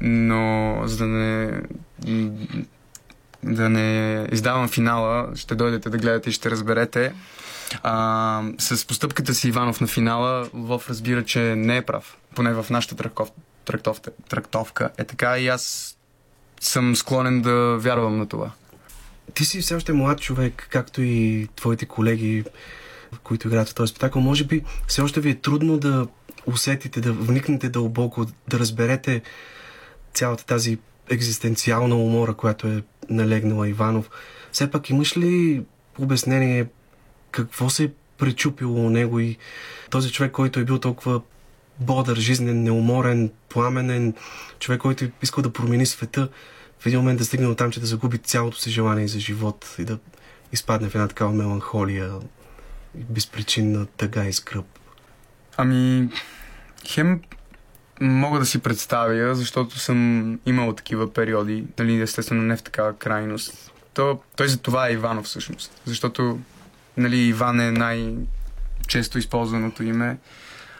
но 0.00 0.80
за 0.84 0.96
да 0.96 1.06
не 1.06 1.60
да 3.42 3.68
не 3.68 4.26
издавам 4.32 4.68
финала, 4.68 5.36
ще 5.36 5.54
дойдете 5.54 5.90
да 5.90 5.98
гледате 5.98 6.30
и 6.30 6.32
ще 6.32 6.50
разберете. 6.50 7.12
А, 7.82 8.42
с 8.58 8.86
постъпката 8.86 9.34
си 9.34 9.48
Иванов 9.48 9.80
на 9.80 9.86
финала, 9.86 10.48
Лвов 10.54 10.88
разбира, 10.88 11.24
че 11.24 11.40
не 11.40 11.76
е 11.76 11.82
прав. 11.82 12.16
Поне 12.34 12.52
в 12.52 12.66
нашата 12.70 12.96
трактов, 13.64 14.00
трактовка 14.28 14.90
е 14.98 15.04
така 15.04 15.38
и 15.38 15.48
аз 15.48 15.94
съм 16.60 16.96
склонен 16.96 17.42
да 17.42 17.76
вярвам 17.80 18.18
на 18.18 18.26
това. 18.26 18.50
Ти 19.34 19.44
си 19.44 19.60
все 19.60 19.74
още 19.74 19.92
млад 19.92 20.20
човек, 20.20 20.68
както 20.70 21.02
и 21.02 21.48
твоите 21.56 21.86
колеги, 21.86 22.44
които 23.22 23.48
играят 23.48 23.68
в 23.68 23.74
този 23.74 23.90
спектакъл. 23.90 24.22
Може 24.22 24.44
би 24.44 24.64
все 24.86 25.00
още 25.00 25.20
ви 25.20 25.30
е 25.30 25.34
трудно 25.34 25.78
да 25.78 26.06
усетите, 26.46 27.00
да 27.00 27.12
вникнете 27.12 27.68
дълбоко, 27.68 28.26
да 28.48 28.58
разберете 28.58 29.22
цялата 30.14 30.46
тази 30.46 30.78
екзистенциална 31.10 31.96
умора, 31.96 32.34
която 32.34 32.66
е 32.66 32.82
налегнала 33.10 33.68
Иванов. 33.68 34.10
Все 34.52 34.70
пак 34.70 34.90
имаш 34.90 35.16
ли 35.16 35.62
обяснение 35.98 36.66
какво 37.30 37.70
се 37.70 37.84
е 37.84 37.90
пречупило 38.18 38.86
у 38.86 38.90
него 38.90 39.20
и 39.20 39.36
този 39.90 40.12
човек, 40.12 40.32
който 40.32 40.60
е 40.60 40.64
бил 40.64 40.78
толкова 40.78 41.20
бодър, 41.80 42.16
жизнен, 42.16 42.62
неуморен, 42.62 43.30
пламенен, 43.48 44.14
човек, 44.58 44.80
който 44.80 45.08
искал 45.22 45.42
да 45.42 45.52
промени 45.52 45.86
света, 45.86 46.28
в 46.78 46.86
един 46.86 46.98
момент 46.98 47.18
да 47.18 47.24
стигне 47.24 47.46
до 47.46 47.54
там, 47.54 47.70
че 47.70 47.80
да 47.80 47.86
загуби 47.86 48.18
цялото 48.18 48.58
си 48.58 48.70
желание 48.70 49.08
за 49.08 49.20
живот 49.20 49.74
и 49.78 49.84
да 49.84 49.98
изпадне 50.52 50.88
в 50.88 50.94
една 50.94 51.08
такава 51.08 51.32
меланхолия, 51.32 52.12
безпричинна 52.94 53.86
тъга 53.86 54.24
и 54.24 54.32
скръп. 54.32 54.66
Ами, 55.56 56.08
хем 56.86 57.20
мога 58.00 58.38
да 58.38 58.46
си 58.46 58.58
представя, 58.58 59.34
защото 59.34 59.78
съм 59.78 60.40
имал 60.46 60.72
такива 60.72 61.12
периоди, 61.12 61.64
нали, 61.78 62.00
естествено 62.00 62.42
не 62.42 62.56
в 62.56 62.62
такава 62.62 62.96
крайност. 62.96 63.72
То, 63.94 64.20
той 64.36 64.48
за 64.48 64.58
това 64.58 64.88
е 64.88 64.92
Иванов 64.92 65.26
всъщност, 65.26 65.80
защото 65.84 66.38
нали, 66.96 67.16
Иван 67.16 67.60
е 67.60 67.70
най-често 67.70 69.18
използваното 69.18 69.82
име. 69.82 70.18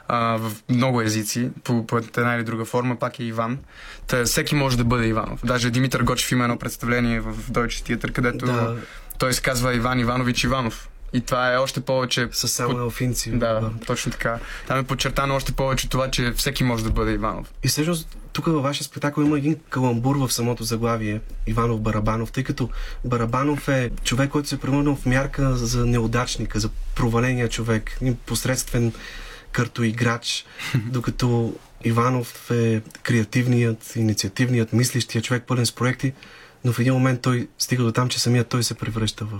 А, 0.09 0.37
в 0.37 0.53
много 0.69 1.03
езици, 1.03 1.51
по, 1.65 1.87
по 1.87 1.97
една 1.97 2.35
или 2.35 2.45
друга 2.45 2.65
форма, 2.65 2.97
пак 2.97 3.19
е 3.19 3.25
Иван. 3.25 3.59
Та, 4.07 4.25
всеки 4.25 4.55
може 4.55 4.77
да 4.77 4.85
бъде 4.85 5.07
Иванов. 5.07 5.41
Даже 5.45 5.71
Димитър 5.71 6.03
Гочев 6.03 6.33
има 6.33 6.45
едно 6.45 6.59
представление 6.59 7.21
в 7.21 7.35
Deutsche 7.51 7.97
Theater, 7.97 8.13
където 8.13 8.47
Да. 8.47 8.77
той 9.19 9.33
се 9.33 9.43
казва 9.43 9.75
Иван 9.75 10.01
Иванович 10.01 10.45
Иванов. 10.45 10.89
И 11.13 11.21
това 11.21 11.53
е 11.53 11.57
още 11.57 11.81
повече... 11.81 12.29
С 12.33 12.49
Самуел 12.49 12.91
Финци. 12.91 13.31
Да, 13.31 13.71
точно 13.87 14.13
така. 14.13 14.39
Там 14.67 14.79
е 14.79 14.83
подчертано 14.83 15.35
още 15.35 15.53
повече 15.53 15.89
това, 15.89 16.11
че 16.11 16.33
всеки 16.33 16.65
може 16.65 16.85
да 16.85 16.91
бъде 16.91 17.13
Иванов. 17.13 17.53
И 17.65 17.69
всъщност 17.69 18.17
тук 18.33 18.47
във 18.47 18.63
вашия 18.63 18.85
спектакъл 18.85 19.23
има 19.23 19.39
един 19.39 19.57
каламбур 19.71 20.17
в 20.17 20.33
самото 20.33 20.65
заглавие 20.65 21.21
Иванов 21.47 21.81
Барабанов, 21.81 22.33
тъй 22.33 22.45
като 22.45 22.69
Барабанов 23.05 23.69
е 23.69 23.91
човек, 24.05 24.31
който 24.31 24.49
се 24.49 24.55
е 24.55 24.59
превърнал 24.59 24.97
в 24.97 25.07
мярка 25.07 25.57
за 25.57 25.87
неудачника, 25.87 26.61
за 26.61 26.69
проваления 26.95 27.49
човек, 27.49 27.99
един 28.01 28.17
посредствен 28.27 28.93
картоиграч, 29.53 30.45
докато 30.75 31.55
Иванов 31.85 32.51
е 32.51 32.83
креативният, 33.03 33.97
инициативният, 33.97 34.73
мислещият 34.73 35.25
човек, 35.25 35.45
пълен 35.47 35.67
с 35.67 35.73
проекти, 35.73 36.13
но 36.65 36.73
в 36.73 36.79
един 36.79 36.93
момент 36.93 37.21
той 37.21 37.49
стига 37.59 37.83
до 37.83 37.93
там, 37.93 38.09
че 38.09 38.21
самият 38.21 38.49
той 38.49 38.63
се 38.63 38.75
превръща 38.75 39.25
в, 39.25 39.39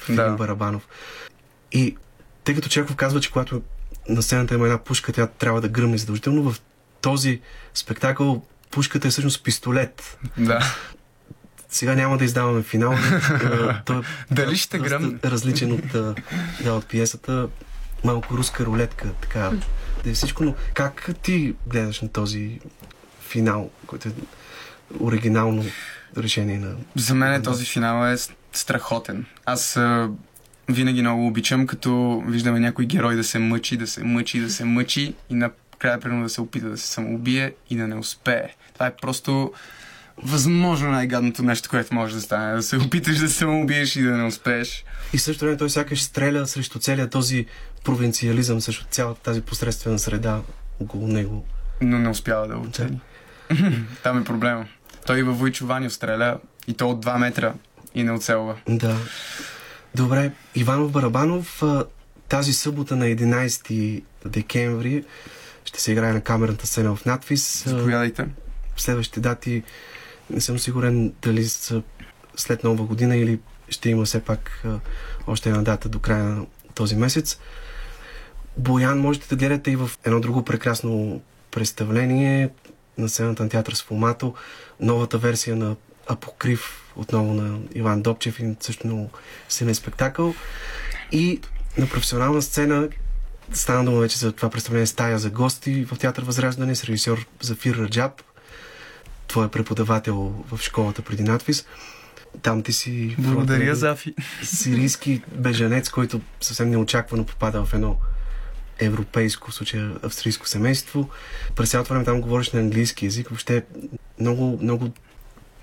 в 0.00 0.08
един 0.08 0.16
Да. 0.16 0.30
Барабанов. 0.30 0.86
И 1.72 1.96
тъй 2.44 2.54
като 2.54 2.68
Чеков 2.68 2.96
казва, 2.96 3.20
че 3.20 3.30
когато 3.30 3.62
на 4.08 4.22
сцената 4.22 4.54
има 4.54 4.64
една 4.66 4.78
пушка, 4.78 5.12
тя 5.12 5.26
трябва 5.26 5.60
да 5.60 5.68
гръмне 5.68 5.98
задължително, 5.98 6.50
в 6.50 6.60
този 7.00 7.40
спектакъл 7.74 8.46
пушката 8.70 9.08
е 9.08 9.10
всъщност 9.10 9.44
пистолет. 9.44 10.18
Да. 10.38 10.74
Сега 11.68 11.94
няма 11.94 12.18
да 12.18 12.24
издаваме 12.24 12.62
финал. 12.62 12.92
Е, 12.92 12.98
Той 13.84 13.98
е 13.98 14.02
Дали 14.30 14.56
ще 14.56 14.78
гръмне? 14.78 15.18
различен 15.24 15.72
от, 15.72 15.94
а, 15.94 16.14
да, 16.64 16.72
от 16.72 16.86
пиесата. 16.86 17.48
Малко 18.04 18.36
руска 18.36 18.66
рулетка, 18.66 19.12
така. 19.20 19.50
Да 20.04 20.10
е 20.10 20.12
всичко, 20.12 20.44
но 20.44 20.54
как 20.74 21.10
ти 21.22 21.54
гледаш 21.66 22.00
на 22.00 22.08
този 22.08 22.60
финал, 23.20 23.70
който 23.86 24.08
е 24.08 24.12
оригинално 25.00 25.64
решение 26.16 26.58
на... 26.58 26.74
За 26.96 27.14
мен 27.14 27.42
този 27.42 27.64
финал 27.64 28.12
е 28.12 28.16
страхотен. 28.52 29.26
Аз 29.46 29.76
а, 29.76 30.10
винаги 30.68 31.00
много 31.00 31.26
обичам, 31.26 31.66
като 31.66 32.22
виждаме 32.26 32.60
някой 32.60 32.86
герой 32.86 33.16
да 33.16 33.24
се 33.24 33.38
мъчи, 33.38 33.76
да 33.76 33.86
се 33.86 34.04
мъчи, 34.04 34.40
да 34.40 34.50
се 34.50 34.64
мъчи 34.64 35.14
и 35.30 35.34
накрая 35.34 36.00
примерно 36.00 36.22
да 36.22 36.28
се 36.28 36.40
опита 36.40 36.68
да 36.68 36.78
се 36.78 36.86
самоубие 36.86 37.54
и 37.70 37.76
да 37.76 37.88
не 37.88 37.94
успее. 37.94 38.48
Това 38.74 38.86
е 38.86 38.96
просто 38.96 39.52
възможно 40.16 40.90
най-гадното 40.90 41.42
нещо, 41.42 41.68
което 41.70 41.94
може 41.94 42.14
да 42.14 42.20
стане. 42.20 42.54
Да 42.54 42.62
се 42.62 42.76
опиташ 42.76 43.18
да 43.18 43.28
се 43.28 43.34
самоубиеш 43.34 43.96
и 43.96 44.02
да 44.02 44.16
не 44.16 44.24
успееш. 44.24 44.84
И 45.12 45.18
също 45.18 45.44
време 45.44 45.56
той 45.56 45.70
сякаш 45.70 46.02
стреля 46.02 46.46
срещу 46.46 46.78
целият 46.78 47.10
този 47.10 47.46
провинциализъм, 47.84 48.60
срещу 48.60 48.84
цялата 48.90 49.20
тази 49.20 49.40
посредствена 49.40 49.98
среда 49.98 50.40
около 50.80 51.08
него. 51.08 51.44
Но 51.80 51.98
не 51.98 52.08
успява 52.08 52.48
да 52.48 52.54
го 52.56 52.66
оцели. 52.66 52.98
Там 54.02 54.18
е 54.18 54.24
проблема. 54.24 54.66
Той 55.06 55.18
и 55.18 55.22
във 55.22 55.38
Войчо 55.38 55.66
Ванев 55.66 55.92
стреля 55.92 56.38
и 56.66 56.74
то 56.74 56.90
от 56.90 57.04
2 57.04 57.18
метра 57.18 57.54
и 57.94 58.02
не 58.02 58.12
оцелва. 58.12 58.56
Да. 58.68 58.96
Добре, 59.94 60.32
Иванов 60.54 60.92
Барабанов 60.92 61.62
тази 62.28 62.52
събота 62.52 62.96
на 62.96 63.04
11 63.04 64.02
декември 64.26 65.04
ще 65.64 65.80
се 65.80 65.92
играе 65.92 66.12
на 66.12 66.20
камерната 66.20 66.66
сцена 66.66 66.96
в 66.96 67.04
надвис. 67.04 67.66
А, 67.66 67.70
Заповядайте. 67.70 68.26
Следващите 68.76 69.20
дати 69.20 69.62
не 70.30 70.40
съм 70.40 70.58
сигурен 70.58 71.12
дали 71.22 71.44
са 71.44 71.82
след 72.36 72.64
нова 72.64 72.84
година 72.84 73.16
или 73.16 73.40
ще 73.68 73.90
има 73.90 74.04
все 74.04 74.20
пак 74.20 74.64
още 75.26 75.48
една 75.48 75.62
дата 75.62 75.88
до 75.88 75.98
края 75.98 76.24
на 76.24 76.46
този 76.74 76.96
месец. 76.96 77.38
Боян 78.56 78.98
можете 78.98 79.28
да 79.28 79.36
гледате 79.36 79.70
и 79.70 79.76
в 79.76 79.90
едно 80.04 80.20
друго 80.20 80.44
прекрасно 80.44 81.22
представление 81.50 82.50
на 82.98 83.08
сцената 83.08 83.42
на 83.42 83.48
театър 83.48 83.72
с 83.72 83.82
Фомато, 83.82 84.34
новата 84.80 85.18
версия 85.18 85.56
на 85.56 85.76
Апокрив, 86.06 86.92
отново 86.96 87.34
на 87.34 87.58
Иван 87.74 88.02
Добчев 88.02 88.40
и 88.40 88.54
също 88.60 88.86
много 88.86 89.10
силен 89.48 89.74
спектакъл. 89.74 90.34
И 91.12 91.40
на 91.78 91.86
професионална 91.86 92.42
сцена 92.42 92.88
стана 93.52 93.84
дума 93.84 94.00
вече 94.00 94.18
за 94.18 94.32
това 94.32 94.50
представление 94.50 94.86
Стая 94.86 95.18
за 95.18 95.30
гости 95.30 95.84
в 95.84 95.98
театър 95.98 96.22
Възраждане 96.22 96.74
с 96.74 96.84
режисьор 96.84 97.26
Зафир 97.40 97.76
Раджаб, 97.76 98.22
твой 99.28 99.48
преподавател 99.48 100.44
в 100.50 100.62
школата 100.62 101.02
преди 101.02 101.22
надвис. 101.22 101.66
Там 102.42 102.62
ти 102.62 102.72
си... 102.72 103.16
Благодаря, 103.18 103.74
Зафи. 103.74 104.14
Сирийски 104.42 105.22
бежанец, 105.32 105.90
който 105.90 106.20
съвсем 106.40 106.70
неочаквано 106.70 107.26
попада 107.26 107.64
в 107.64 107.74
едно 107.74 107.96
европейско, 108.84 109.50
в 109.50 109.54
случая 109.54 109.92
австрийско 110.02 110.48
семейство. 110.48 111.08
През 111.56 111.70
цялото 111.70 111.92
време 111.92 112.04
там 112.04 112.20
говориш 112.20 112.50
на 112.50 112.60
английски 112.60 113.04
язик. 113.04 113.28
Въобще 113.28 113.64
много, 114.20 114.58
много 114.62 114.90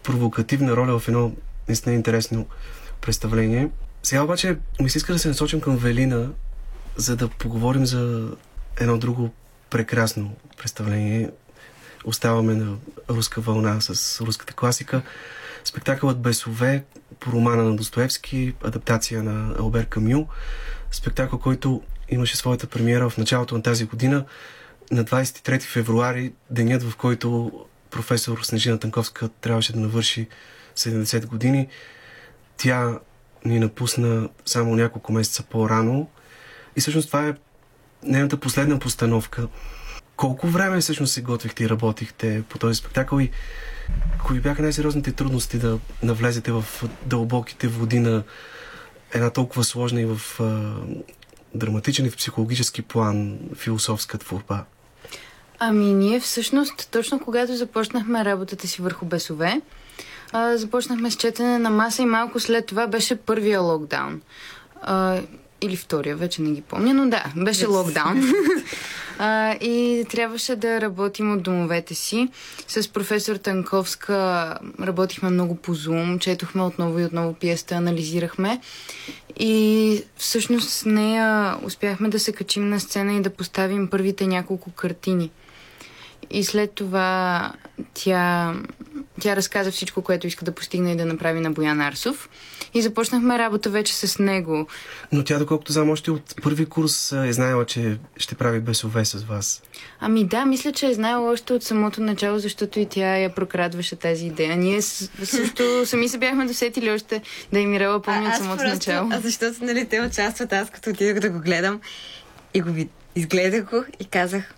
провокативна 0.04 0.76
роля 0.76 1.00
в 1.00 1.08
едно 1.08 1.32
наистина 1.68 1.96
интересно 1.96 2.46
представление. 3.02 3.70
Сега 4.04 4.24
обаче 4.24 4.58
ми 4.80 4.90
се 4.90 4.98
иска 4.98 5.14
да 5.14 5.20
се 5.20 5.28
насочим 5.28 5.62
към 5.62 5.78
Велина, 5.78 6.28
за 6.96 7.16
да 7.16 7.28
поговорим 7.28 7.86
за 7.86 8.32
едно 8.80 8.98
друго 8.98 9.32
прекрасно 9.70 10.36
представление. 10.58 11.30
Оставаме 12.06 12.54
на 12.54 12.76
руска 13.10 13.42
вълна 13.42 13.82
с 13.82 14.22
руската 14.22 14.54
класика. 14.54 15.02
Спектакълът 15.64 16.22
Бесове 16.22 16.84
по 17.20 17.32
романа 17.32 17.64
на 17.64 17.76
Достоевски, 17.76 18.54
адаптация 18.64 19.24
на 19.24 19.56
Албер 19.60 19.86
Камю. 19.86 20.28
Спектакъл, 20.92 21.40
който 21.40 21.82
имаше 22.12 22.38
своята 22.38 22.68
премиера 22.68 23.10
в 23.10 23.18
началото 23.18 23.56
на 23.56 23.64
тази 23.64 23.86
година, 23.86 24.26
на 24.92 25.06
23 25.06 25.62
февруари, 25.62 26.34
денят 26.50 26.84
в 26.84 26.96
който 26.96 27.52
професор 27.92 28.40
Снежина 28.44 28.80
Танковска 28.80 29.30
трябваше 29.30 29.74
да 29.74 29.80
навърши 29.80 30.28
70 30.78 31.26
години. 31.26 31.68
Тя 32.58 33.00
ни 33.46 33.60
напусна 33.60 34.30
само 34.46 34.76
няколко 34.76 35.14
месеца 35.14 35.44
по-рано. 35.44 36.10
И 36.76 36.82
всъщност 36.82 37.08
това 37.08 37.28
е 37.28 37.34
нейната 38.04 38.38
последна 38.38 38.80
постановка. 38.80 39.48
Колко 40.16 40.48
време 40.48 40.80
всъщност 40.80 41.14
се 41.14 41.22
готвихте 41.22 41.64
и 41.64 41.70
работихте 41.70 42.44
по 42.50 42.58
този 42.58 42.76
спектакъл 42.76 43.20
и 43.20 43.32
кои 44.26 44.40
бяха 44.40 44.62
най-сериозните 44.62 45.12
трудности 45.12 45.58
да 45.58 45.80
навлезете 46.04 46.52
в 46.52 46.66
дълбоките 47.06 47.68
води 47.68 48.00
на 48.00 48.24
една 49.14 49.30
толкова 49.30 49.64
сложна 49.64 50.02
и 50.02 50.06
в 50.06 50.40
драматичен 51.56 52.06
и 52.06 52.10
в 52.10 52.18
психологически 52.18 52.82
план 52.82 53.40
философска 53.56 54.18
творба? 54.18 54.64
Ами 55.60 55.86
ние 55.86 56.20
всъщност, 56.20 56.90
точно 56.92 57.20
когато 57.20 57.56
започнахме 57.56 58.26
работата 58.26 58.68
си 58.68 58.82
върху 58.82 59.06
бесове, 59.06 59.62
а, 60.32 60.58
започнахме 60.58 61.12
с 61.12 61.16
четене 61.16 61.60
на 61.60 61.70
маса 61.70 62.02
и 62.02 62.06
малко 62.06 62.40
след 62.40 62.66
това 62.66 62.88
беше 62.88 63.16
първия 63.16 63.62
локдаун. 63.62 64.22
А, 64.82 65.20
или 65.62 65.76
втория, 65.76 66.16
вече 66.16 66.42
не 66.42 66.52
ги 66.52 66.62
помня, 66.62 66.94
но 66.94 67.10
да, 67.10 67.24
беше 67.36 67.66
локдаун. 67.66 68.24
а, 69.20 69.54
и 69.54 70.06
трябваше 70.10 70.56
да 70.56 70.82
работим 70.82 71.34
от 71.34 71.44
домовете 71.44 71.96
си. 71.96 72.28
С 72.68 72.94
професор 72.94 73.36
Танковска 73.36 74.58
работихме 74.82 75.30
много 75.30 75.56
по 75.56 75.76
Zoom, 75.76 76.20
четохме 76.20 76.62
отново 76.62 77.00
и 77.00 77.06
отново 77.06 77.34
пиеста, 77.34 77.76
анализирахме. 77.76 78.62
И 79.40 80.04
всъщност 80.18 80.70
с 80.70 80.86
нея 80.86 81.58
успяхме 81.64 82.10
да 82.10 82.20
се 82.20 82.32
качим 82.32 82.70
на 82.70 82.80
сцена 82.80 83.14
и 83.14 83.22
да 83.22 83.30
поставим 83.30 83.88
първите 83.88 84.28
няколко 84.28 84.72
картини. 84.72 85.32
И 86.32 86.44
след 86.44 86.72
това 86.72 87.54
тя, 87.94 88.54
тя 89.22 89.36
разказа 89.36 89.72
всичко, 89.72 90.02
което 90.02 90.28
иска 90.28 90.46
да 90.46 90.52
постигне 90.52 90.92
и 90.92 90.96
да 90.96 91.06
направи 91.06 91.40
на 91.40 91.52
Боян 91.52 91.82
Арсов. 91.82 92.30
И 92.74 92.82
започнахме 92.82 93.40
работа 93.40 93.70
вече 93.70 93.96
с 93.96 94.20
него. 94.20 94.68
Но 95.12 95.24
тя, 95.24 95.40
доколкото 95.40 95.72
знам, 95.72 95.90
още 95.90 96.12
от 96.12 96.36
първи 96.44 96.66
курс 96.66 97.12
а, 97.12 97.28
е 97.28 97.34
знаела, 97.34 97.66
че 97.66 97.98
ще 98.18 98.36
прави 98.36 98.60
бесове 98.60 99.06
с 99.06 99.24
вас. 99.24 99.62
Ами 100.00 100.26
да, 100.26 100.46
мисля, 100.46 100.72
че 100.72 100.88
е 100.88 100.94
знаела 100.94 101.32
още 101.32 101.54
от 101.54 101.64
самото 101.64 102.02
начало, 102.02 102.40
защото 102.40 102.80
и 102.80 102.86
тя 102.86 103.18
я 103.18 103.36
прокрадваше 103.36 103.96
тази 103.96 104.26
идея. 104.26 104.58
Ние 104.58 104.82
също 104.82 105.86
сами 105.86 106.10
се 106.10 106.18
бяхме 106.18 106.46
досетили 106.46 106.92
още 106.92 107.22
да 107.54 107.60
им 107.60 107.70
Мирела 107.70 108.02
помни 108.02 108.28
от 108.28 108.36
самото 108.36 108.64
начало. 108.64 109.10
а 109.14 109.20
защото 109.20 109.66
нали, 109.66 109.86
те 109.86 110.02
участват, 110.02 110.54
аз 110.54 110.70
като 110.70 110.90
отидох 110.90 111.20
да 111.20 111.30
го 111.30 111.40
гледам 111.40 111.82
и 112.54 112.62
го 112.62 112.70
ви- 112.70 112.90
изгледах 113.16 113.64
го 113.64 113.84
и 114.00 114.06
казах, 114.06 114.54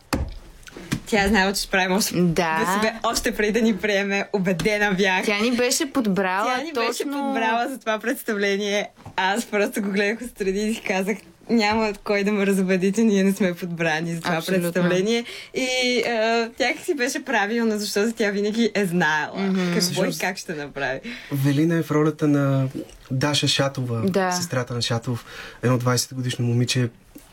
тя 1.12 1.24
е 1.24 1.28
знаела, 1.28 1.54
че 1.54 1.62
ще 1.62 1.72
правим 1.72 1.92
още, 1.92 2.16
Да. 2.16 2.60
да 2.60 2.74
себе, 2.74 2.94
още 3.04 3.32
преди 3.32 3.52
да 3.52 3.62
ни 3.62 3.78
приеме, 3.78 4.26
убедена 4.34 4.92
бях. 4.94 5.26
Тя 5.26 5.40
ни 5.40 5.52
беше 5.52 5.86
подбрала 5.88 6.46
Тя 6.48 6.64
ни 6.64 6.74
точно... 6.74 6.88
беше 6.88 7.04
подбрала 7.04 7.68
за 7.70 7.80
това 7.80 8.00
представление. 8.00 8.88
Аз 9.16 9.46
просто 9.46 9.82
го 9.82 9.90
гледах 9.90 10.22
отстрани 10.22 10.62
и 10.62 10.74
си 10.74 10.82
казах, 10.82 11.18
няма 11.50 11.94
кой 11.96 12.24
да 12.24 12.32
ме 12.32 12.46
разубеди, 12.46 12.92
че 12.92 13.02
ние 13.02 13.24
не 13.24 13.34
сме 13.34 13.54
подбрани 13.54 14.16
за 14.16 14.22
това 14.22 14.36
Абсолютно. 14.36 14.64
представление. 14.64 15.24
И 15.56 15.68
а, 16.02 16.50
тях 16.50 16.76
си 16.80 16.94
беше 16.94 17.26
правилно, 17.26 17.80
защото 17.80 18.12
тя 18.14 18.30
винаги 18.30 18.72
е 18.76 18.86
знаела 18.86 19.34
какво 19.36 19.78
и 19.78 19.82
Всъщност- 19.82 20.22
как 20.22 20.38
ще 20.38 20.54
направи. 20.54 21.00
Велина 21.34 21.76
е 21.76 21.84
в 21.84 21.92
ролята 21.92 22.28
на 22.28 22.68
Даша 23.12 23.48
Шатова, 23.48 24.02
Да. 24.02 24.32
сестрата 24.32 24.74
на 24.74 24.82
Шатов, 24.82 25.26
едно 25.64 25.80
20 25.80 26.14
годишно 26.14 26.46
момиче, 26.46 26.90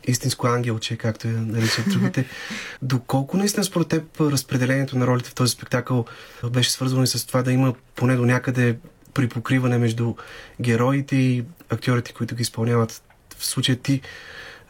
истинско 0.08 0.46
ангелче, 0.46 0.96
както 0.96 1.28
я 1.28 1.32
наричат 1.32 1.88
другите. 1.88 2.24
Доколко 2.82 3.36
наистина 3.36 3.64
според 3.64 3.88
теб 3.88 4.20
разпределението 4.20 4.98
на 4.98 5.06
ролите 5.06 5.30
в 5.30 5.34
този 5.34 5.52
спектакъл 5.52 6.04
беше 6.50 6.70
свързано 6.70 7.02
и 7.02 7.06
с 7.06 7.26
това 7.26 7.42
да 7.42 7.52
има 7.52 7.74
поне 7.96 8.16
до 8.16 8.24
някъде 8.24 8.78
припокриване 9.14 9.78
между 9.78 10.14
героите 10.60 11.16
и 11.16 11.44
актьорите, 11.70 12.12
които 12.12 12.34
ги 12.34 12.42
изпълняват? 12.42 13.02
В 13.38 13.46
случая 13.46 13.76
ти 13.76 14.00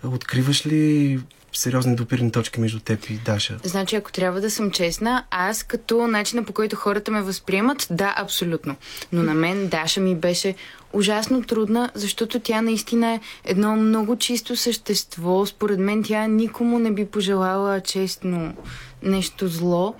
откриваш 0.04 0.66
ли 0.66 1.20
сериозни 1.52 1.96
допирни 1.96 2.32
точки 2.32 2.60
между 2.60 2.80
теб 2.80 3.04
и 3.10 3.14
Даша? 3.14 3.58
Значи, 3.64 3.96
ако 3.96 4.12
трябва 4.12 4.40
да 4.40 4.50
съм 4.50 4.70
честна, 4.70 5.24
аз 5.30 5.62
като 5.62 6.06
начина 6.06 6.44
по 6.44 6.52
който 6.52 6.76
хората 6.76 7.10
ме 7.10 7.22
възприемат, 7.22 7.86
да, 7.90 8.14
абсолютно. 8.16 8.76
Но 9.12 9.22
на 9.22 9.34
мен 9.34 9.68
Даша 9.68 10.00
ми 10.00 10.14
беше 10.14 10.54
ужасно 10.92 11.42
трудна, 11.42 11.90
защото 11.94 12.40
тя 12.40 12.62
наистина 12.62 13.12
е 13.14 13.20
едно 13.44 13.76
много 13.76 14.16
чисто 14.16 14.56
същество. 14.56 15.46
Според 15.46 15.78
мен 15.78 16.02
тя 16.02 16.26
никому 16.26 16.78
не 16.78 16.90
би 16.90 17.04
пожелала 17.04 17.80
честно 17.80 18.54
нещо 19.02 19.48
зло. 19.48 19.94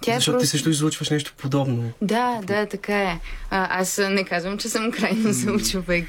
Тя 0.00 0.14
Защото 0.14 0.38
ти 0.38 0.46
също 0.46 0.70
излучваш 0.70 1.10
нещо 1.10 1.32
подобно. 1.36 1.92
Да, 2.02 2.40
да, 2.44 2.66
така 2.66 3.02
е. 3.02 3.20
А, 3.50 3.80
аз 3.80 4.00
не 4.10 4.24
казвам, 4.24 4.58
че 4.58 4.68
съм 4.68 4.90
крайно 4.90 5.60
човек 5.70 6.06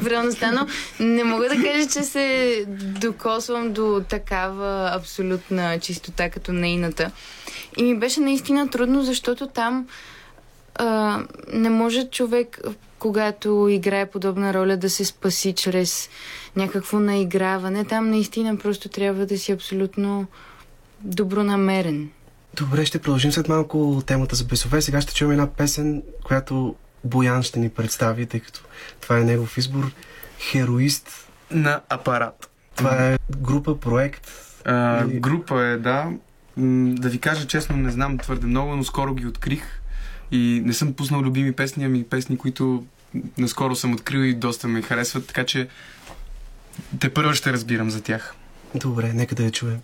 в 0.00 0.06
реалността, 0.06 0.52
но 0.52 0.66
не 1.06 1.24
мога 1.24 1.48
да 1.48 1.62
кажа, 1.62 1.88
че 1.88 2.02
се 2.02 2.64
докосвам 3.00 3.72
до 3.72 4.02
такава 4.08 4.90
абсолютна 4.94 5.78
чистота 5.80 6.30
като 6.30 6.52
нейната. 6.52 7.10
И 7.76 7.82
ми 7.82 7.98
беше 7.98 8.20
наистина 8.20 8.70
трудно, 8.70 9.02
защото 9.02 9.46
там 9.46 9.86
а, 10.74 11.20
не 11.52 11.70
може 11.70 12.08
човек, 12.08 12.60
когато 12.98 13.68
играе 13.70 14.06
подобна 14.06 14.54
роля, 14.54 14.76
да 14.76 14.90
се 14.90 15.04
спаси 15.04 15.52
чрез 15.52 16.08
някакво 16.56 17.00
наиграване. 17.00 17.84
Там 17.84 18.10
наистина 18.10 18.56
просто 18.56 18.88
трябва 18.88 19.26
да 19.26 19.38
си 19.38 19.52
абсолютно 19.52 20.26
добронамерен. 21.00 22.10
Добре, 22.56 22.86
ще 22.86 22.98
продължим 22.98 23.32
след 23.32 23.48
малко 23.48 24.02
темата 24.06 24.36
за 24.36 24.44
бесове. 24.44 24.82
Сега 24.82 25.00
ще 25.00 25.14
чуем 25.14 25.30
една 25.30 25.46
песен, 25.46 26.02
която 26.24 26.74
Боян 27.04 27.42
ще 27.42 27.58
ни 27.58 27.68
представи, 27.68 28.26
тъй 28.26 28.40
като 28.40 28.60
това 29.00 29.18
е 29.18 29.24
негов 29.24 29.58
избор. 29.58 29.92
Хероист. 30.38 31.28
На 31.50 31.80
апарат. 31.88 32.50
Това 32.76 33.06
е 33.08 33.18
група, 33.38 33.80
проект. 33.80 34.30
А, 34.64 35.04
Или- 35.04 35.20
група 35.20 35.62
е, 35.62 35.76
да. 35.76 36.10
Да 37.00 37.08
ви 37.08 37.18
кажа 37.18 37.46
честно, 37.46 37.76
не 37.76 37.90
знам 37.90 38.18
твърде 38.18 38.46
много, 38.46 38.76
но 38.76 38.84
скоро 38.84 39.14
ги 39.14 39.26
открих. 39.26 39.62
И 40.30 40.62
не 40.64 40.72
съм 40.72 40.92
пуснал 40.94 41.20
любими 41.20 41.52
песни, 41.52 41.84
ами 41.84 42.04
песни, 42.04 42.38
които 42.38 42.84
наскоро 43.38 43.76
съм 43.76 43.92
открил 43.92 44.18
и 44.18 44.34
доста 44.34 44.68
ме 44.68 44.82
харесват, 44.82 45.26
така 45.26 45.44
че 45.44 45.68
те 47.00 47.14
първо 47.14 47.34
ще 47.34 47.52
разбирам 47.52 47.90
за 47.90 48.02
тях. 48.02 48.34
Добре, 48.74 49.12
нека 49.12 49.34
да 49.34 49.42
я 49.44 49.50
чуем. 49.50 49.80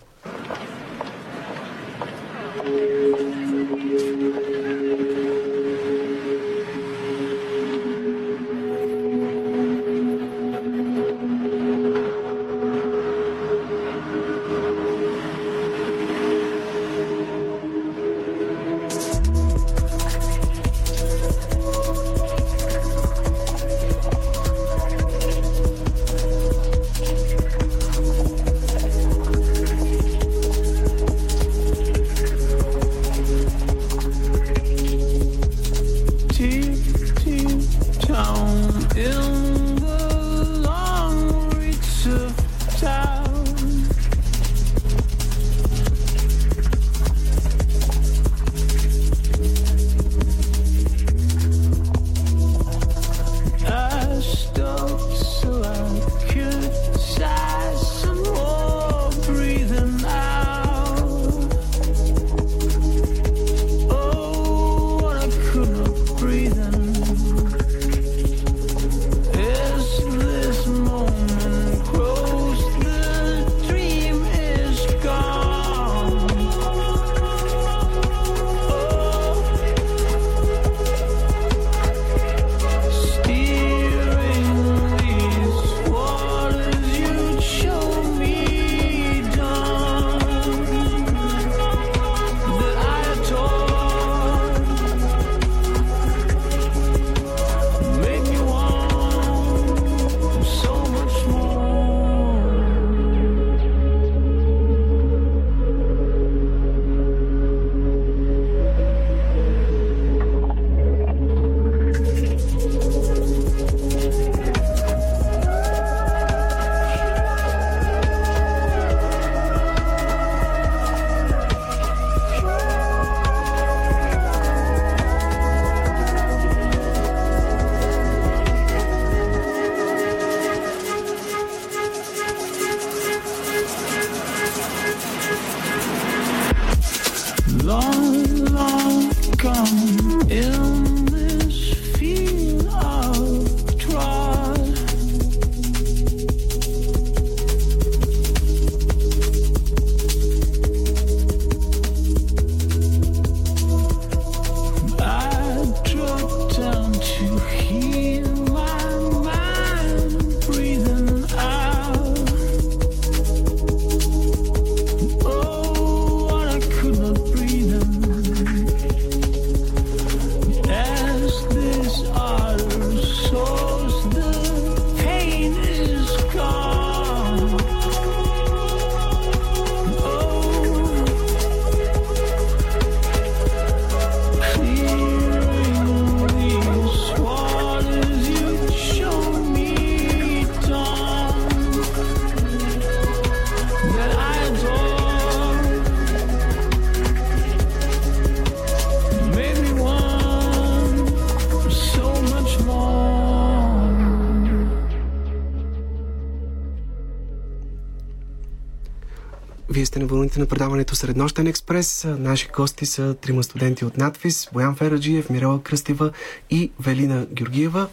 На 210.39 210.47
предаването 210.47 210.97
Среднощен 210.97 211.47
експрес. 211.47 212.07
Наши 212.09 212.49
гости 212.57 212.87
са 212.87 213.15
трима 213.15 213.43
студенти 213.43 213.85
от 213.85 213.97
надвис 213.97 214.49
Боян 214.53 214.77
Фераджиев, 214.77 215.31
Мирела 215.31 215.63
Кръстева 215.63 216.11
и 216.51 216.71
Велина 216.81 217.27
Георгиева. 217.33 217.89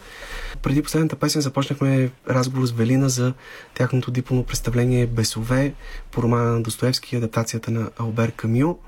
Преди 0.62 0.82
последната 0.82 1.16
песен 1.16 1.42
започнахме 1.42 2.10
разговор 2.30 2.66
с 2.66 2.72
Велина 2.72 3.08
за 3.08 3.32
тяхното 3.74 4.10
дипломно 4.10 4.44
представление 4.44 5.06
Бесове 5.06 5.74
по 6.10 6.22
романа 6.22 6.52
на 6.52 6.62
Достоевски 6.62 7.14
и 7.14 7.18
адаптацията 7.18 7.70
на 7.70 7.90
Албер 7.98 8.32
Камю. 8.32 8.78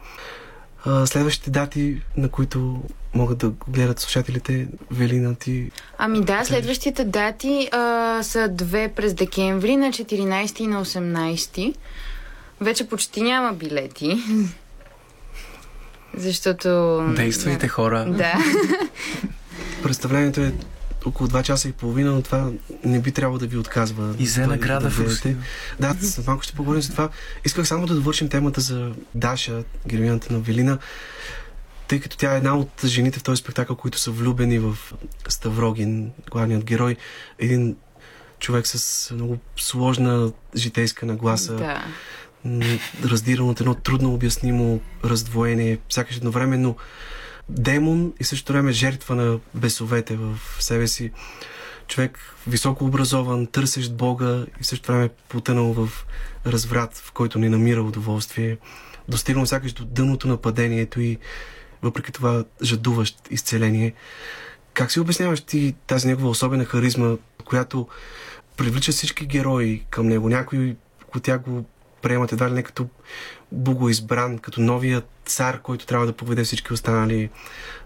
Следващите 1.05 1.51
дати, 1.51 2.03
на 2.17 2.29
които 2.29 2.83
могат 3.15 3.39
да 3.39 3.53
гледат 3.69 4.01
слушателите, 4.01 4.69
Велина 4.91 5.35
ти... 5.35 5.71
Ами 5.99 6.21
да, 6.21 6.45
следващите 6.45 7.05
дати 7.05 7.69
а, 7.73 8.23
са 8.23 8.49
две 8.49 8.89
през 8.89 9.15
декември, 9.15 9.77
на 9.77 9.89
14 9.89 10.61
и 10.61 10.67
на 10.67 10.85
18. 10.85 11.75
Вече 12.61 12.89
почти 12.89 13.23
няма 13.23 13.53
билети. 13.53 14.17
Защото... 16.17 16.69
Действайте 17.17 17.69
хора. 17.69 18.07
Да. 18.09 18.35
Представлението 19.83 20.41
е 20.41 20.53
около 21.05 21.29
2 21.29 21.43
часа 21.43 21.69
и 21.69 21.73
половина, 21.73 22.13
но 22.13 22.23
това 22.23 22.51
не 22.85 23.01
би 23.01 23.13
трябвало 23.13 23.39
да 23.39 23.47
ви 23.47 23.57
отказва. 23.57 24.15
И 24.19 24.27
да- 24.27 24.47
награда 24.47 24.91
да. 24.91 25.35
Да, 25.81 26.07
след 26.07 26.27
малко 26.27 26.43
ще 26.43 26.55
поговорим 26.55 26.83
за 26.83 26.93
това. 26.93 27.09
Исках 27.45 27.69
само 27.69 27.87
да 27.87 27.95
довършим 27.95 28.29
темата 28.29 28.61
за 28.61 28.93
Даша, 29.15 29.65
героинята 29.87 30.33
на 30.33 30.39
Велина, 30.39 30.79
тъй 31.89 32.01
като 32.01 32.17
тя 32.17 32.35
е 32.35 32.37
една 32.37 32.57
от 32.57 32.71
жените 32.85 33.19
в 33.19 33.23
този 33.23 33.41
спектакъл, 33.41 33.77
които 33.77 33.99
са 33.99 34.11
влюбени 34.11 34.59
в 34.59 34.79
Ставрогин, 35.29 36.11
главният 36.31 36.65
герой. 36.65 36.97
Един 37.39 37.77
човек 38.39 38.67
с 38.67 39.11
много 39.15 39.39
сложна 39.57 40.33
житейска 40.57 41.07
нагласа, 41.07 41.55
да. 41.57 41.85
Раздиран 43.05 43.49
от 43.49 43.61
едно 43.61 43.75
трудно 43.75 44.15
обяснимо 44.15 44.81
раздвоение, 45.05 45.79
сякаш 45.89 46.17
едновременно 46.17 46.77
демон 47.49 48.13
и 48.21 48.25
също 48.25 48.53
време 48.53 48.73
жертва 48.73 49.15
на 49.15 49.39
бесовете 49.55 50.17
в 50.17 50.39
себе 50.59 50.87
си. 50.89 51.11
Човек 51.87 52.35
високо 52.47 52.85
образован, 52.85 53.47
търсещ 53.47 53.95
Бога 53.95 54.47
и 54.61 54.63
в 54.63 54.67
същото 54.67 54.93
време 54.93 55.09
потънал 55.29 55.73
в 55.73 56.07
разврат, 56.47 56.97
в 56.97 57.13
който 57.13 57.39
не 57.39 57.49
намира 57.49 57.83
удоволствие. 57.83 58.59
Достигнал 59.09 59.47
сякаш 59.47 59.73
до 59.73 59.85
дъното 59.85 60.29
на 60.29 60.37
падението 60.37 61.01
и 61.01 61.19
въпреки 61.83 62.13
това 62.13 62.45
жадуващ 62.63 63.29
изцеление. 63.31 63.95
Как 64.75 64.93
си 64.93 65.01
обясняваш 65.01 65.41
ти 65.41 65.75
тази 65.87 66.09
негова 66.09 66.29
особена 66.29 66.65
харизма, 66.65 67.17
която 67.45 67.89
привлича 68.57 68.93
всички 68.93 69.27
герои 69.27 69.85
към 69.91 70.09
него? 70.09 70.29
Някои 70.29 70.77
от 71.17 71.23
тях 71.23 71.41
го 71.41 71.65
приемат 72.03 72.33
едва 72.33 72.51
ли 72.51 72.55
не 72.55 72.63
като 72.63 72.89
богоизбран, 73.53 74.39
като 74.39 74.61
новия 74.61 75.03
цар, 75.25 75.61
който 75.63 75.87
трябва 75.87 76.07
да 76.07 76.13
поведе 76.13 76.45
всички 76.45 76.73
останали, 76.73 77.31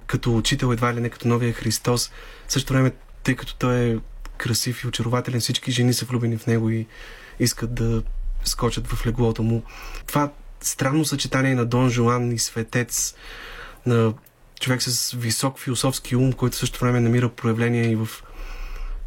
като 0.07 0.37
учител 0.37 0.73
едва 0.73 0.95
ли 0.95 1.01
не 1.01 1.09
като 1.09 1.29
новия 1.29 1.53
Христос. 1.53 2.11
В 2.49 2.53
същото 2.53 2.73
време, 2.73 2.93
тъй 3.23 3.37
като 3.37 3.55
той 3.55 3.77
е 3.77 3.99
красив 4.39 4.85
и 4.85 4.87
очарователен, 4.87 5.41
всички 5.41 5.73
жени 5.73 5.95
са 5.95 6.05
влюбени 6.05 6.39
в 6.39 6.47
него 6.47 6.71
и 6.71 6.87
искат 7.41 7.75
да 7.75 8.03
скочат 8.45 8.87
в 8.87 9.07
леглото 9.07 9.43
му. 9.43 9.63
Това 10.07 10.33
странно 10.61 11.05
съчетание 11.05 11.55
на 11.55 11.67
Дон 11.67 11.91
Жуан 11.91 12.33
и 12.33 12.39
светец, 12.39 13.15
на 13.87 14.15
човек 14.61 14.83
с 14.83 15.13
висок 15.13 15.59
философски 15.59 16.17
ум, 16.17 16.33
който 16.33 16.57
също 16.57 16.81
време 16.81 17.01
намира 17.01 17.29
проявление 17.29 17.91
и 17.91 17.97
в 17.97 18.09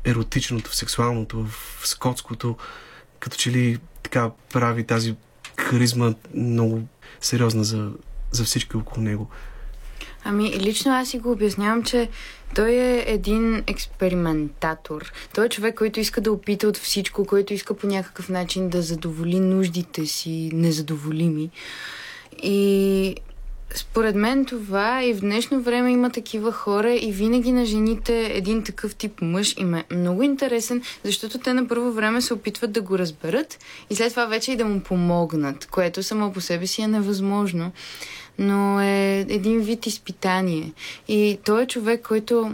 еротичното, 0.06 0.72
в 0.72 0.76
сексуалното, 0.76 1.46
в 1.46 1.88
скотското, 1.88 2.58
като 3.20 3.38
че 3.38 3.52
ли 3.52 3.80
така 4.06 4.32
прави 4.54 4.84
тази 4.84 5.16
харизма 5.60 6.14
много 6.36 6.82
сериозна 7.22 7.64
за, 7.64 7.92
за 8.32 8.44
всички 8.44 8.78
около 8.78 9.04
него. 9.04 9.30
Ами, 10.24 10.60
лично 10.60 10.92
аз 10.92 11.10
си 11.10 11.20
го 11.20 11.32
обяснявам, 11.32 11.84
че 11.84 12.10
той 12.56 12.72
е 12.72 13.04
един 13.08 13.64
експериментатор. 13.68 15.12
Той 15.36 15.46
е 15.46 15.50
човек, 15.50 15.76
който 15.76 16.00
иска 16.00 16.22
да 16.22 16.32
опита 16.32 16.68
от 16.68 16.78
всичко, 16.78 17.26
който 17.26 17.54
иска 17.54 17.74
по 17.74 17.88
някакъв 17.88 18.30
начин 18.30 18.70
да 18.70 18.82
задоволи 18.82 19.40
нуждите 19.40 20.06
си 20.06 20.50
незадоволими. 20.54 21.50
И 22.44 23.16
според 23.74 24.16
мен 24.16 24.46
това 24.46 25.04
и 25.04 25.14
в 25.14 25.20
днешно 25.20 25.62
време 25.62 25.92
има 25.92 26.10
такива 26.10 26.52
хора 26.52 26.94
и 26.94 27.12
винаги 27.12 27.52
на 27.52 27.66
жените 27.66 28.32
един 28.34 28.64
такъв 28.64 28.96
тип 28.96 29.22
мъж 29.22 29.56
им 29.58 29.74
е 29.74 29.84
много 29.92 30.24
интересен, 30.24 30.82
защото 31.04 31.40
те 31.40 31.54
на 31.54 31.68
първо 31.68 31.92
време 31.92 32.22
се 32.22 32.34
опитват 32.34 32.72
да 32.72 32.82
го 32.82 33.00
разберат 33.00 33.60
и 33.90 33.96
след 33.96 34.10
това 34.10 34.26
вече 34.26 34.52
и 34.52 34.56
да 34.56 34.66
му 34.66 34.80
помогнат, 34.80 35.66
което 35.66 36.04
само 36.04 36.34
по 36.34 36.42
себе 36.42 36.68
си 36.68 36.82
е 36.82 36.88
невъзможно. 36.88 37.72
Но 38.40 38.82
е 38.82 39.26
един 39.30 39.60
вид 39.60 39.86
изпитание. 39.86 40.74
И 41.08 41.40
той 41.46 41.64
е 41.64 41.68
човек, 41.68 42.08
който 42.08 42.52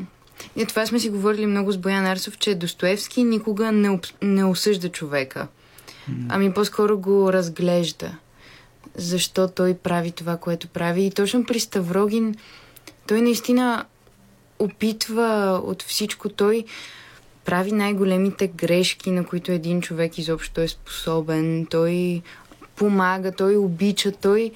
и 0.56 0.66
това 0.66 0.86
сме 0.86 1.00
си 1.00 1.10
говорили 1.10 1.46
много 1.46 1.72
с 1.72 1.78
Боян 1.78 2.06
Арсов, 2.06 2.38
че 2.38 2.56
Достоевски 2.56 3.24
никога 3.24 3.72
не, 3.72 3.90
об... 3.90 4.06
не 4.22 4.46
осъжда 4.46 4.90
човека. 4.90 5.48
Ами 6.30 6.54
по-скоро 6.54 7.00
го 7.00 7.34
разглежда. 7.34 8.12
Защо 8.96 9.48
той 9.48 9.74
прави 9.74 10.12
това, 10.12 10.38
което 10.38 10.68
прави. 10.68 11.06
И 11.06 11.12
точно 11.12 11.46
при 11.46 11.60
Ставрогин 11.60 12.36
той 13.08 13.22
наистина 13.22 13.86
опитва 14.60 15.62
от 15.66 15.84
всичко. 15.84 16.30
Той 16.30 16.66
прави 17.46 17.72
най-големите 17.72 18.48
грешки, 18.48 19.12
на 19.12 19.26
които 19.26 19.52
един 19.52 19.82
човек 19.82 20.18
изобщо 20.18 20.62
е 20.62 20.68
способен. 20.68 21.66
Той 21.70 22.22
помага, 22.76 23.32
той 23.32 23.56
обича, 23.56 24.12
той 24.12 24.52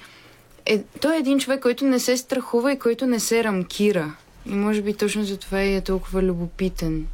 е, 0.66 0.82
той 1.00 1.14
е 1.14 1.18
един 1.18 1.38
човек, 1.38 1.60
който 1.62 1.84
не 1.84 2.00
се 2.00 2.16
страхува 2.16 2.72
и 2.72 2.78
който 2.78 3.06
не 3.06 3.20
се 3.20 3.44
рамкира. 3.44 4.14
И 4.46 4.54
може 4.54 4.82
би 4.82 4.94
точно 4.94 5.24
затова 5.24 5.62
и 5.62 5.74
е 5.74 5.80
толкова 5.80 6.22
любопитен 6.22 7.06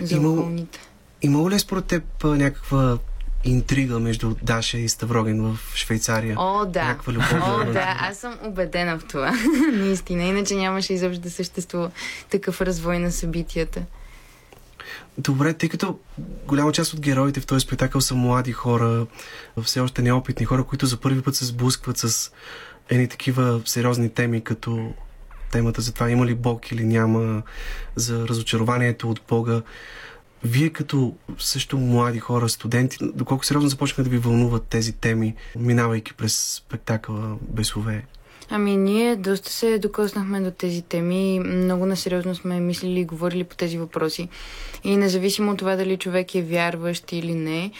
за 0.00 0.16
Има- 0.16 0.28
околните. 0.32 0.80
Имало 1.22 1.50
ли 1.50 1.54
е 1.54 1.58
според 1.58 1.84
теб 1.84 2.04
някаква 2.24 2.98
интрига 3.44 3.98
между 3.98 4.34
Даша 4.42 4.78
и 4.78 4.88
Ставрогин 4.88 5.42
в 5.42 5.58
Швейцария? 5.74 6.36
О, 6.38 6.64
да. 6.64 6.84
Някаква 6.84 7.12
любовна 7.12 7.66
О, 7.68 7.72
да, 7.72 7.96
аз 8.00 8.18
съм 8.18 8.38
убедена 8.42 8.98
в 8.98 9.04
това. 9.04 9.32
Наистина. 9.72 10.22
Иначе 10.22 10.54
нямаше 10.54 10.92
изобщо 10.92 11.22
да 11.22 11.30
съществува 11.30 11.90
такъв 12.30 12.60
развой 12.60 12.98
на 12.98 13.12
събитията. 13.12 13.82
Добре, 15.18 15.52
тъй 15.52 15.68
като 15.68 15.98
голяма 16.46 16.72
част 16.72 16.94
от 16.94 17.00
героите 17.00 17.40
в 17.40 17.46
този 17.46 17.60
спектакъл 17.60 18.00
са 18.00 18.14
млади 18.14 18.52
хора, 18.52 19.06
все 19.62 19.80
още 19.80 20.02
неопитни 20.02 20.46
хора, 20.46 20.64
които 20.64 20.86
за 20.86 20.96
първи 20.96 21.22
път 21.22 21.34
се 21.34 21.44
сблъскват 21.44 21.98
с 21.98 22.32
едни 22.88 23.08
такива 23.08 23.60
сериозни 23.64 24.10
теми, 24.10 24.40
като 24.40 24.92
темата 25.52 25.80
за 25.80 25.92
това 25.92 26.10
има 26.10 26.26
ли 26.26 26.34
Бог 26.34 26.72
или 26.72 26.84
няма, 26.84 27.42
за 27.96 28.28
разочарованието 28.28 29.10
от 29.10 29.20
Бога. 29.28 29.62
Вие 30.44 30.70
като 30.70 31.14
също 31.38 31.78
млади 31.78 32.18
хора, 32.18 32.48
студенти, 32.48 32.98
доколко 33.02 33.44
сериозно 33.44 33.68
започнаха 33.68 34.02
да 34.02 34.10
ви 34.10 34.18
вълнуват 34.18 34.62
тези 34.62 34.92
теми, 34.92 35.34
минавайки 35.56 36.14
през 36.14 36.54
спектакъла 36.54 37.36
Бесове? 37.40 38.04
Ами 38.50 38.76
ние 38.76 39.16
доста 39.16 39.50
се 39.50 39.78
докоснахме 39.78 40.40
до 40.40 40.50
тези 40.50 40.82
теми. 40.82 41.40
Много 41.40 41.86
насериозно 41.86 42.34
сме 42.34 42.60
мислили 42.60 43.00
и 43.00 43.04
говорили 43.04 43.44
по 43.44 43.56
тези 43.56 43.78
въпроси. 43.78 44.28
И 44.84 44.96
независимо 44.96 45.52
от 45.52 45.58
това 45.58 45.76
дали 45.76 45.96
човек 45.96 46.34
е 46.34 46.42
вярващ 46.42 47.12
или 47.12 47.34
не, 47.34 47.70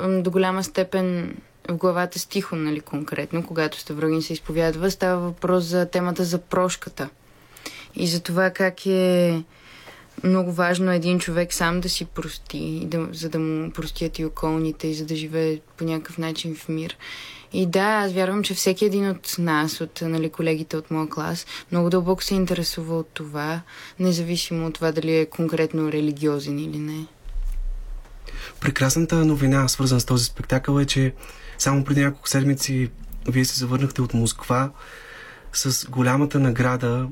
до 0.00 0.30
голяма 0.30 0.64
степен 0.64 1.36
в 1.68 1.76
главата 1.76 2.18
стихо, 2.18 2.56
нали, 2.56 2.80
конкретно, 2.80 3.46
когато 3.46 3.80
Ставрогин 3.80 4.22
се 4.22 4.32
изповядва, 4.32 4.90
става 4.90 5.20
въпрос 5.20 5.64
за 5.64 5.86
темата 5.86 6.24
за 6.24 6.38
прошката. 6.38 7.08
И 7.94 8.06
за 8.06 8.20
това 8.20 8.50
как 8.50 8.86
е 8.86 9.42
много 10.24 10.52
важно 10.52 10.92
един 10.92 11.18
човек 11.18 11.52
сам 11.52 11.80
да 11.80 11.88
си 11.88 12.04
прости, 12.04 12.82
да, 12.86 13.08
за 13.12 13.28
да 13.28 13.38
му 13.38 13.70
простят 13.70 14.18
и 14.18 14.24
околните, 14.24 14.86
и 14.88 14.94
за 14.94 15.06
да 15.06 15.16
живее 15.16 15.60
по 15.76 15.84
някакъв 15.84 16.18
начин 16.18 16.54
в 16.54 16.68
мир. 16.68 16.96
И 17.52 17.66
да, 17.66 17.80
аз 17.80 18.12
вярвам, 18.12 18.42
че 18.42 18.54
всеки 18.54 18.84
един 18.84 19.10
от 19.10 19.36
нас, 19.38 19.80
от 19.80 20.02
нали, 20.02 20.30
колегите 20.30 20.76
от 20.76 20.90
моя 20.90 21.08
клас, 21.08 21.46
много 21.72 21.90
дълбоко 21.90 22.24
се 22.24 22.34
интересува 22.34 22.98
от 22.98 23.08
това, 23.14 23.60
независимо 23.98 24.66
от 24.66 24.74
това 24.74 24.92
дали 24.92 25.16
е 25.16 25.26
конкретно 25.26 25.92
религиозен 25.92 26.58
или 26.58 26.78
не. 26.78 27.06
Прекрасната 28.60 29.24
новина, 29.24 29.68
свързана 29.68 30.00
с 30.00 30.04
този 30.04 30.24
спектакъл 30.24 30.78
е, 30.78 30.84
че 30.84 31.14
само 31.58 31.84
преди 31.84 32.00
няколко 32.00 32.28
седмици 32.28 32.90
вие 33.28 33.44
се 33.44 33.58
завърнахте 33.58 34.02
от 34.02 34.14
Москва 34.14 34.70
с 35.52 35.86
голямата 35.90 36.38
награда 36.38 37.08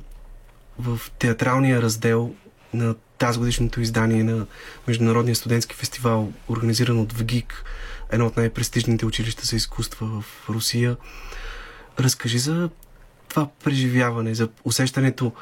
в 0.78 1.00
театралния 1.18 1.82
раздел 1.82 2.34
на 2.77 2.94
тази 3.19 3.39
годишното 3.39 3.81
издание 3.81 4.24
на 4.24 4.47
Международния 4.89 5.36
студентски 5.36 5.74
фестивал, 5.74 6.32
организиран 6.48 6.98
от 6.98 7.12
ВГИК, 7.12 7.65
едно 8.11 8.27
от 8.27 8.36
най-престижните 8.36 9.07
училища 9.07 9.47
за 9.47 9.57
изкуства 9.57 10.07
в 10.07 10.48
Русия. 10.48 10.97
Разкажи 12.01 12.39
за 12.39 12.70
това 13.28 13.48
преживяване, 13.65 14.35
за 14.35 14.48
усещането 14.65 15.32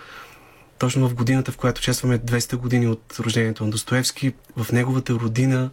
точно 0.79 1.09
в 1.09 1.15
годината, 1.15 1.53
в 1.53 1.57
която 1.57 1.83
честваме 1.83 2.19
200 2.19 2.57
години 2.57 2.87
от 2.87 3.17
рождението 3.21 3.65
на 3.65 3.71
Достоевски, 3.71 4.33
в 4.57 4.73
неговата 4.73 5.13
родина, 5.13 5.71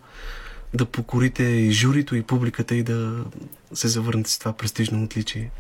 да 0.73 0.85
покорите 0.85 1.43
и 1.43 1.71
журито, 1.71 2.15
и 2.15 2.23
публиката, 2.23 2.75
и 2.75 2.83
да 2.83 3.25
се 3.73 3.87
завърнете 3.87 4.31
с 4.31 4.39
това 4.39 4.53
престижно 4.53 5.03
отличие? 5.03 5.51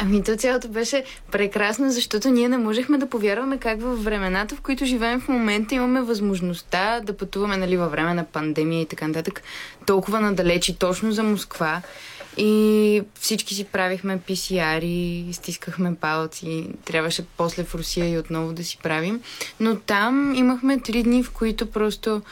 Ами 0.00 0.22
то 0.22 0.36
цялото 0.36 0.68
беше 0.68 1.04
прекрасно, 1.30 1.90
защото 1.90 2.28
ние 2.28 2.48
не 2.48 2.58
можехме 2.58 2.98
да 2.98 3.08
повярваме 3.08 3.58
как 3.58 3.82
във 3.82 4.04
времената, 4.04 4.56
в 4.56 4.60
които 4.60 4.84
живеем 4.84 5.20
в 5.20 5.28
момента, 5.28 5.74
имаме 5.74 6.02
възможността 6.02 7.00
да 7.00 7.16
пътуваме 7.16 7.56
нали, 7.56 7.76
във 7.76 7.90
време 7.90 8.14
на 8.14 8.24
пандемия 8.24 8.82
и 8.82 8.86
така 8.86 9.08
нататък, 9.08 9.42
толкова 9.86 10.20
надалеч 10.20 10.68
и 10.68 10.78
точно 10.78 11.12
за 11.12 11.22
Москва. 11.22 11.82
И 12.36 13.02
всички 13.20 13.54
си 13.54 13.64
правихме 13.64 14.18
PCR-и, 14.18 15.28
стискахме 15.32 15.94
палци. 15.94 16.68
Трябваше 16.84 17.26
после 17.36 17.64
в 17.64 17.74
Русия 17.74 18.08
и 18.08 18.18
отново 18.18 18.52
да 18.52 18.64
си 18.64 18.78
правим. 18.82 19.20
Но 19.60 19.76
там 19.76 20.34
имахме 20.34 20.80
три 20.80 21.02
дни, 21.02 21.22
в 21.22 21.30
които 21.30 21.70
просто 21.70 22.22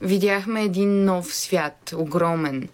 видяхме 0.00 0.64
един 0.64 1.04
нов 1.04 1.34
свят, 1.34 1.94
огромен. 1.96 2.68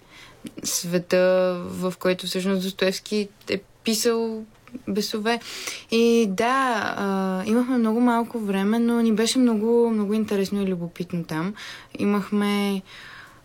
Света, 0.65 1.57
в 1.65 1.95
който 1.99 2.27
всъщност 2.27 2.63
Достоевски 2.63 3.29
е 3.51 3.61
писал 3.87 4.45
бесове. 4.89 5.41
И 5.91 6.27
да, 6.31 6.95
а, 6.97 7.43
имахме 7.47 7.79
много 7.79 8.01
малко 8.01 8.39
време, 8.39 8.79
но 8.79 9.01
ни 9.01 9.13
беше 9.13 9.39
много, 9.39 9.91
много 9.91 10.15
интересно 10.15 10.63
и 10.63 10.67
любопитно 10.67 11.25
там. 11.25 11.55
Имахме 11.99 12.83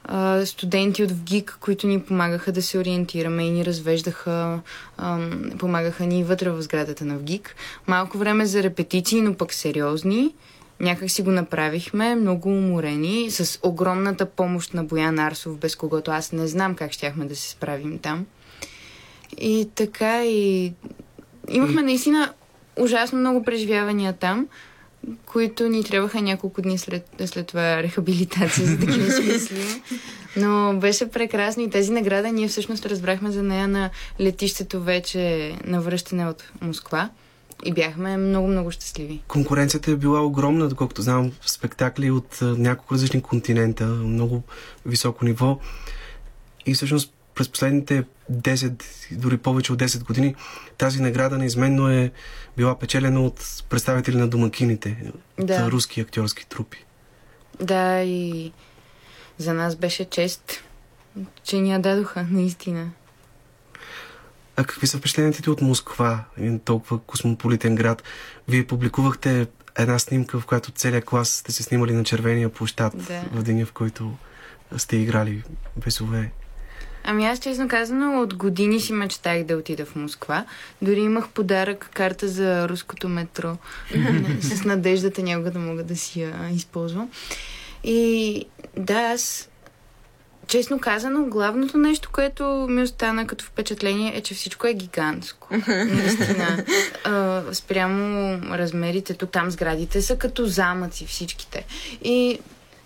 а, 0.03 0.45
студенти 0.45 1.03
от 1.03 1.11
ВГИК, 1.11 1.57
които 1.59 1.87
ни 1.87 2.01
помагаха 2.01 2.51
да 2.51 2.61
се 2.61 2.79
ориентираме 2.79 3.43
и 3.43 3.51
ни 3.51 3.65
развеждаха, 3.65 4.59
ам, 4.97 5.51
помагаха 5.59 6.05
ни 6.05 6.23
вътре 6.23 6.49
в 6.49 6.61
сградата 6.61 7.05
на 7.05 7.17
ВГИК. 7.17 7.55
Малко 7.87 8.17
време 8.17 8.45
за 8.45 8.63
репетиции, 8.63 9.21
но 9.21 9.33
пък 9.33 9.53
сериозни. 9.53 10.33
Някак 10.79 11.11
си 11.11 11.21
го 11.21 11.31
направихме, 11.31 12.15
много 12.15 12.49
уморени, 12.49 13.31
с 13.31 13.59
огромната 13.63 14.25
помощ 14.25 14.73
на 14.73 14.83
Боян 14.83 15.19
Арсов, 15.19 15.57
без 15.57 15.75
когото 15.75 16.11
аз 16.11 16.31
не 16.31 16.47
знам 16.47 16.75
как 16.75 16.91
щяхме 16.91 17.25
да 17.25 17.35
се 17.35 17.49
справим 17.49 17.99
там. 17.99 18.25
И 19.37 19.69
така 19.75 20.25
и 20.25 20.73
имахме 21.49 21.81
наистина 21.81 22.33
ужасно 22.79 23.19
много 23.19 23.43
преживявания 23.43 24.13
там, 24.13 24.47
които 25.25 25.67
ни 25.67 25.83
трябваха 25.83 26.21
няколко 26.21 26.61
дни 26.61 26.77
след, 26.77 27.09
след 27.25 27.47
това 27.47 27.83
рехабилитация, 27.83 28.67
за 28.67 28.77
да 28.77 28.85
ги 28.85 29.01
осмислим. 29.01 29.81
Но 30.37 30.73
беше 30.79 31.09
прекрасно 31.09 31.63
и 31.63 31.69
тези 31.69 31.91
награда 31.91 32.31
ние 32.31 32.47
всъщност 32.47 32.85
разбрахме 32.85 33.31
за 33.31 33.43
нея 33.43 33.67
на 33.67 33.89
летището 34.19 34.81
вече 34.81 35.53
на 35.65 35.81
връщане 35.81 36.27
от 36.27 36.43
Москва. 36.61 37.09
И 37.65 37.73
бяхме 37.73 38.17
много-много 38.17 38.71
щастливи. 38.71 39.21
Конкуренцията 39.27 39.91
е 39.91 39.95
била 39.95 40.21
огромна, 40.21 40.67
доколкото 40.67 41.01
знам, 41.01 41.31
спектакли 41.41 42.11
от 42.11 42.39
няколко 42.41 42.93
различни 42.93 43.21
континента, 43.21 43.85
много 43.85 44.43
високо 44.85 45.25
ниво. 45.25 45.59
И 46.65 46.73
всъщност 46.73 47.13
през 47.35 47.49
последните 47.49 48.03
10, 48.31 48.83
дори 49.11 49.37
повече 49.37 49.73
от 49.73 49.79
10 49.79 50.03
години, 50.03 50.35
тази 50.77 51.01
награда 51.01 51.37
неизменно 51.37 51.89
е 51.89 52.11
била 52.57 52.79
печелена 52.79 53.21
от 53.21 53.63
представители 53.69 54.17
на 54.17 54.27
домакините, 54.27 55.11
от 55.39 55.47
Да. 55.47 55.53
а, 55.53 55.71
руски 55.71 56.01
актьорски 56.01 56.47
трупи. 56.47 56.85
Да, 57.61 58.01
и 58.01 58.51
за 59.37 59.53
нас 59.53 59.75
беше 59.75 60.05
чест, 60.05 60.63
че 61.43 61.57
ни 61.57 61.71
я 61.71 61.79
дадоха, 61.79 62.27
наистина. 62.29 62.89
А 64.55 64.63
какви 64.63 64.87
са 64.87 64.97
впечатленията 64.97 65.41
ти 65.41 65.49
от 65.49 65.61
Москва, 65.61 66.23
един 66.37 66.59
толкова 66.59 66.99
космополитен 66.99 67.75
град? 67.75 68.03
Вие 68.47 68.67
публикувахте 68.67 69.47
една 69.77 69.99
снимка, 69.99 70.39
в 70.39 70.45
която 70.45 70.71
целият 70.71 71.05
клас 71.05 71.29
сте 71.29 71.51
се 71.51 71.63
снимали 71.63 71.93
на 71.93 72.03
червения 72.03 72.49
площад 72.49 72.93
Да. 72.97 73.23
в 73.31 73.43
деня, 73.43 73.65
в 73.65 73.71
който 73.71 74.11
сте 74.77 74.97
играли 74.97 75.43
бесове. 75.85 76.31
Ами 77.03 77.25
аз 77.25 77.39
честно 77.39 77.67
казано 77.67 78.21
от 78.21 78.33
години 78.33 78.79
си 78.79 78.93
мечтах 78.93 79.43
да 79.43 79.57
отида 79.57 79.85
в 79.85 79.95
Москва. 79.95 80.45
Дори 80.81 80.99
имах 80.99 81.29
подарък 81.29 81.89
карта 81.93 82.27
за 82.27 82.69
руското 82.69 83.09
метро 83.09 83.57
с 84.41 84.63
надеждата 84.63 85.23
някога 85.23 85.51
да 85.51 85.59
мога 85.59 85.83
да 85.83 85.95
си 85.95 86.21
я 86.21 86.49
използвам. 86.53 87.09
И 87.83 88.45
да, 88.77 88.93
аз 88.93 89.49
честно 90.47 90.79
казано, 90.79 91.25
главното 91.25 91.77
нещо, 91.77 92.09
което 92.13 92.67
ми 92.69 92.81
остана 92.81 93.27
като 93.27 93.45
впечатление 93.45 94.13
е, 94.15 94.21
че 94.21 94.33
всичко 94.33 94.67
е 94.67 94.73
гигантско. 94.73 95.47
Наистина. 95.67 96.65
А, 97.03 97.43
спрямо 97.53 98.39
размерите, 98.57 99.13
тук 99.13 99.31
там 99.31 99.51
сградите 99.51 100.01
са 100.01 100.17
като 100.17 100.45
замъци 100.45 101.05
всичките. 101.05 101.65
И 102.03 102.39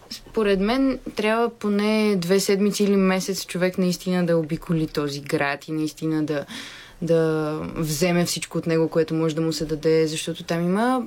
според 0.10 0.60
мен 0.60 1.00
трябва 1.16 1.50
поне 1.50 2.16
две 2.16 2.40
седмици 2.40 2.84
или 2.84 2.96
месец 2.96 3.46
човек 3.46 3.78
наистина 3.78 4.26
да 4.26 4.38
обиколи 4.38 4.88
този 4.88 5.22
град 5.22 5.68
и 5.68 5.72
наистина 5.72 6.24
да, 6.24 6.46
да 7.02 7.52
вземе 7.76 8.26
всичко 8.26 8.58
от 8.58 8.68
него, 8.68 8.90
което 8.90 9.14
може 9.14 9.36
да 9.36 9.42
му 9.42 9.54
се 9.54 9.66
даде, 9.66 10.08
защото 10.08 10.44
там 10.44 10.66
има 10.66 11.04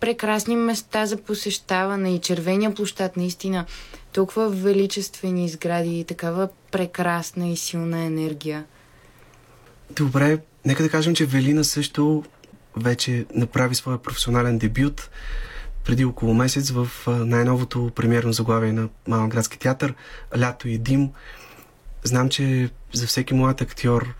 прекрасни 0.00 0.56
места 0.56 1.06
за 1.06 1.16
посещаване 1.16 2.14
и 2.14 2.20
червения 2.20 2.74
площад, 2.74 3.16
наистина 3.16 3.64
толкова 4.12 4.48
величествени 4.48 5.48
сгради 5.48 6.00
и 6.00 6.04
такава 6.04 6.48
прекрасна 6.70 7.48
и 7.48 7.56
силна 7.56 7.98
енергия. 7.98 8.64
Добре, 9.90 10.38
нека 10.64 10.82
да 10.82 10.88
кажем, 10.88 11.14
че 11.14 11.26
Велина 11.26 11.64
също 11.64 12.24
вече 12.76 13.26
направи 13.34 13.74
своя 13.74 13.98
професионален 13.98 14.58
дебют 14.58 15.10
преди 15.84 16.04
около 16.04 16.34
месец 16.34 16.70
в 16.70 16.88
най-новото 17.06 17.90
премиерно 17.94 18.32
заглавие 18.32 18.72
на 18.72 18.88
Малък 19.08 19.30
градски 19.30 19.58
театър 19.58 19.94
Лято 20.38 20.68
и 20.68 20.78
дим. 20.78 21.10
Знам, 22.04 22.28
че 22.28 22.70
за 22.92 23.06
всеки 23.06 23.34
млад 23.34 23.60
актьор, 23.60 24.14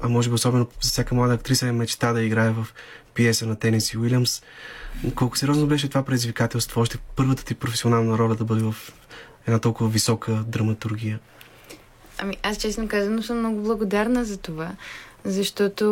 а 0.00 0.08
може 0.08 0.28
би 0.28 0.34
особено 0.34 0.66
за 0.80 0.90
всяка 0.90 1.14
млада 1.14 1.34
актриса 1.34 1.66
е 1.66 1.72
мечта 1.72 2.12
да 2.12 2.22
играе 2.22 2.50
в 2.50 2.66
пиеса 3.14 3.46
на 3.46 3.56
Тенеси 3.56 3.98
Уилямс. 3.98 4.42
Колко 5.14 5.38
сериозно 5.38 5.66
беше 5.66 5.88
това 5.88 6.02
предизвикателство, 6.02 6.80
още 6.80 6.98
първата 7.16 7.44
ти 7.44 7.54
професионална 7.54 8.18
роля 8.18 8.34
да 8.34 8.44
бъде 8.44 8.62
в 8.62 8.74
една 9.46 9.58
толкова 9.58 9.90
висока 9.90 10.32
драматургия? 10.32 11.18
Ами 12.18 12.36
аз 12.42 12.56
честно 12.56 12.88
казано 12.88 13.22
съм 13.22 13.38
много 13.38 13.62
благодарна 13.62 14.24
за 14.24 14.36
това, 14.36 14.70
защото 15.24 15.84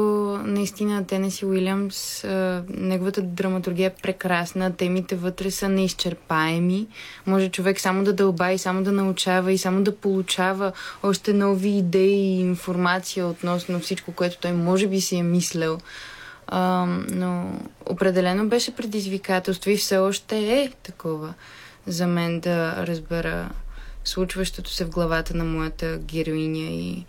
наистина 0.44 1.04
Тенеси 1.06 1.46
Уилямс, 1.46 2.24
неговата 2.68 3.22
драматургия 3.22 3.86
е 3.86 4.02
прекрасна, 4.02 4.76
темите 4.76 5.16
вътре 5.16 5.50
са 5.50 5.68
неизчерпаеми. 5.68 6.86
Може 7.26 7.48
човек 7.48 7.80
само 7.80 8.04
да 8.04 8.12
дълба 8.12 8.52
и 8.52 8.58
само 8.58 8.82
да 8.82 8.92
научава 8.92 9.52
и 9.52 9.58
само 9.58 9.82
да 9.82 9.96
получава 9.96 10.72
още 11.02 11.32
нови 11.32 11.68
идеи 11.68 12.36
и 12.36 12.40
информация 12.40 13.26
относно 13.26 13.80
всичко, 13.80 14.12
което 14.12 14.38
той 14.38 14.52
може 14.52 14.86
би 14.86 15.00
си 15.00 15.16
е 15.16 15.22
мислял. 15.22 15.78
А, 16.46 16.86
но 17.10 17.60
определено 17.86 18.48
беше 18.48 18.76
предизвикателство 18.76 19.70
и 19.70 19.76
все 19.76 19.98
още 19.98 20.38
е 20.38 20.70
такова 20.82 21.34
за 21.86 22.06
мен 22.06 22.40
да 22.40 22.86
разбера 22.86 23.50
случващото 24.04 24.70
се 24.70 24.84
в 24.84 24.90
главата 24.90 25.34
на 25.34 25.44
моята 25.44 25.98
героиня 25.98 26.70
и 26.70 27.04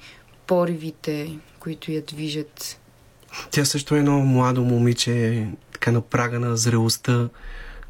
поривите, 0.48 1.38
които 1.60 1.92
я 1.92 2.02
движат. 2.02 2.80
Тя 3.52 3.66
също 3.66 3.96
е 3.96 4.00
едно 4.00 4.20
младо 4.20 4.62
момиче, 4.62 5.48
така 5.72 5.92
на 5.92 6.02
прага 6.02 6.40
на 6.40 6.58
зрелостта, 6.58 7.30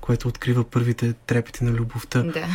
което 0.01 0.27
открива 0.27 0.63
първите 0.63 1.13
трепети 1.13 1.63
на 1.63 1.71
любовта. 1.71 2.23
Да. 2.23 2.47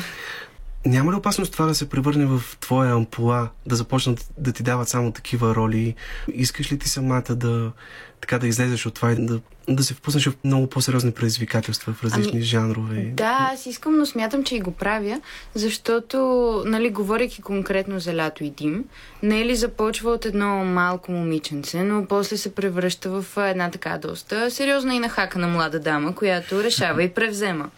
Няма 0.86 1.12
ли 1.12 1.16
опасност 1.16 1.52
това 1.52 1.66
да 1.66 1.74
се 1.74 1.89
превърне 1.89 2.27
в 2.27 2.43
твоя 2.61 2.94
ампула, 2.94 3.48
да 3.66 3.77
започнат 3.77 4.31
да 4.39 4.52
ти 4.52 4.62
дават 4.62 4.89
само 4.89 5.12
такива 5.12 5.55
роли? 5.55 5.94
Искаш 6.35 6.73
ли 6.73 6.78
ти 6.78 6.89
самата 6.89 7.23
да, 7.31 7.73
така 8.20 8.39
да 8.39 8.47
излезеш 8.47 8.86
от 8.86 8.94
това 8.94 9.12
и 9.12 9.27
да, 9.27 9.40
да 9.69 9.85
се 9.85 9.94
впуснеш 9.94 10.28
в 10.28 10.35
много 10.44 10.66
по-сериозни 10.66 11.12
предизвикателства 11.12 11.93
в 11.93 12.05
различни 12.05 12.32
Ами, 12.32 12.43
жанрове? 12.43 13.12
Да, 13.15 13.51
аз 13.52 13.66
искам, 13.66 13.98
но 13.98 14.06
смятам, 14.06 14.44
че 14.44 14.56
и 14.56 14.61
го 14.61 14.70
правя, 14.70 15.20
защото, 15.55 16.19
нали, 16.66 16.90
говорейки 16.90 17.43
конкретно 17.43 18.01
за 18.01 18.16
лято 18.16 18.44
и 18.44 18.51
дим, 18.51 18.85
Нели 19.23 19.56
започва 19.56 20.11
от 20.11 20.24
едно 20.24 20.65
малко 20.65 21.12
момиченце, 21.12 21.82
но 21.82 22.06
после 22.06 22.36
се 22.36 22.55
превръща 22.55 23.23
в 23.23 23.48
една 23.51 23.70
така 23.70 23.98
доста 23.98 24.51
сериозна 24.51 24.94
и 24.94 24.98
нахакана 24.98 25.48
млада 25.48 25.81
дама, 25.81 26.15
която 26.15 26.62
решава 26.62 27.02
и 27.02 27.09
превзема. 27.09 27.70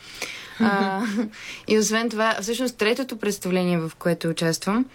А, 0.60 1.02
и 1.68 1.78
освен 1.78 2.10
това, 2.10 2.36
всъщност 2.42 2.76
третото 2.76 3.16
представление, 3.16 3.78
в 3.78 3.92
което 3.98 4.28
участвам, 4.28 4.86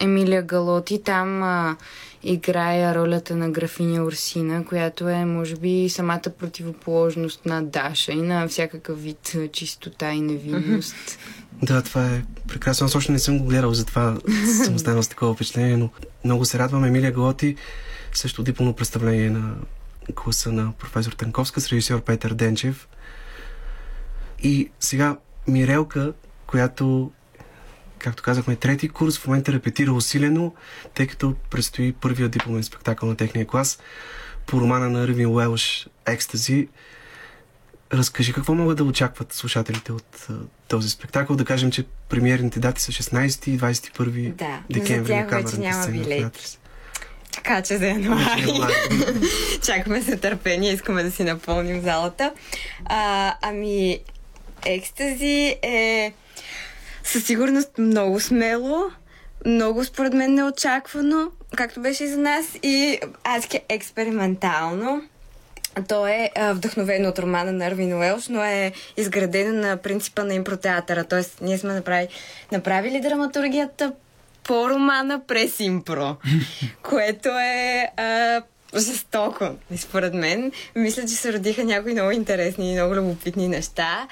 Емилия 0.00 0.42
Галоти, 0.42 1.02
там 1.02 1.42
а, 1.42 1.76
играя 2.22 2.94
ролята 2.94 3.36
на 3.36 3.50
графиня 3.50 4.04
Урсина, 4.04 4.64
която 4.64 5.08
е, 5.08 5.24
може 5.24 5.56
би, 5.56 5.88
самата 5.88 6.30
противоположност 6.38 7.46
на 7.46 7.62
Даша 7.62 8.12
и 8.12 8.22
на 8.22 8.48
всякакъв 8.48 9.02
вид 9.02 9.36
чистота 9.52 10.12
и 10.12 10.20
невинност. 10.20 10.94
Да, 11.62 11.82
това 11.82 12.06
е 12.06 12.22
прекрасно. 12.48 12.84
Аз 12.84 12.94
още 12.94 13.12
не 13.12 13.18
съм 13.18 13.38
го 13.38 13.44
гледал, 13.44 13.74
затова 13.74 14.18
съм 14.64 14.74
останал 14.74 15.02
с 15.02 15.08
такова 15.08 15.34
впечатление, 15.34 15.76
но 15.76 15.90
много 16.24 16.44
се 16.44 16.58
радвам. 16.58 16.84
Емилия 16.84 17.12
Галоти, 17.12 17.56
също 18.14 18.42
дипломно 18.42 18.74
представление 18.74 19.30
на 19.30 19.54
класа 20.14 20.52
на 20.52 20.72
професор 20.78 21.12
Танковска 21.12 21.60
с 21.60 21.68
режисьор 21.68 22.00
Петър 22.00 22.34
Денчев. 22.34 22.88
И 24.42 24.70
сега 24.80 25.16
Мирелка, 25.48 26.12
която 26.46 27.10
както 27.98 28.22
казахме, 28.22 28.56
трети 28.56 28.88
курс. 28.88 29.18
В 29.18 29.26
момента 29.26 29.52
репетира 29.52 29.92
усилено, 29.92 30.54
тъй 30.94 31.06
като 31.06 31.34
предстои 31.50 31.92
първия 31.92 32.28
дипломен 32.28 32.62
спектакъл 32.62 33.08
на 33.08 33.16
техния 33.16 33.46
клас 33.46 33.78
по 34.46 34.60
романа 34.60 34.90
на 34.90 35.02
Ирвин 35.02 35.26
Уелш 35.26 35.88
«Екстази». 36.06 36.68
Разкажи 37.92 38.32
какво 38.32 38.54
могат 38.54 38.76
да 38.76 38.84
очакват 38.84 39.32
слушателите 39.32 39.92
от 39.92 40.28
този 40.68 40.90
спектакъл. 40.90 41.36
Да 41.36 41.44
кажем, 41.44 41.70
че 41.70 41.84
премиерните 42.08 42.60
дати 42.60 42.82
са 42.82 42.92
16 42.92 43.48
и 43.48 43.58
21 43.58 44.32
Да, 44.32 44.44
но 44.48 44.74
за 44.74 44.80
декември 44.80 45.12
тях 45.12 45.30
вече 45.30 45.58
няма 45.58 45.86
билети. 45.86 46.58
Така 47.32 47.62
че 47.62 47.78
за 47.78 47.86
януари. 47.86 48.46
Чакаме 49.62 50.02
се 50.02 50.16
търпение, 50.16 50.72
искаме 50.72 51.02
да 51.02 51.10
си 51.10 51.24
напълним 51.24 51.80
залата. 51.80 52.32
А, 52.84 53.34
ами, 53.42 54.00
екстази 54.66 55.56
е 55.62 56.12
със 57.04 57.24
сигурност 57.24 57.78
много 57.78 58.20
смело, 58.20 58.84
много 59.46 59.84
според 59.84 60.12
мен 60.12 60.34
неочаквано, 60.34 61.30
както 61.56 61.80
беше 61.80 62.04
и 62.04 62.08
за 62.08 62.18
нас, 62.18 62.46
и 62.62 62.98
адски 63.24 63.60
експериментално. 63.68 65.02
То 65.88 66.06
е 66.06 66.30
а, 66.36 66.52
вдъхновено 66.52 67.08
от 67.08 67.18
романа 67.18 67.52
на 67.52 67.66
Арвин 67.66 67.94
Уелш, 67.94 68.28
но 68.28 68.44
е 68.44 68.72
изградено 68.96 69.52
на 69.52 69.76
принципа 69.76 70.24
на 70.24 70.34
импротеатъра. 70.34 71.04
Тоест, 71.04 71.40
ние 71.40 71.58
сме 71.58 71.74
направили, 71.74 72.08
направили 72.52 73.00
драматургията 73.00 73.92
по 74.44 74.70
романа 74.70 75.20
през 75.26 75.60
импро, 75.60 76.16
което 76.82 77.28
е 77.28 77.90
а, 77.96 78.42
жестоко, 78.74 79.48
според 79.76 80.14
мен. 80.14 80.52
Мисля, 80.76 81.02
че 81.02 81.14
се 81.14 81.32
родиха 81.32 81.64
някои 81.64 81.92
много 81.92 82.10
интересни 82.10 82.70
и 82.70 82.74
много 82.74 82.94
любопитни 82.94 83.48
неща. 83.48 84.08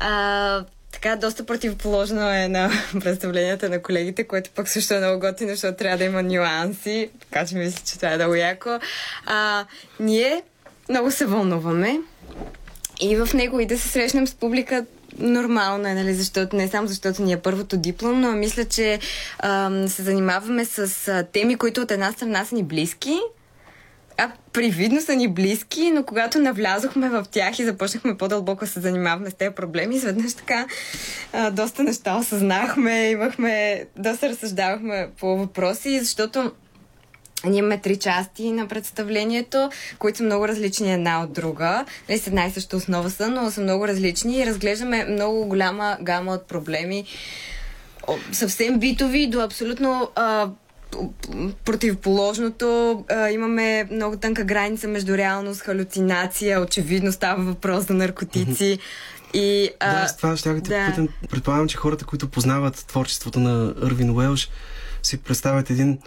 А, 0.00 0.64
така, 0.92 1.16
доста 1.16 1.46
противоположно 1.46 2.30
е 2.30 2.48
на 2.48 2.70
представленията 3.00 3.68
на 3.68 3.82
колегите, 3.82 4.24
което 4.24 4.50
пък 4.50 4.68
също 4.68 4.94
е 4.94 4.98
много 4.98 5.20
готино, 5.20 5.50
защото 5.50 5.78
трябва 5.78 5.98
да 5.98 6.04
има 6.04 6.22
нюанси. 6.22 7.10
Така 7.20 7.46
че 7.46 7.56
мисля, 7.56 7.82
че 7.84 7.96
това 7.96 8.12
е 8.12 8.16
много 8.16 8.34
яко. 8.34 8.78
А, 9.26 9.64
ние 10.00 10.42
много 10.88 11.10
се 11.10 11.26
вълнуваме 11.26 12.00
и 13.00 13.16
в 13.16 13.28
него 13.34 13.60
и 13.60 13.66
да 13.66 13.78
се 13.78 13.88
срещнем 13.88 14.26
с 14.26 14.34
публика 14.34 14.86
нормално 15.18 15.88
е, 15.88 15.94
нали, 15.94 16.14
защото 16.14 16.56
не 16.56 16.68
само 16.68 16.88
защото 16.88 17.22
ни 17.22 17.32
е 17.32 17.40
първото 17.40 17.76
диплом, 17.76 18.20
но 18.20 18.32
мисля, 18.32 18.64
че 18.64 18.98
ам, 19.38 19.88
се 19.88 20.02
занимаваме 20.02 20.64
с 20.64 21.08
а, 21.08 21.22
теми, 21.22 21.56
които 21.56 21.80
от 21.80 21.90
една 21.90 22.12
страна 22.12 22.44
са 22.44 22.54
ни 22.54 22.62
близки, 22.62 23.20
а 24.18 24.30
привидно 24.52 25.00
са 25.00 25.16
ни 25.16 25.28
близки, 25.28 25.90
но 25.90 26.04
когато 26.04 26.38
навлязохме 26.38 27.08
в 27.08 27.26
тях 27.30 27.58
и 27.58 27.64
започнахме 27.64 28.16
по-дълбоко 28.16 28.64
да 28.64 28.70
се 28.70 28.80
занимаваме 28.80 29.30
с 29.30 29.34
тези 29.34 29.54
проблеми, 29.54 29.96
изведнъж 29.96 30.34
така 30.34 30.66
а, 31.32 31.50
доста 31.50 31.82
неща 31.82 32.16
осъзнахме, 32.16 33.10
имахме, 33.10 33.84
доста 33.96 34.28
разсъждавахме 34.28 35.08
по 35.20 35.38
въпроси, 35.38 36.00
защото 36.00 36.52
ние 37.44 37.58
имаме 37.58 37.78
три 37.78 37.96
части 37.96 38.52
на 38.52 38.68
представлението, 38.68 39.70
които 39.98 40.18
са 40.18 40.24
много 40.24 40.48
различни 40.48 40.92
една 40.92 41.22
от 41.22 41.32
друга. 41.32 41.84
Нали, 42.08 42.18
с 42.18 42.26
една 42.26 42.46
и 42.46 42.50
съща 42.50 42.76
основа 42.76 43.10
са, 43.10 43.28
но 43.28 43.50
са 43.50 43.60
много 43.60 43.88
различни 43.88 44.38
и 44.38 44.46
разглеждаме 44.46 45.04
много 45.04 45.46
голяма 45.46 45.96
гама 46.00 46.32
от 46.32 46.48
проблеми. 46.48 47.04
Съвсем 48.32 48.78
битови 48.78 49.26
до 49.26 49.40
абсолютно 49.40 50.10
а, 50.14 50.48
противоположното. 51.64 53.04
А, 53.10 53.30
имаме 53.30 53.88
много 53.92 54.16
тънка 54.16 54.44
граница 54.44 54.88
между 54.88 55.16
реалност, 55.16 55.60
халюцинация. 55.60 56.60
Очевидно 56.60 57.12
става 57.12 57.44
въпрос 57.44 57.86
за 57.86 57.94
наркотици. 57.94 58.78
И, 59.34 59.70
а, 59.80 60.00
Да, 60.00 60.08
с 60.08 60.16
това 60.16 60.36
ще 60.36 60.52
да. 60.52 60.56
попитам. 60.56 61.08
Предполагам, 61.30 61.68
че 61.68 61.76
хората, 61.76 62.04
които 62.04 62.28
познават 62.28 62.84
творчеството 62.88 63.40
на 63.40 63.74
Ирвин 63.86 64.10
Уелш, 64.10 64.48
си 65.02 65.18
представят 65.18 65.70
един 65.70 65.98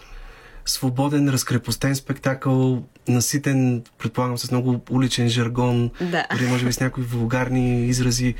свободен, 0.66 1.28
разкрепостен 1.28 1.94
спектакъл, 1.96 2.82
наситен, 3.08 3.82
предполагам, 3.98 4.38
с 4.38 4.50
много 4.50 4.80
уличен 4.90 5.28
жаргон, 5.28 5.90
Да. 6.00 6.26
дори 6.32 6.46
може 6.46 6.66
би 6.66 6.72
с 6.72 6.80
някои 6.80 7.04
вулгарни 7.04 7.86
изрази, 7.86 8.34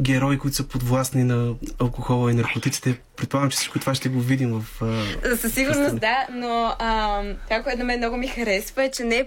герои, 0.00 0.38
които 0.38 0.56
са 0.56 0.64
подвластни 0.64 1.24
на 1.24 1.54
алкохола 1.78 2.30
и 2.30 2.34
наркотиците. 2.34 3.00
Предполагам, 3.16 3.50
че 3.50 3.56
всичко 3.56 3.78
това 3.78 3.94
ще 3.94 4.08
го 4.08 4.20
видим 4.20 4.50
в... 4.52 4.82
а, 4.82 5.36
Със 5.36 5.52
сигурност 5.54 6.00
да, 6.00 6.26
но 6.32 6.74
а, 6.78 7.22
това, 7.48 7.62
което 7.62 7.78
на 7.78 7.84
мен 7.84 7.98
много 7.98 8.16
ми 8.16 8.28
харесва 8.28 8.84
е, 8.84 8.90
че 8.90 9.04
не... 9.04 9.24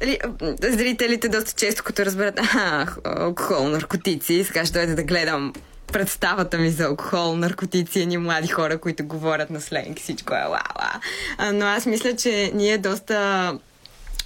Дали, 0.00 0.18
зрителите 0.62 1.28
доста 1.28 1.52
често, 1.52 1.84
като 1.84 2.04
разберат, 2.04 2.40
а, 2.54 2.86
алкохол, 3.04 3.68
наркотици, 3.68 4.44
сега 4.44 4.64
ще 4.64 4.78
дойда 4.78 4.94
да 4.94 5.02
гледам 5.02 5.52
представата 5.92 6.58
ми 6.58 6.70
за 6.70 6.84
алкохол, 6.84 7.36
наркотици, 7.36 8.00
едни 8.00 8.18
млади 8.18 8.48
хора, 8.48 8.78
които 8.78 9.06
говорят 9.06 9.50
на 9.50 9.60
сленг, 9.60 9.98
всичко 9.98 10.34
е 10.34 10.38
ла-ла. 10.38 11.00
Но 11.52 11.66
аз 11.66 11.86
мисля, 11.86 12.16
че 12.16 12.50
ние 12.54 12.78
доста 12.78 13.58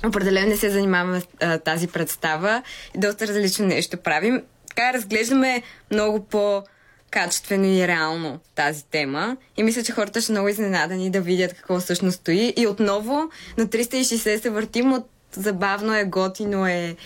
определено 0.07 0.49
не 0.49 0.57
се 0.57 0.71
занимаваме 0.71 1.21
с 1.21 1.59
тази 1.65 1.89
представа 1.89 2.63
и 2.97 3.01
доста 3.01 3.27
различно 3.27 3.67
нещо 3.67 3.97
правим. 3.97 4.43
Така 4.69 4.93
разглеждаме 4.93 5.63
много 5.91 6.25
по 6.25 6.63
качествено 7.11 7.65
и 7.65 7.89
реално 7.89 8.41
тази 8.55 8.85
тема. 8.85 9.37
И 9.57 9.63
мисля, 9.63 9.83
че 9.83 9.93
хората 9.93 10.21
ще 10.21 10.33
много 10.33 10.49
изненадани 10.49 11.11
да 11.11 11.21
видят 11.21 11.55
какво 11.55 11.81
всъщност 11.81 12.17
стои. 12.17 12.55
И 12.57 12.67
отново 12.67 13.31
на 13.59 13.67
360 13.67 14.43
се 14.43 14.51
въртим 14.51 14.93
от 14.93 15.07
забавно 15.37 15.95
е, 15.95 16.05
готино 16.05 16.67
е, 16.67 16.97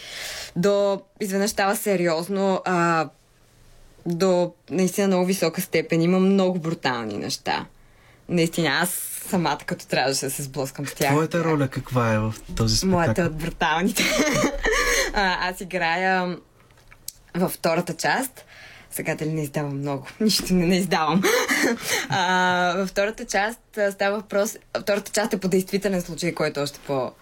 до 0.56 1.00
изведнъж 1.20 1.50
става 1.50 1.76
сериозно, 1.76 2.62
а, 2.64 3.08
до 4.06 4.52
наистина 4.70 5.06
много 5.06 5.26
висока 5.26 5.60
степен. 5.60 6.02
Има 6.02 6.18
много 6.18 6.58
брутални 6.58 7.16
неща. 7.16 7.66
Наистина, 8.28 8.68
аз 8.68 8.90
самата 9.28 9.58
като 9.66 9.86
трябваше 9.86 10.24
да 10.24 10.30
се 10.30 10.42
сблъскам 10.42 10.86
с 10.86 10.94
тях. 10.94 11.10
Твоята 11.10 11.44
роля 11.44 11.68
каква 11.68 12.12
е 12.12 12.18
в 12.18 12.34
този 12.56 12.76
спектакъл? 12.76 13.00
Моята 13.00 13.22
от 13.22 13.36
бруталните. 13.36 14.02
а, 15.14 15.48
аз 15.50 15.60
играя 15.60 16.36
във 17.34 17.52
втората 17.52 17.94
част. 17.94 18.44
Сега 18.90 19.14
дали 19.14 19.32
не 19.32 19.42
издавам 19.42 19.78
много? 19.78 20.06
Нищо 20.20 20.54
не, 20.54 20.66
не 20.66 20.76
издавам. 20.76 21.22
а, 22.08 22.74
във 22.76 22.88
втората 22.88 23.24
част 23.24 23.60
става 23.92 24.16
въпрос... 24.16 24.56
Втората 24.80 25.12
част 25.12 25.32
е 25.32 25.40
по 25.40 25.48
действителен 25.48 26.02
случай, 26.02 26.34
който 26.34 26.60
е 26.60 26.62
още 26.62 26.78
по 26.86 27.12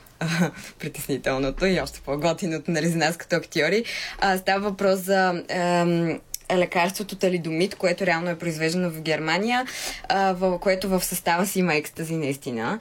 притеснителното 0.79 1.67
и 1.67 1.81
още 1.81 2.01
по-готиното 2.01 2.71
нали, 2.71 2.89
за 2.89 2.97
нас 2.97 3.17
като 3.17 3.37
актьори. 3.37 3.85
А, 4.19 4.39
става 4.39 4.71
въпрос 4.71 5.01
за 5.01 5.43
ем, 5.49 6.21
лекарството 6.53 7.17
талидомид, 7.17 7.75
което 7.75 8.07
реално 8.07 8.29
е 8.31 8.39
произвеждано 8.39 8.91
в 8.91 9.01
Германия, 9.01 9.67
в, 10.11 10.59
което 10.61 10.89
в 10.89 11.05
състава 11.05 11.47
си 11.47 11.59
има 11.59 11.75
екстази 11.75 12.17
наистина. 12.17 12.79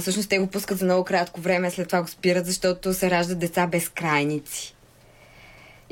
Всъщност 0.00 0.28
те 0.28 0.38
го 0.38 0.46
пускат 0.46 0.78
за 0.78 0.84
много 0.84 1.04
кратко 1.04 1.40
време, 1.40 1.70
след 1.70 1.88
това 1.88 2.02
го 2.02 2.08
спират, 2.08 2.46
защото 2.46 2.94
се 2.94 3.10
раждат 3.10 3.38
деца 3.38 3.66
без 3.66 3.88
крайници. 3.88 4.76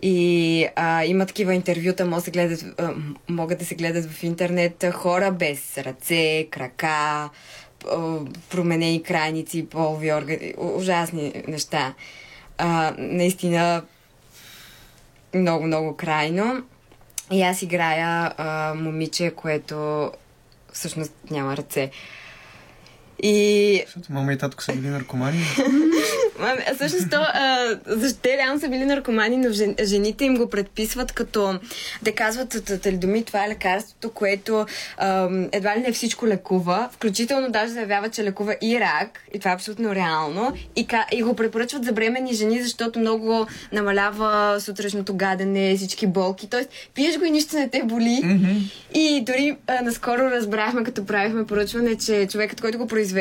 И 0.03 0.69
а, 0.77 1.05
има 1.05 1.27
такива 1.27 1.55
интервюта, 1.55 2.05
могат, 2.05 2.19
да 2.19 2.25
се 2.25 2.31
гледат, 2.31 2.65
а, 2.79 2.95
могат 3.29 3.59
да 3.59 3.65
се 3.65 3.75
гледат 3.75 4.11
в 4.11 4.23
интернет 4.23 4.85
хора 4.93 5.33
без 5.33 5.79
ръце, 5.79 6.47
крака, 6.51 7.31
променени 8.51 9.03
крайници, 9.03 9.67
полови 9.67 10.13
органи, 10.13 10.55
ужасни 10.59 11.43
неща. 11.49 11.95
А, 12.59 12.95
наистина 12.99 13.83
много, 15.35 15.67
много 15.67 15.97
крайно. 15.97 16.63
И 17.33 17.43
аз 17.43 17.63
играя 17.63 18.35
а, 18.37 18.75
момиче, 18.75 19.31
което 19.31 20.11
всъщност 20.73 21.13
няма 21.31 21.57
ръце. 21.57 21.91
И 23.27 23.83
Защото 23.87 24.13
мама 24.13 24.33
и 24.33 24.39
татко 24.39 24.63
са 24.63 24.73
били 24.73 24.89
наркомани. 24.89 25.39
Ами, 26.39 26.63
а 26.71 26.75
всъщност 26.75 27.11
то, 27.11 27.17
а, 27.21 27.79
защо 27.87 28.19
те 28.23 28.37
реално 28.37 28.61
са 28.61 28.69
били 28.69 28.85
наркомани, 28.85 29.37
но 29.37 29.53
жен, 29.53 29.75
жените 29.83 30.25
им 30.25 30.37
го 30.37 30.51
предписват 30.51 31.13
като 31.13 31.59
да 32.03 32.13
казват 32.13 32.49
т- 32.49 32.79
талидомид, 32.79 33.27
това 33.27 33.45
е 33.45 33.49
лекарството, 33.49 34.11
което 34.11 34.67
а, 34.99 35.29
едва 35.53 35.77
ли 35.77 35.81
не 35.81 35.93
всичко 35.93 36.27
лекува, 36.27 36.89
включително 36.93 37.51
даже 37.51 37.73
заявява, 37.73 38.09
че 38.09 38.25
лекува 38.25 38.57
и 38.63 38.81
рак, 38.81 39.25
и 39.35 39.39
това 39.39 39.51
е 39.51 39.55
абсолютно 39.55 39.95
реално, 39.95 40.53
и, 40.77 40.87
и 41.13 41.23
го 41.23 41.37
препоръчват 41.37 41.85
за 41.85 41.93
бремени 41.93 42.35
жени, 42.35 42.63
защото 42.63 42.99
много 42.99 43.47
намалява 43.73 44.61
сутрешното 44.61 45.15
гадене, 45.15 45.77
всички 45.77 46.07
болки, 46.07 46.51
т.е. 46.51 46.67
пиеш 46.95 47.19
го 47.19 47.25
и 47.25 47.31
нищо 47.31 47.57
не 47.57 47.69
те 47.69 47.83
боли. 47.85 48.21
И 48.95 49.23
дори 49.27 49.57
а, 49.67 49.83
наскоро 49.83 50.23
разбрахме, 50.23 50.85
като 50.85 51.07
правихме 51.07 51.47
поръчване, 51.47 51.97
че 51.97 52.27
човекът, 52.31 52.61
който 52.61 52.79
го 52.79 52.87
произвежда, 52.87 53.14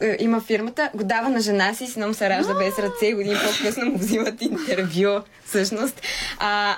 е, 0.00 0.16
има 0.20 0.40
фирмата, 0.40 0.90
го 0.94 1.04
дава 1.04 1.28
на 1.28 1.40
жена 1.40 1.74
си, 1.74 1.86
сином 1.86 2.14
се 2.14 2.30
ражда 2.30 2.54
без 2.54 2.78
ръце 2.78 3.06
и 3.06 3.14
години 3.14 3.34
по-късно 3.34 3.86
му 3.86 3.98
взимат 3.98 4.42
интервю, 4.42 5.20
всъщност. 5.46 6.00
А, 6.38 6.76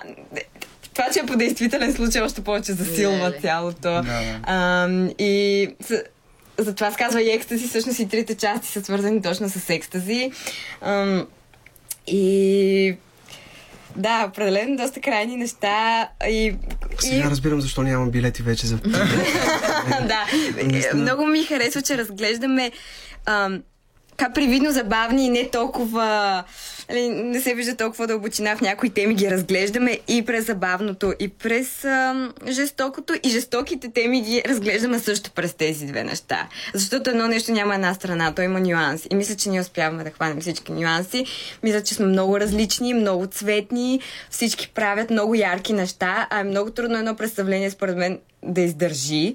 това, 0.95 1.11
че 1.13 1.21
е 1.21 1.27
по 1.27 1.37
действителен 1.37 1.95
случай, 1.95 2.23
още 2.23 2.41
повече 2.41 2.73
засилва 2.73 3.31
Леле. 3.31 3.41
цялото. 3.41 3.81
да. 3.81 4.05
А, 4.43 4.89
и 5.19 5.69
затова 6.59 6.91
се 6.91 6.99
казва 6.99 7.23
и 7.23 7.31
екстази, 7.31 7.69
всъщност 7.69 7.99
и 7.99 8.09
трите 8.09 8.35
части 8.35 8.69
са 8.69 8.85
свързани 8.85 9.23
точно 9.23 9.49
с 9.49 9.71
екстази. 9.71 10.33
Ам, 10.81 11.27
и 12.07 12.97
да, 13.97 14.27
определено 14.29 14.77
доста 14.77 15.01
крайни 15.01 15.37
неща 15.37 16.09
и 16.29 16.55
Сега 16.99 17.31
разбирам 17.31 17.61
защо 17.61 17.83
нямам 17.83 18.11
билети 18.11 18.43
вече 18.43 18.67
за... 18.67 18.77
да, 20.09 20.27
много 20.95 21.27
ми 21.27 21.45
харесва, 21.45 21.83
че 21.83 21.99
разглеждаме 21.99 22.73
ам, 23.27 23.63
така 24.11 24.33
привидно 24.33 24.73
забавни 24.73 25.27
и 25.27 25.31
не 25.31 25.51
толкова... 25.51 26.45
Нали, 26.91 27.09
не 27.09 27.41
се 27.41 27.55
вижда 27.55 27.77
толкова 27.77 28.07
дълбочина 28.07 28.57
в 28.57 28.61
някои 28.61 28.91
теми, 28.91 29.15
ги 29.15 29.31
разглеждаме 29.31 29.99
и 30.09 30.25
през 30.25 30.47
забавното, 30.47 31.15
и 31.21 31.29
през 31.29 31.85
ам, 31.85 32.33
жестокото, 32.49 33.15
и 33.23 33.29
жестоките 33.29 33.89
теми 33.89 34.21
ги 34.21 34.43
разглеждаме 34.49 34.99
също 34.99 35.31
през 35.31 35.55
тези 35.55 35.87
две 35.87 36.05
неща. 36.05 36.49
Защото 36.75 37.11
едно 37.11 37.29
нещо 37.29 37.53
няма 37.53 37.75
една 37.75 37.95
страна, 37.95 38.35
то 38.35 38.43
има 38.43 38.61
нюанси. 38.61 39.09
И 39.11 39.15
мисля, 39.15 39.37
че 39.37 39.51
ние 39.51 39.61
успяваме 39.61 40.05
да 40.05 40.11
хванем 40.11 40.41
всички 40.41 40.73
нюанси. 40.73 41.25
Мисля, 41.63 41.83
че 41.83 41.95
сме 41.95 42.07
много 42.07 42.41
различни, 42.41 42.95
много 42.95 43.27
цветни, 43.27 44.01
всички 44.31 44.73
правят 44.75 45.11
много 45.11 45.35
ярки 45.35 45.73
неща, 45.73 46.27
а 46.31 46.41
е 46.41 46.45
много 46.45 46.71
трудно 46.71 46.99
едно 46.99 47.17
представление, 47.17 47.71
според 47.71 47.97
мен, 47.97 48.19
да 48.43 48.61
издържи 48.61 49.35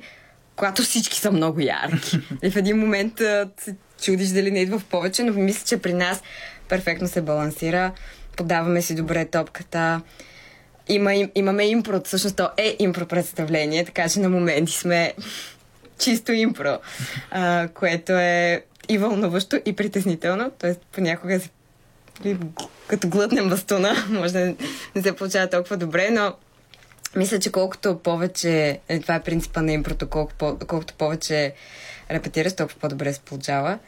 когато 0.56 0.82
всички 0.82 1.20
са 1.20 1.32
много 1.32 1.60
ярки. 1.60 2.20
И 2.44 2.52
в 2.52 2.56
един 2.56 2.78
момент 2.78 3.22
а, 3.22 3.50
се 3.60 3.76
чудиш 4.02 4.30
дали 4.30 4.52
не 4.52 4.60
идва 4.60 4.80
в 4.80 4.86
повече, 4.86 5.24
но 5.24 5.34
мисля, 5.34 5.66
че 5.66 5.78
при 5.78 5.94
нас 5.94 6.22
перфектно 6.74 7.08
се 7.08 7.22
балансира. 7.22 7.92
Подаваме 8.38 8.82
си 8.82 8.96
добре 8.96 9.26
топката. 9.26 10.02
Има, 10.88 11.14
им- 11.16 11.32
имаме 11.36 11.66
импро, 11.66 12.02
всъщност 12.04 12.36
то 12.36 12.50
е 12.58 12.76
импро 12.80 13.06
представление, 13.06 13.86
така 13.86 14.10
че 14.10 14.20
на 14.20 14.30
моменти 14.30 14.72
сме 14.72 15.14
чисто 15.98 16.32
импро, 16.32 16.78
а, 17.32 17.68
което 17.74 18.12
е 18.14 18.64
и 18.90 18.98
вълнуващо, 18.98 19.60
и 19.66 19.76
притеснително. 19.76 20.52
Тоест 20.60 20.80
понякога 20.92 21.40
се 21.40 21.50
като 22.88 23.08
глътнем 23.08 23.50
бастуна, 23.50 23.96
може 24.10 24.34
да 24.34 24.56
не 24.96 25.02
се 25.02 25.16
получава 25.16 25.50
толкова 25.50 25.78
добре, 25.78 26.10
но 26.12 26.34
мисля, 27.16 27.40
че 27.40 27.52
колкото 27.52 28.00
повече, 28.00 28.80
е, 28.90 29.00
това 29.00 29.16
е 29.16 29.24
принципа 29.24 29.62
на 29.62 29.72
импрото, 29.72 30.10
колко, 30.10 30.34
колкото 30.68 30.94
повече 30.94 31.54
репетираш, 32.12 32.54
толкова 32.56 32.80
по-добре 32.80 33.14
се 33.14 33.20
получава. 33.20 33.80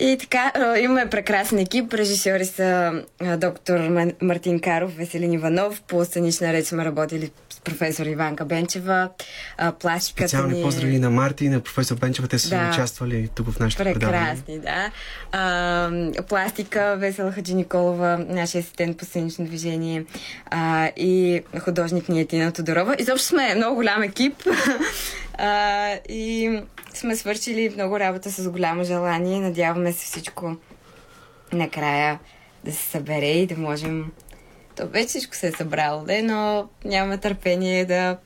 И 0.00 0.16
така, 0.20 0.52
имаме 0.80 1.10
прекрасен 1.10 1.58
екип. 1.58 1.94
Режисьори 1.94 2.44
са 2.44 2.92
доктор 3.38 3.74
Ма- 3.78 4.14
Мартин 4.22 4.60
Каров, 4.60 4.96
Веселин 4.96 5.32
Иванов. 5.32 5.82
По 5.82 6.04
сценична 6.04 6.52
реч 6.52 6.66
сме 6.66 6.84
работили 6.84 7.30
професор 7.64 8.06
Иванка 8.06 8.44
Бенчева. 8.44 9.10
А, 9.58 9.72
Специални 10.00 10.54
ни... 10.54 10.60
е- 10.60 10.62
поздрави 10.62 10.98
на 10.98 11.10
Марти 11.10 11.44
и 11.44 11.48
на 11.48 11.60
професор 11.60 11.96
Бенчева. 11.96 12.28
Те 12.28 12.38
са 12.38 12.48
Да. 12.48 12.70
участвали 12.72 13.28
тук 13.28 13.50
в 13.50 13.58
нашите 13.60 13.84
предавания. 13.84 14.22
Прекрасни, 14.22 14.58
да. 14.58 14.90
А, 15.32 15.90
пластика, 16.22 16.96
Весела 16.98 17.32
Хаджи 17.32 17.54
Николова, 17.54 18.18
нашия 18.18 18.60
асистент 18.60 18.96
по 18.96 19.04
сценично 19.04 19.44
движение 19.44 20.04
а, 20.46 20.86
и 20.88 21.42
художник 21.60 22.08
ни 22.08 22.20
е 22.20 22.26
Тина 22.26 22.52
Тодорова. 22.52 22.96
Изобщо 22.98 23.26
сме 23.26 23.54
много 23.54 23.74
голям 23.74 24.02
екип 24.02 24.34
а, 25.38 25.88
и 26.08 26.60
сме 26.94 27.16
свършили 27.16 27.72
много 27.74 28.00
работа 28.00 28.30
с 28.32 28.50
голямо 28.50 28.84
желание. 28.84 29.40
Надяваме 29.40 29.92
се 29.92 30.04
всичко 30.04 30.56
накрая 31.52 32.18
да 32.64 32.72
се 32.72 32.82
събере 32.82 33.26
и 33.26 33.46
да 33.46 33.56
можем... 33.56 34.12
То 34.76 34.88
вече 34.88 35.06
всичко 35.06 35.36
се 35.36 35.48
е 35.48 35.52
събрало, 35.52 36.04
де, 36.04 36.22
но 36.22 36.68
нямаме 36.84 37.18
търпение 37.18 37.84
да 37.84 38.18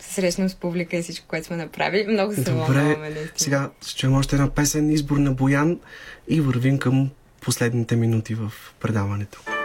се 0.00 0.14
срещнем 0.14 0.48
с 0.48 0.54
публика 0.54 0.96
и 0.96 1.02
всичко, 1.02 1.26
което 1.28 1.46
сме 1.46 1.56
направили. 1.56 2.12
Много 2.12 2.34
се 2.34 2.40
Добре, 2.40 2.54
вълнуваме, 2.54 3.12
сега 3.36 3.70
ще 3.86 3.98
чуем 3.98 4.14
още 4.14 4.36
една 4.36 4.50
песен, 4.50 4.90
избор 4.90 5.16
на 5.16 5.32
Боян 5.32 5.80
и 6.28 6.40
вървим 6.40 6.78
към 6.78 7.10
последните 7.40 7.96
минути 7.96 8.34
в 8.34 8.52
предаването. 8.80 9.40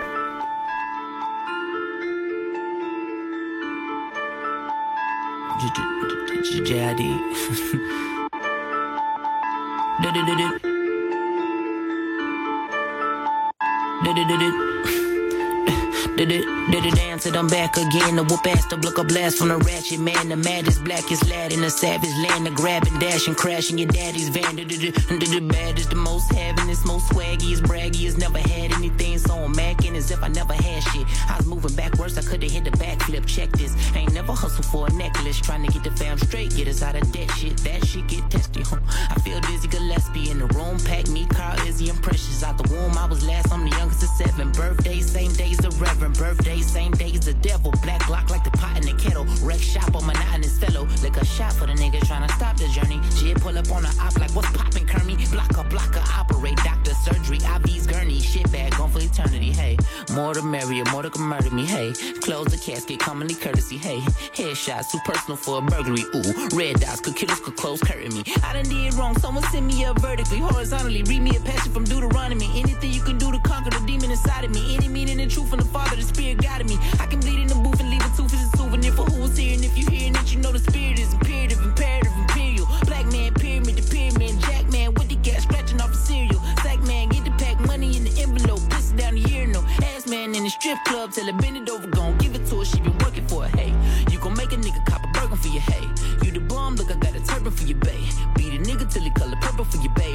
JID. 16.17 16.27
Du-du-du-du. 16.27 16.71
Du-du-du-du. 16.71 16.73
Du-du-du-du 16.73 17.13
dance 17.13 17.25
it, 17.25 17.35
I'm 17.35 17.47
back 17.47 17.77
again. 17.77 18.15
The 18.15 18.23
whoop 18.23 18.45
ass, 18.47 18.65
the 18.65 18.77
block 18.77 18.97
a 18.97 19.03
blast 19.03 19.37
from 19.37 19.49
the 19.49 19.57
ratchet 19.57 19.99
man. 19.99 20.29
The 20.29 20.35
maddest, 20.35 20.83
blackest 20.83 21.29
lad 21.29 21.51
in 21.51 21.61
the 21.61 21.69
savage 21.69 22.15
land. 22.27 22.45
The 22.45 22.51
grabbing, 22.51 22.99
dashing, 22.99 23.35
crashing 23.35 23.77
your 23.77 23.89
daddy's 23.89 24.29
van. 24.29 24.55
The 24.55 25.47
baddest, 25.51 25.89
the 25.89 25.95
most 25.95 26.31
heavinest, 26.31 26.85
most 26.85 27.11
swaggiest, 27.11 27.61
braggiest. 27.61 28.17
Never 28.17 28.39
had 28.39 28.73
anything 28.73 29.17
so 29.17 29.35
I'm 29.35 29.53
macking 29.53 29.95
as 29.95 30.11
if 30.11 30.23
I 30.23 30.29
never 30.29 30.53
had 30.53 30.83
shit. 30.83 31.05
I 31.29 31.37
was 31.37 31.45
moving 31.45 31.75
backwards, 31.75 32.17
I 32.17 32.21
could've 32.21 32.51
hit 32.51 32.63
the 32.63 32.71
backflip. 32.71 33.25
Check 33.25 33.51
this, 33.51 33.73
ain't 33.95 34.13
never 34.13 34.33
hustled 34.33 34.65
for 34.65 34.87
a 34.87 34.93
necklace. 34.93 35.39
Trying 35.39 35.65
to 35.65 35.71
get 35.71 35.83
the 35.83 35.91
fam 35.91 36.17
straight, 36.17 36.55
get 36.55 36.67
us 36.67 36.81
out 36.81 36.95
of 36.95 37.11
debt 37.11 37.29
shit. 37.31 37.57
That 37.57 37.85
shit 37.85 38.07
get 38.07 38.29
testy, 38.29 38.61
huh? 38.61 38.79
I 39.09 39.19
feel 39.19 39.39
dizzy, 39.41 39.67
Gillespie 39.67 40.31
in 40.31 40.39
the 40.39 40.47
room. 40.47 40.79
Pack 40.79 41.07
me, 41.09 41.25
Carl, 41.27 41.59
Izzy, 41.67 41.89
and 41.89 42.01
Precious. 42.01 42.43
Out 42.43 42.57
the 42.57 42.67
womb, 42.73 42.97
I 42.97 43.05
was 43.05 43.25
last, 43.25 43.51
I'm 43.51 43.69
the 43.69 43.75
youngest 43.77 44.03
of 44.03 44.09
seven. 44.09 44.51
Birthday, 44.51 45.01
same 45.01 45.33
days 45.33 45.57
the 45.57 45.69
Reverend. 45.71 46.02
Birthday, 46.09 46.61
same 46.61 46.91
days 46.91 47.21
the 47.21 47.33
devil. 47.35 47.71
Black 47.83 48.09
lock 48.09 48.29
like 48.29 48.43
the 48.43 48.51
pot 48.51 48.77
in 48.77 48.83
the 48.83 49.01
kettle. 49.01 49.25
Wreck 49.41 49.59
shop 49.59 49.95
on 49.95 50.05
monotonous 50.05 50.57
fellow. 50.59 50.87
Lick 51.01 51.17
a 51.17 51.25
shot 51.25 51.53
for 51.53 51.65
the 51.67 51.73
niggas 51.73 52.07
trying 52.07 52.27
to 52.27 52.33
stop 52.35 52.57
the 52.57 52.67
journey. 52.67 52.99
Shit, 53.15 53.39
pull 53.41 53.57
up 53.57 53.71
on 53.71 53.83
the 53.83 53.95
op 54.01 54.17
like 54.19 54.31
what's 54.31 54.51
poppin', 54.51 54.85
Kermie? 54.85 55.15
Blocker, 55.31 55.63
blocker, 55.69 56.03
operate. 56.17 56.57
Doctor, 56.57 56.93
surgery, 56.93 57.39
IV's 57.55 57.87
gurney. 57.87 58.19
Shit 58.19 58.51
bag, 58.51 58.75
gone 58.77 58.91
for 58.91 58.99
eternity, 58.99 59.51
hey. 59.51 59.77
More 60.13 60.33
the 60.33 60.41
merrier, 60.41 60.83
more 60.91 61.03
to 61.03 61.19
murder 61.19 61.51
me, 61.51 61.65
hey. 61.65 61.93
Close 62.21 62.47
the 62.47 62.57
casket, 62.57 62.99
commonly 62.99 63.35
courtesy, 63.35 63.77
hey. 63.77 63.99
Headshots, 64.35 64.91
too 64.91 64.99
personal 65.05 65.37
for 65.37 65.59
a 65.59 65.61
burglary, 65.61 66.03
ooh. 66.15 66.57
Red 66.57 66.79
dots, 66.79 67.01
could 67.01 67.15
killers, 67.15 67.39
could 67.39 67.55
close 67.55 67.81
curtain 67.81 68.13
me. 68.13 68.23
I 68.43 68.53
done 68.53 68.69
did 68.69 68.93
wrong, 68.95 69.17
someone 69.17 69.43
send 69.45 69.67
me 69.67 69.85
up 69.85 69.99
vertically, 69.99 70.39
horizontally. 70.39 71.03
Read 71.03 71.21
me 71.21 71.35
a 71.35 71.39
passage 71.39 71.71
from 71.71 71.85
Deuteronomy. 71.85 72.49
Anything 72.55 72.91
you 72.91 73.01
can 73.01 73.17
do 73.17 73.31
to 73.31 73.39
conquer 73.39 73.71
the 73.71 73.83
demon 73.85 74.11
inside 74.11 74.43
of 74.43 74.51
me. 74.51 74.75
Any 74.75 74.87
meaning 74.87 75.19
and 75.19 75.31
truth 75.31 75.49
from 75.49 75.59
the 75.59 75.65
Father, 75.65 75.92
the 75.95 76.03
Spirit 76.03 76.41
guided 76.41 76.67
me. 76.67 76.77
I 76.99 77.05
can 77.05 77.19
bleed 77.19 77.39
in 77.39 77.47
the 77.47 77.55
booth 77.55 77.79
and 77.79 77.89
leave 77.89 78.01
a 78.01 78.11
tooth 78.17 78.33
as 78.33 78.53
a 78.53 78.57
souvenir 78.57 78.91
for 78.91 79.05
who 79.05 79.21
was 79.21 79.37
here. 79.37 79.55
And 79.55 79.63
if 79.63 79.77
you 79.77 79.85
hearing 79.87 80.15
it, 80.15 80.33
you 80.33 80.39
know 80.39 80.51
the 80.51 80.59
spirit 80.59 80.99
is 80.99 81.13
imperative, 81.13 81.61
imperative, 81.63 82.11
imperial. 82.17 82.67
Black 82.85 83.05
man, 83.11 83.33
pyramid, 83.33 83.75
the 83.77 83.85
pyramid, 83.89 84.39
jack 84.41 84.71
man 84.71 84.93
with 84.95 85.09
the 85.09 85.15
gas, 85.15 85.43
scratching 85.43 85.81
off 85.81 85.91
the 85.91 85.97
cereal. 85.97 86.41
Sack 86.73 86.87
man, 86.87 87.09
get 87.09 87.23
the 87.23 87.31
pack 87.31 87.59
money 87.67 87.95
in 87.97 88.03
the 88.03 88.21
envelope, 88.21 88.61
piss 88.69 88.91
it 88.91 88.97
down 88.97 89.13
the 89.13 89.21
year, 89.29 89.45
no. 89.45 89.61
Ass 89.83 90.07
man 90.07 90.33
in 90.33 90.43
the 90.43 90.49
strip 90.49 90.77
club, 90.85 91.11
tell 91.11 91.25
her 91.25 91.33
bend 91.33 91.57
it 91.57 91.69
over, 91.69 91.87
gon' 91.87 92.17
give 92.17 92.33
it 92.33 92.45
to 92.47 92.59
her, 92.59 92.65
she 92.65 92.79
been 92.79 92.97
working 92.99 93.27
for 93.27 93.45
it, 93.45 93.51
hey. 93.55 93.71
You 94.11 94.17
gon' 94.19 94.35
make 94.35 94.51
a 94.51 94.57
nigga 94.57 94.83
cop 94.85 95.03
a 95.03 95.07
burger 95.13 95.35
for 95.35 95.49
your 95.49 95.61
hey. 95.61 95.85
You 96.23 96.31
the 96.31 96.39
bomb, 96.39 96.75
look, 96.75 96.89
I 96.89 96.95
got 96.95 97.15
a 97.15 97.21
turban 97.23 97.51
for 97.51 97.63
your 97.63 97.77
bay. 97.77 98.01
Beat 98.35 98.53
a 98.53 98.63
nigga 98.63 98.91
till 98.91 99.03
he 99.03 99.11
color 99.11 99.37
purple 99.39 99.65
for 99.65 99.77
your 99.77 99.93
babe 99.93 100.12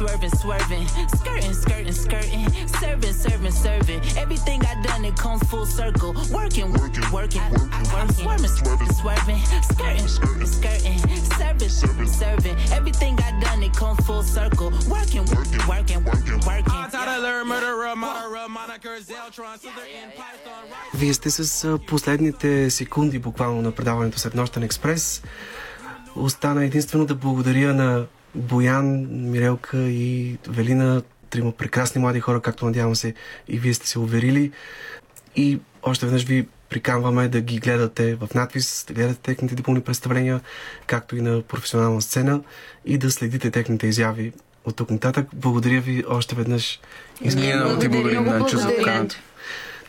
Swerving, 0.00 0.30
swerving, 0.30 0.30
swerving. 0.30 0.88
Skirting, 1.18 1.52
skirting, 1.52 1.92
skirting. 1.92 2.48
Serving, 2.80 3.12
serving, 3.12 3.52
serving. 3.52 4.00
Everything 4.16 4.62
I 4.64 4.82
done, 4.82 5.04
it 5.04 5.16
comes 5.16 5.42
full 5.50 5.66
circle. 5.66 6.14
Working, 6.32 6.72
working, 6.72 7.04
working. 7.12 7.42
I, 7.42 7.52
I, 7.92 8.00
I'm 8.00 8.08
swerving, 8.08 8.48
swerving, 8.48 8.92
swerving. 8.92 9.38
Skirting, 9.70 10.08
skirting, 10.08 10.46
skirting. 10.46 10.98
Serving, 11.36 11.68
serving, 11.68 12.08
serving. 12.08 12.56
Everything 12.72 13.18
I 13.20 13.38
done, 13.44 13.62
it 13.62 13.74
comes 13.76 14.00
full 14.06 14.22
circle. 14.22 14.70
Working, 14.88 15.26
working, 15.36 15.62
working, 15.68 16.00
working, 16.04 16.40
working. 16.48 16.90
Tyler, 16.90 17.44
murderer, 17.44 17.94
murderer, 17.96 18.48
moniker, 18.48 18.96
Zeltron, 19.00 19.58
Slytherin, 19.60 20.08
Python, 20.16 20.62
right? 20.70 20.94
Вие 20.94 21.14
сте 21.14 21.30
с 21.30 21.64
а, 21.64 21.78
последните 21.78 22.70
секунди 22.70 23.18
буквално 23.18 23.62
на 23.62 23.72
предаването 23.72 24.18
след 24.18 24.34
Нощен 24.34 24.62
експрес. 24.62 25.22
Остана 26.16 26.64
единствено 26.64 27.06
да 27.06 27.14
благодаря 27.14 27.74
на 27.74 28.06
Боян, 28.35 29.07
Мирелка 29.31 29.77
и 29.77 30.37
Велина, 30.47 31.01
трима 31.29 31.51
прекрасни 31.51 32.01
млади 32.01 32.19
хора, 32.19 32.41
както 32.41 32.65
надявам 32.65 32.95
се 32.95 33.13
и 33.47 33.59
вие 33.59 33.73
сте 33.73 33.87
се 33.87 33.99
уверили. 33.99 34.51
И 35.35 35.59
още 35.83 36.05
веднъж 36.05 36.23
ви 36.23 36.47
приканваме 36.69 37.27
да 37.27 37.41
ги 37.41 37.59
гледате 37.59 38.15
в 38.15 38.29
надпис, 38.35 38.85
да 38.87 38.93
гледате 38.93 39.19
техните 39.19 39.55
дипломни 39.55 39.81
представления, 39.81 40.41
както 40.87 41.15
и 41.15 41.21
на 41.21 41.41
професионална 41.41 42.01
сцена 42.01 42.41
и 42.85 42.97
да 42.97 43.11
следите 43.11 43.51
техните 43.51 43.87
изяви 43.87 44.33
от 44.65 44.75
тук 44.75 44.91
нататък. 44.91 45.27
Благодаря 45.33 45.81
ви 45.81 46.03
още 46.07 46.35
веднъж. 46.35 46.79
Ние 47.21 47.55
много 47.55 47.79
ти 47.79 47.89
благодарим, 47.89 48.23
Начо, 48.23 48.57
за 48.57 48.75
поканата. 48.77 49.21